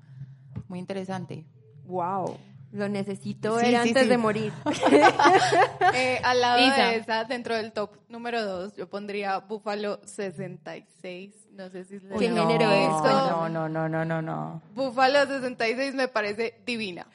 Muy 0.69 0.79
interesante. 0.79 1.47
Wow. 1.85 2.37
Lo 2.73 2.89
necesito 2.89 3.59
Sí, 3.59 3.65
ver 3.65 3.71
sí, 3.83 3.89
antes 3.89 4.03
sí. 4.03 4.09
de 4.09 4.19
morir. 4.19 4.53
Eh, 5.95 6.21
al 6.23 6.41
lado 6.41 6.59
Isa. 6.67 6.89
de 6.89 6.97
esa, 6.97 7.25
dentro 7.25 7.55
del 7.55 7.73
top 7.73 7.97
número 8.09 8.45
2, 8.45 8.77
yo 8.77 8.91
pondría 8.91 9.39
Búfalo 9.39 10.01
66. 10.05 11.35
No 11.53 11.71
sé 11.71 11.85
si 11.85 11.99
les 12.01 12.19
¿Qué 12.19 12.29
género 12.29 12.71
es? 12.71 12.83
esto. 12.89 13.31
No, 13.31 13.49
no, 13.49 13.69
no, 13.69 13.89
no, 13.89 14.05
no, 14.05 14.21
no. 14.21 14.63
Búfalo 14.75 15.25
66 15.27 15.95
me 15.95 16.09
parece 16.09 16.61
divina. 16.67 17.07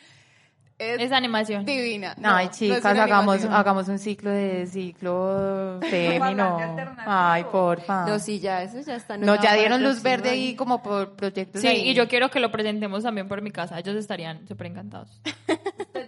Es, 0.82 1.00
Es 1.02 1.12
animación. 1.12 1.64
divina. 1.64 2.16
No, 2.18 2.34
Ay, 2.36 2.50
chicas, 2.50 2.84
hagamos, 2.86 3.44
hagamos 3.46 3.88
un 3.88 4.00
ciclo 4.00 4.32
de 4.32 4.66
ciclo 4.66 5.76
alternativo. 5.82 6.78
Ay, 7.06 7.44
porfa. 7.52 8.06
No, 8.08 8.18
sí, 8.18 8.40
ya, 8.40 8.64
eso 8.64 8.80
ya 8.82 8.96
está. 8.96 9.16
No, 9.18 9.36
ya 9.42 9.54
dieron 9.54 9.84
luz 9.84 10.02
verde 10.02 10.30
ahí 10.32 10.56
como 10.56 10.82
por 10.82 11.12
proyectos 11.12 11.62
Sí, 11.62 11.68
ahí. 11.68 11.90
y 11.90 11.94
yo 11.94 12.08
quiero 12.08 12.30
que 12.32 12.40
lo 12.40 12.52
presentemos 12.52 13.04
también 13.04 13.28
por 13.28 13.42
mi 13.42 13.52
casa. 13.52 13.78
Ellos 13.80 13.96
estarían 13.96 14.48
súper 14.48 14.68
encantados. 14.68 15.22
Usted 15.94 16.08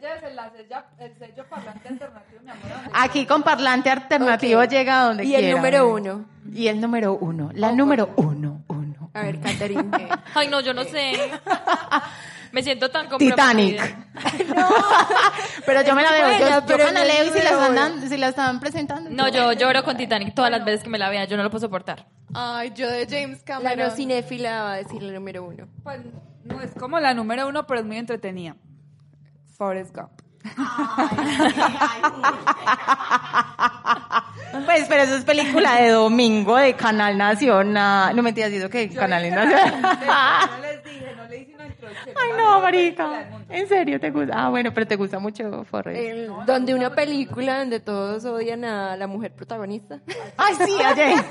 el 1.00 1.18
sello 1.18 1.46
parlante 1.50 1.88
alternativo, 1.88 2.42
mi 2.44 2.50
amor. 2.52 2.64
¿a 2.72 2.76
dónde 2.76 2.90
Aquí 2.94 3.26
con 3.26 3.44
parlante 3.44 3.90
alternativo 3.90 4.62
Ok. 4.62 4.70
llega 4.70 5.02
a 5.02 5.06
donde 5.06 5.26
Y 5.26 5.36
el 5.36 5.42
quiera. 5.42 5.56
número 5.58 5.90
uno. 5.94 6.26
Y 6.54 6.68
el 6.68 6.82
número 6.82 7.14
uno. 7.16 7.52
La 7.54 7.72
número 7.72 8.10
uno, 8.18 8.64
uno. 8.68 9.10
A 9.14 9.22
ver, 9.22 9.40
Catherine. 9.40 9.90
Ay, 10.34 10.48
no, 10.48 10.60
yo 10.62 10.74
no 10.74 10.84
sé. 10.84 11.14
Me 12.54 12.62
siento 12.64 12.90
tan 12.92 13.10
Titanic. 13.18 13.80
comprometida. 13.80 14.06
Pero 15.66 15.82
yo 15.82 15.96
me 15.96 16.04
la 16.04 16.12
veo. 16.12 16.28
buena, 16.28 16.40
yo 16.40 16.60
yo 16.60 16.66
pero 16.68 16.92
no 16.92 17.00
es 17.00 17.28
y 17.28 17.30
si 17.32 17.44
la, 17.44 17.50
están, 17.50 18.10
si 18.10 18.18
la 18.18 18.28
están 18.28 18.60
presentando. 18.60 19.10
No, 19.10 19.28
yo 19.28 19.54
lloro 19.54 19.84
con 19.84 19.98
Titanic 19.98 20.36
todas 20.36 20.52
las 20.52 20.64
veces 20.64 20.84
que 20.84 20.90
me 20.90 21.00
la 21.00 21.10
vea. 21.10 21.26
Yo 21.26 21.36
no 21.36 21.42
lo 21.42 21.50
puedo 21.50 21.62
soportar. 21.66 22.06
Ay, 22.36 22.72
yo 22.76 22.88
de 22.90 23.08
James 23.10 23.40
La 23.40 23.46
Cameron. 23.46 23.90
no 23.90 23.96
cinéfila 23.96 24.64
va 24.64 24.74
a 24.74 24.76
decir 24.78 25.02
el 25.02 25.14
número 25.16 25.44
uno. 25.44 25.68
Pues 25.84 26.02
no 26.44 26.62
es 26.62 26.72
como 26.76 27.00
la 27.00 27.16
número 27.16 27.48
uno, 27.48 27.66
pero 27.66 27.80
es 27.80 27.86
muy 27.88 27.98
entretenida. 27.98 28.56
Forrest 29.58 29.96
Gump. 29.96 30.12
Pues, 34.66 34.86
pero 34.88 35.04
eso 35.04 35.16
es 35.16 35.24
película 35.26 35.76
de 35.82 35.90
domingo 35.90 36.56
de 36.58 36.76
Canal 36.76 37.18
Nacional. 37.18 38.16
No 38.16 38.22
me 38.22 38.30
entiendes, 38.30 38.60
¿eso 38.60 38.70
qué? 38.70 38.90
Canal 38.90 39.28
Nacional. 39.30 39.82
No 39.82 40.62
les 40.62 40.84
dije, 40.84 41.16
no 41.16 41.28
le 41.28 41.38
hice 41.40 41.56
una 41.56 41.66
introducción. 41.66 41.73
Ay, 42.08 42.30
no, 42.38 42.62
marica. 42.62 43.30
¿En 43.50 43.68
serio 43.68 44.00
te 44.00 44.10
gusta? 44.12 44.34
Ah, 44.36 44.50
bueno, 44.50 44.74
pero 44.74 44.88
te 44.88 44.96
gusta 44.96 45.20
mucho 45.20 45.64
Forrest. 45.66 46.00
El- 46.00 46.32
donde 46.46 46.74
una 46.74 46.90
película 46.94 47.60
donde 47.60 47.80
todos 47.80 48.24
odian 48.26 48.64
a 48.66 48.96
la 48.98 49.08
mujer 49.08 49.34
protagonista. 49.34 50.00
Ay, 50.38 50.56
sí, 50.66 50.72
ayer. 50.84 51.16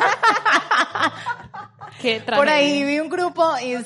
Qué 2.01 2.21
Por 2.21 2.49
ahí 2.49 2.83
vi 2.85 2.99
un 2.99 3.09
grupo 3.09 3.45
y 3.63 3.77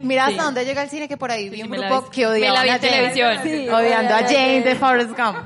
mira 0.00 0.24
hasta 0.26 0.38
Sí. 0.40 0.44
dónde 0.44 0.64
llega 0.64 0.82
el 0.82 0.90
cine 0.90 1.08
que 1.08 1.16
por 1.16 1.30
ahí 1.30 1.48
vi 1.48 1.56
Sí, 1.58 1.62
un 1.62 1.70
grupo 1.70 2.10
que 2.10 2.26
odiaba 2.26 2.52
Me 2.52 2.58
la 2.58 2.62
vi 2.64 2.68
a 2.70 2.74
en 2.74 2.80
Jane. 2.80 2.92
televisión. 2.92 3.38
Sí, 3.42 3.68
odiando 3.68 4.14
a 4.14 4.18
Jane 4.18 4.60
de 4.62 4.74
Forrest 4.74 5.10
Gump. 5.18 5.38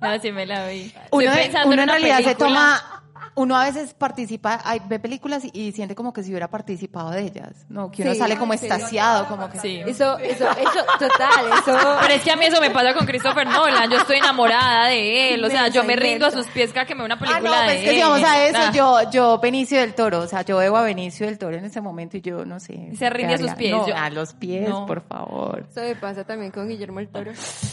No, 0.00 0.18
sí 0.20 0.32
me 0.32 0.46
la 0.46 0.66
vi. 0.68 0.92
Uno, 1.10 1.32
en 1.32 1.88
realidad 1.88 2.20
se 2.22 2.34
toma, 2.34 2.95
uno 3.34 3.56
a 3.56 3.64
veces 3.64 3.94
participa, 3.94 4.60
hay, 4.64 4.80
ve 4.86 4.98
películas 4.98 5.44
y, 5.44 5.50
y 5.52 5.72
siente 5.72 5.94
como 5.94 6.12
que 6.12 6.22
si 6.22 6.30
hubiera 6.30 6.48
participado 6.48 7.10
de 7.10 7.22
ellas, 7.22 7.66
no, 7.68 7.90
que 7.90 8.02
uno 8.02 8.12
Sí, 8.12 8.18
sale 8.18 8.36
como 8.38 8.52
sí. 8.54 8.66
extasiado, 8.66 9.26
como 9.26 9.48
que 9.50 9.58
Sí. 9.60 9.80
Eso, 9.86 10.18
eso, 10.18 10.48
eso, 10.50 10.84
total, 10.98 11.46
eso. 11.58 11.78
Pero 12.00 12.14
es 12.14 12.22
que 12.22 12.30
a 12.30 12.36
mí 12.36 12.44
eso 12.46 12.60
me 12.60 12.70
pasa 12.70 12.94
con 12.94 13.06
Christopher 13.06 13.46
Nolan. 13.46 13.90
Yo 13.90 13.98
estoy 13.98 14.16
enamorada 14.16 14.86
de 14.88 15.34
él. 15.34 15.44
O 15.44 15.50
sea, 15.50 15.68
yo 15.68 15.84
me 15.84 15.96
rindo 15.96 16.26
a 16.26 16.30
sus 16.30 16.46
pies 16.48 16.72
cada 16.72 16.86
que 16.86 16.94
me 16.94 16.98
veo 17.02 17.06
una 17.06 17.14
Ah, 17.16 17.18
película 17.18 17.50
no, 17.50 17.60
de 17.62 17.66
pues 17.66 17.78
que 17.80 17.90
él. 17.90 17.96
si 17.96 18.02
vamos 18.02 18.22
a 18.22 18.46
eso, 18.46 18.58
Ah. 18.60 18.72
yo, 18.72 19.10
yo, 19.10 19.38
Benicio 19.38 19.80
del 19.80 19.94
Toro, 19.94 20.20
o 20.20 20.26
sea, 20.26 20.42
yo 20.42 20.56
veo 20.58 20.76
a 20.76 20.82
Benicio 20.82 21.26
del 21.26 21.38
Toro 21.38 21.56
en 21.56 21.64
ese 21.64 21.80
momento 21.80 22.16
y 22.16 22.20
yo 22.20 22.44
no 22.44 22.60
sé. 22.60 22.90
Se 22.96 23.10
rinde 23.10 23.34
a 23.34 23.38
sus 23.38 23.52
pies, 23.52 23.72
No, 23.72 23.86
yo- 23.86 23.96
a 23.96 24.10
los 24.10 24.34
pies, 24.34 24.68
no. 24.68 24.86
por 24.86 25.02
favor. 25.02 25.66
Eso 25.70 25.80
me 25.80 25.96
pasa 25.96 26.24
también 26.24 26.50
con 26.50 26.68
Guillermo 26.68 27.00
el 27.00 27.08
Toro. 27.08 27.32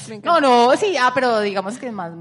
Me 0.09 0.19
No, 0.19 0.39
no, 0.41 0.75
sí, 0.75 0.95
ah, 0.99 1.11
pero 1.13 1.39
digamos 1.41 1.77
que 1.77 1.87
es 1.87 1.93
más 1.93 2.11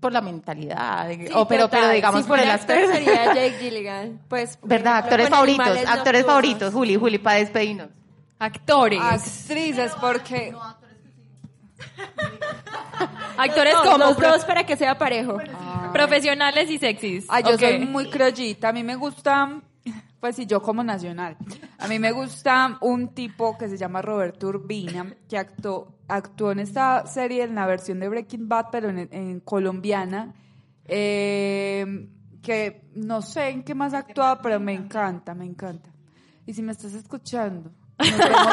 por 0.00 0.12
la 0.12 0.20
mentalidad, 0.20 1.08
Sí, 1.10 1.26
o 1.34 1.46
pero, 1.48 1.64
total. 1.64 1.80
pero 1.80 1.92
digamos 1.94 2.22
Si 2.22 2.28
por 2.28 2.38
el 2.40 2.50
actor. 2.50 2.76
actor 2.76 2.94
sería 2.94 3.24
Jake 3.34 3.56
Gilligan. 3.60 4.20
Pues, 4.28 4.58
¿Verdad? 4.62 4.98
Actores 4.98 5.28
favoritos, 5.28 5.78
actores 5.86 6.24
favoritos, 6.26 6.72
Juli, 6.74 6.96
Juli, 6.96 7.18
para 7.18 7.38
despedirnos. 7.38 7.88
Actores. 8.38 9.00
Actrices, 9.02 9.92
porque 10.00 10.54
Actores 13.36 13.74
No, 13.74 13.82
como 13.84 13.98
los 13.98 14.16
dos 14.16 14.44
para 14.44 14.64
que 14.64 14.76
sea 14.76 14.98
parejo. 14.98 15.38
profesionales 15.92 16.70
y 16.70 16.78
sexys. 16.78 17.26
Ah, 17.28 17.40
yo 17.40 17.56
soy 17.58 17.78
muy 17.80 18.10
crollita. 18.10 18.68
A 18.68 18.72
mí 18.72 18.82
me 18.82 18.96
gusta, 18.96 19.60
pues 20.20 20.36
sí, 20.36 20.46
yo 20.46 20.60
como 20.62 20.82
nacional. 20.82 21.36
A 21.78 21.86
mí 21.88 21.98
me 21.98 22.12
gusta 22.12 22.78
un 22.80 23.08
tipo 23.14 23.56
que 23.56 23.68
se 23.68 23.76
llama 23.76 24.02
Roberto 24.02 24.48
Urbina, 24.48 25.14
que 25.28 25.38
actuó, 25.38 25.94
actuó 26.08 26.52
en 26.52 26.58
esta 26.60 27.06
serie, 27.06 27.44
en 27.44 27.54
la 27.54 27.66
versión 27.66 28.00
de 28.00 28.08
Breaking 28.08 28.48
Bad, 28.48 28.66
pero 28.72 28.88
en, 28.90 29.08
en 29.12 29.40
colombiana. 29.40 30.34
Eh, 30.86 32.08
que 32.42 32.88
no 32.94 33.20
sé 33.22 33.48
en 33.50 33.62
qué 33.62 33.74
más 33.74 33.92
ha 33.94 33.98
actuado, 33.98 34.40
pero 34.42 34.58
me 34.58 34.72
encanta, 34.72 35.34
me 35.34 35.44
encanta. 35.44 35.90
Y 36.46 36.54
si 36.54 36.62
me 36.62 36.72
estás 36.72 36.94
escuchando, 36.94 37.70
nos 37.98 38.08
vemos 38.18 38.46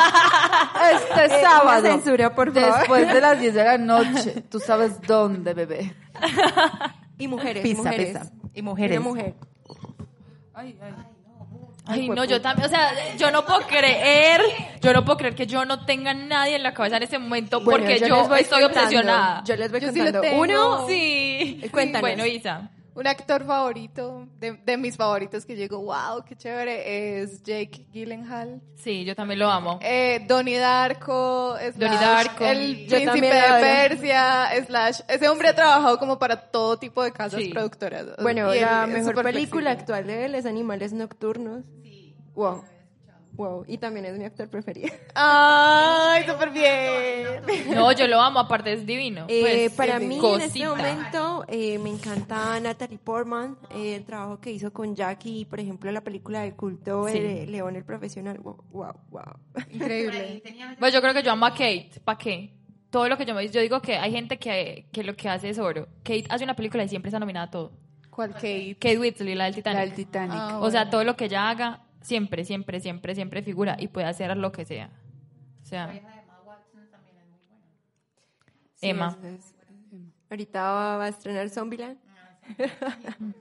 este 0.94 1.26
Eh, 1.26 1.42
sábado, 1.42 1.82
censura, 1.88 2.36
por 2.36 2.54
favor. 2.54 2.78
después 2.80 3.08
de 3.14 3.22
las 3.22 3.40
10 3.40 3.54
de 3.54 3.64
la 3.64 3.78
noche. 3.78 4.42
Tú 4.50 4.60
sabes 4.60 5.00
dónde, 5.02 5.54
bebé. 5.54 5.96
Y 7.18 7.28
mujeres, 7.30 7.64
Pisa, 7.64 7.84
mujeres. 7.84 8.08
pisa. 8.20 8.32
Y 8.54 8.62
mujeres. 8.62 9.00
Una 9.00 9.10
mujer. 9.10 9.36
Ay, 10.54 10.78
ay. 10.82 10.94
Ay, 11.88 12.10
no, 12.10 12.24
yo 12.26 12.42
también, 12.42 12.66
o 12.66 12.70
sea, 12.70 12.92
yo 13.18 13.30
no 13.32 13.46
puedo 13.46 13.62
creer, 13.68 14.42
yo 14.82 14.92
no 14.94 15.06
puedo 15.06 15.18
creer 15.18 15.36
que 15.36 15.46
yo 15.46 15.66
no 15.66 15.86
tenga 15.86 16.14
nadie 16.14 16.56
en 16.56 16.64
la 16.64 16.74
cabeza 16.74 16.98
en 16.98 17.04
ese 17.04 17.20
momento 17.20 17.62
Bueno, 17.62 17.80
porque 17.86 18.00
yo 18.00 18.06
estoy 18.36 18.62
contando. 18.62 18.66
obsesionada. 18.68 19.44
Yo 19.46 19.56
les 19.56 19.72
voy 19.72 19.80
Yo 19.82 19.92
sí 19.92 20.00
lo 20.00 20.04
contando. 20.06 20.22
tengo. 20.22 20.42
Uno, 20.42 20.88
Sí. 20.88 21.62
Cuéntanos. 21.72 22.02
Bueno, 22.02 22.26
Isa. 22.26 22.70
Un 22.96 23.08
actor 23.08 23.46
favorito, 23.46 24.26
de, 24.40 24.54
de 24.54 24.78
mis 24.78 24.96
favoritos 24.96 25.46
que 25.46 25.56
llegó, 25.58 25.80
wow, 25.82 26.24
qué 26.26 26.36
chévere, 26.38 27.20
es 27.22 27.44
Jake 27.44 27.88
Gyllenhaal. 27.92 28.62
Sí, 28.76 29.04
yo 29.04 29.14
también 29.16 29.40
lo 29.40 29.50
amo. 29.50 29.80
Eh, 29.82 30.24
Donnie 30.26 30.58
Darko, 30.58 31.58
slash, 31.58 31.74
Donnie 31.76 31.98
Darko. 32.00 32.46
el 32.46 32.88
Yo 32.88 32.96
príncipe 32.96 33.26
de. 33.28 33.42
Persia, 33.60 34.48
slash, 34.66 35.02
ese 35.10 35.28
hombre 35.28 35.50
ha 35.50 35.56
trabajado 35.56 36.00
como 36.00 36.18
para 36.18 36.38
todo 36.50 36.78
tipo 36.80 37.04
de 37.04 37.12
casas 37.12 37.42
Sí. 37.42 37.50
productoras. 37.50 38.06
Bueno, 38.22 38.56
Y 38.56 38.62
la 38.62 38.88
mejor 38.88 39.16
película 39.22 39.32
flexible. 39.32 39.70
actual 39.72 40.08
de 40.08 40.26
él 40.26 40.36
es 40.36 40.46
Animales 40.46 40.94
Nocturnos. 40.94 41.66
Wow. 42.34 42.64
Wow. 43.36 43.66
Y 43.68 43.78
también 43.78 44.06
es 44.06 44.18
mi 44.18 44.24
actor 44.26 44.50
preferido. 44.50 44.90
Ay, 45.16 46.24
súper 46.26 46.52
bien. 46.52 47.76
No, 47.76 47.92
yo 47.92 48.08
lo 48.08 48.22
amo, 48.22 48.40
aparte 48.40 48.74
es 48.74 48.86
divino. 48.86 49.26
Eh, 49.28 49.42
Pues, 49.42 49.74
para 49.74 50.00
mí, 50.00 50.18
en 50.24 50.42
este 50.42 50.66
momento, 50.68 51.44
eh, 51.48 51.78
me 51.80 51.90
encanta 51.90 52.60
Natalie 52.60 52.98
Portman, 52.98 53.58
eh, 53.72 53.96
el 53.96 54.06
trabajo 54.06 54.40
que 54.40 54.52
hizo 54.52 54.72
con 54.72 54.96
Jackie, 54.96 55.46
por 55.46 55.60
ejemplo, 55.60 55.92
la 55.92 56.02
película 56.02 56.42
de 56.42 56.54
culto 56.56 57.08
Sí. 57.08 57.20
León 57.48 57.76
el 57.76 57.84
Profesional. 57.84 58.38
Wow, 58.40 58.64
wow, 58.72 58.94
wow. 59.10 59.24
Increíble. 59.72 60.42
Pues 60.80 60.94
yo 60.94 61.02
creo 61.02 61.14
que 61.14 61.24
yo 61.24 61.32
amo 61.32 61.46
a 61.46 61.52
Kate. 61.52 61.92
¿Para 62.04 62.18
qué? 62.18 62.54
Todo 62.90 63.10
lo 63.10 63.18
que 63.18 63.26
yo 63.26 63.34
me 63.36 63.48
yo 63.50 63.60
digo 63.62 63.82
que 63.82 63.98
hay 63.98 64.12
gente 64.12 64.38
que, 64.38 64.88
que 64.92 65.04
lo 65.04 65.16
que 65.16 65.28
hace 65.28 65.50
es 65.50 65.60
oro. 65.60 65.88
Kate 66.04 66.26
hace 66.30 66.44
una 66.46 66.56
película 66.56 66.84
y 66.84 66.88
siempre 66.90 67.10
está 67.10 67.20
nominada 67.20 67.48
a 67.48 67.52
todo. 67.52 67.72
¿Cuál 68.10 68.32
Kate? 68.34 68.78
Kate 68.80 68.98
Whitley, 68.98 69.36
la 69.36 69.46
del 69.46 69.56
Titanic. 69.56 69.78
La 69.80 69.86
del 69.86 69.94
Titanic. 69.94 70.34
Ah, 70.38 70.60
O 70.62 70.72
sea, 70.72 70.90
todo 70.90 71.04
lo 71.04 71.18
que 71.18 71.26
ella 71.26 71.50
haga, 71.50 71.82
siempre, 72.06 72.46
siempre, 72.46 72.80
siempre, 72.80 73.16
siempre 73.16 73.42
figura 73.44 73.76
y 73.80 73.88
puede 73.88 74.08
hacer 74.08 74.36
lo 74.38 74.52
que 74.52 74.66
sea. 74.66 74.90
O 75.64 75.66
sea, 75.66 75.92
Sí, 78.76 78.90
Emma. 78.90 79.18
es- 79.24 79.40
es- 79.40 79.56
Ahorita 80.30 80.62
va, 80.62 80.98
va 80.98 81.06
a 81.06 81.08
estrenar 81.10 81.50
Zombieland. 81.50 81.98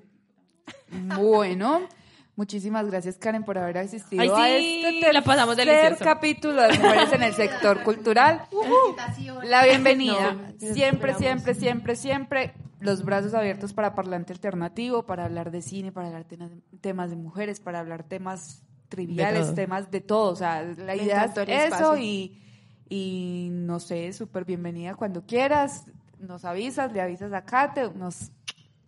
Bueno, 1.16 1.88
muchísimas 2.36 2.88
gracias 2.88 3.16
Karen 3.18 3.42
por 3.44 3.58
haber 3.58 3.78
asistido 3.78 4.22
Ay, 4.22 4.28
a 4.30 4.58
sí, 4.60 4.82
este 4.84 5.12
la 5.12 5.22
pasamos 5.22 5.56
tercer 5.56 5.76
delicioso. 5.76 6.04
capítulo 6.04 6.62
de 6.62 6.78
Mujeres 6.78 7.12
en 7.12 7.22
el 7.22 7.34
Sector 7.34 7.82
Cultural. 7.82 8.46
La 9.44 9.64
bienvenida. 9.64 10.32
No, 10.34 10.72
siempre, 10.74 11.14
siempre, 11.14 11.54
siempre, 11.54 11.96
siempre 11.96 12.54
los 12.84 13.04
brazos 13.04 13.34
abiertos 13.34 13.72
para 13.72 13.94
parlante 13.94 14.32
alternativo, 14.32 15.04
para 15.06 15.24
hablar 15.24 15.50
de 15.50 15.62
cine, 15.62 15.90
para 15.92 16.08
hablar 16.08 16.24
temas 16.24 16.50
temas 16.80 17.10
de 17.10 17.16
mujeres, 17.16 17.60
para 17.60 17.80
hablar 17.80 18.04
temas 18.04 18.62
triviales, 18.88 19.54
temas 19.54 19.90
de 19.90 20.00
todo. 20.00 20.32
O 20.32 20.36
sea, 20.36 20.62
la 20.62 20.94
Me 20.94 21.02
idea 21.02 21.24
es 21.24 21.72
eso 21.74 21.96
y, 21.96 22.40
y 22.88 23.48
no 23.50 23.80
sé, 23.80 24.12
súper 24.12 24.44
bienvenida 24.44 24.94
cuando 24.94 25.24
quieras. 25.26 25.86
Nos 26.18 26.44
avisas, 26.44 26.92
le 26.92 27.00
avisas 27.00 27.32
a 27.32 27.44
Kate, 27.44 27.90
nos... 27.94 28.30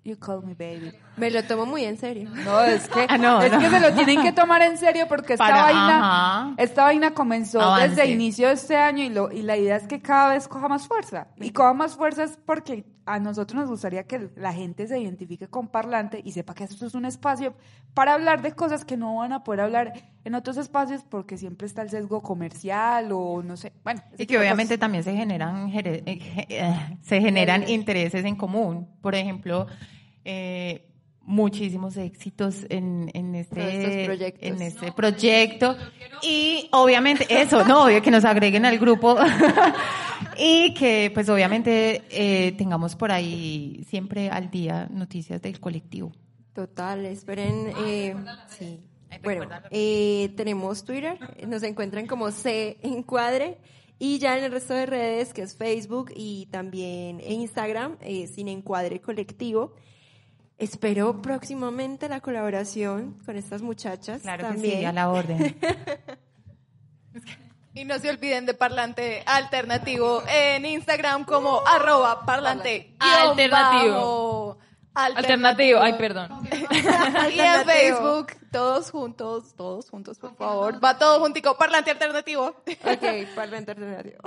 You 0.05 0.17
call 0.21 0.41
me 0.45 0.55
baby. 0.55 0.93
Me 1.17 1.33
lo 1.33 1.43
tomo 1.43 1.67
muy 1.67 1.83
en 1.85 1.99
serio. 1.99 2.31
No, 2.45 2.61
es 2.63 2.89
que, 2.89 3.07
Ah, 3.09 3.19
no, 3.19 3.43
es 3.43 3.51
no. 3.51 3.59
que 3.59 3.69
se 3.69 3.81
lo 3.81 3.93
tienen 3.93 4.23
que 4.23 4.31
tomar 4.31 4.63
en 4.63 4.79
serio 4.79 5.07
porque 5.09 5.33
esta 5.33 5.45
Para- 5.49 5.63
vaina, 5.65 5.99
ajá. 5.99 6.55
esta 6.59 6.85
vaina 6.85 7.13
comenzó 7.13 7.61
Avance. 7.61 7.89
desde 7.89 8.07
inicio 8.13 8.47
de 8.47 8.55
este 8.55 8.77
año 8.77 9.03
y, 9.03 9.09
lo, 9.09 9.33
y 9.33 9.43
la 9.43 9.57
idea 9.57 9.75
es 9.75 9.89
que 9.89 10.01
cada 10.01 10.29
vez 10.35 10.47
coja 10.47 10.69
más 10.69 10.87
fuerza. 10.87 11.27
Y 11.39 11.51
coja 11.51 11.73
más 11.75 11.97
fuerza 11.97 12.23
es 12.23 12.39
porque 12.47 12.85
a 13.07 13.21
nosotros 13.21 13.61
nos 13.61 13.71
gustaría 13.71 14.03
que 14.05 14.31
la 14.37 14.53
gente 14.53 14.87
se 14.89 14.99
identifique 14.99 15.47
con 15.47 15.69
parlante 15.69 16.21
y 16.25 16.33
sepa 16.33 16.55
que 16.55 16.65
esto 16.65 16.85
es 16.85 16.95
un 16.95 17.05
espacio 17.05 17.55
para 17.95 18.15
hablar 18.15 18.43
de 18.43 18.53
cosas 18.53 18.85
que 18.85 18.97
no 18.97 19.17
van 19.17 19.33
a 19.33 19.45
poder 19.45 19.61
hablar 19.61 19.93
en 20.25 20.35
otros 20.35 20.57
espacios 20.57 21.05
porque 21.09 21.37
siempre 21.39 21.69
está 21.69 21.83
el 21.83 21.91
sesgo 21.91 22.21
comercial 22.21 23.11
o 23.13 23.43
no 23.45 23.57
sé. 23.57 23.73
Bueno, 23.85 24.03
Y 24.19 24.27
que 24.27 24.37
obviamente 24.37 24.75
cosas. 24.75 24.81
también 24.81 25.05
se 25.05 25.15
generan, 25.15 25.71
eh, 25.73 26.03
eh, 26.49 26.99
se 27.03 27.21
generan 27.21 27.69
intereses 27.69 28.25
en 28.25 28.35
común. 28.35 28.89
Por 29.01 29.15
ejemplo, 29.15 29.69
eh, 30.25 30.89
muchísimos 31.27 31.97
éxitos 31.97 32.65
en, 32.71 33.11
en 33.13 33.35
este, 33.35 34.05
en 34.41 34.63
este 34.63 34.93
proyecto. 34.93 35.77
Y 36.23 36.69
obviamente 36.73 37.27
eso, 37.29 37.65
no, 37.65 37.85
obvio 37.85 38.01
que 38.01 38.11
nos 38.11 38.25
agreguen 38.25 38.65
al 38.65 38.79
grupo. 38.79 39.17
y 40.39 40.73
que 40.75 41.11
pues 41.13 41.29
obviamente 41.29 42.05
eh, 42.11 42.53
tengamos 42.53 42.97
por 42.97 43.11
ahí 43.13 43.85
siempre 43.89 44.31
al 44.31 44.51
día 44.51 44.89
noticias 44.91 45.43
del 45.43 45.61
colectivo. 45.61 46.13
Total, 46.55 47.05
esperen. 47.05 47.73
eh, 47.85 48.17
sí. 48.49 48.81
Bueno, 49.23 49.47
eh, 49.71 50.33
tenemos 50.37 50.85
Twitter, 50.85 51.19
nos 51.47 51.63
encuentran 51.63 52.07
como 52.07 52.31
C 52.31 52.77
Encuadre 52.83 53.59
y 53.99 54.19
ya 54.19 54.37
en 54.37 54.45
el 54.45 54.53
resto 54.53 54.75
de 54.75 54.87
redes 54.87 55.33
que 55.33 55.43
es 55.43 55.57
Facebook 55.57 56.13
y 56.15 56.47
también 56.47 57.21
en 57.21 57.41
Instagram, 57.41 57.97
eh, 58.01 58.27
Sin 58.27 58.49
Encuadre 58.49 59.01
Colectivo. 59.01 59.75
Espero 60.59 61.21
próximamente 61.21 62.09
la 62.09 62.21
colaboración 62.21 63.19
con 63.27 63.37
estas 63.37 63.61
muchachas. 63.61 64.23
Claro 64.23 64.45
también. 64.45 64.73
que 64.75 64.79
sí, 64.81 64.85
a 64.85 64.93
la 64.93 65.11
orden. 65.11 65.57
Y 67.77 67.85
no 67.85 67.99
se 67.99 68.09
olviden 68.09 68.47
de 68.47 68.55
Parlante 68.55 69.23
Alternativo 69.27 70.23
en 70.27 70.65
Instagram 70.65 71.27
como 71.27 71.61
arroba 71.67 72.25
parlante 72.25 72.95
Alternativo. 72.99 74.59
alternativo. 74.95 75.81
Ay, 75.83 75.93
perdón. 75.99 76.49
Y 77.35 77.39
en 77.39 77.65
Facebook, 77.67 78.33
todos 78.51 78.91
juntos, 78.91 79.55
todos 79.55 79.91
juntos, 79.91 80.19
por 80.19 80.35
favor. 80.37 80.83
Va 80.83 80.97
todo 80.97 81.21
juntico, 81.21 81.55
Parlante 81.59 81.91
Alternativo. 81.91 82.47
Ok, 82.47 83.35
Parlante 83.35 83.73
Alternativo. 83.73 84.21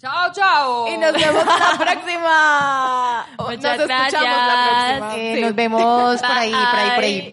Chao, 0.00 0.32
chao. 0.32 0.86
Y 0.88 0.96
nos 0.96 1.12
vemos 1.12 1.44
la 1.44 1.76
próxima. 1.84 3.26
Muchas 3.38 3.78
nos 3.78 3.90
escuchamos 3.90 4.46
la 4.46 4.98
próxima. 4.98 5.16
Eh, 5.16 5.34
Sí. 5.34 5.40
Nos 5.42 5.54
vemos 5.56 5.82
por 6.20 6.30
ahí, 6.38 6.52
por 6.52 6.78
ahí, 6.78 6.90
por 6.94 7.04
ahí. 7.04 7.26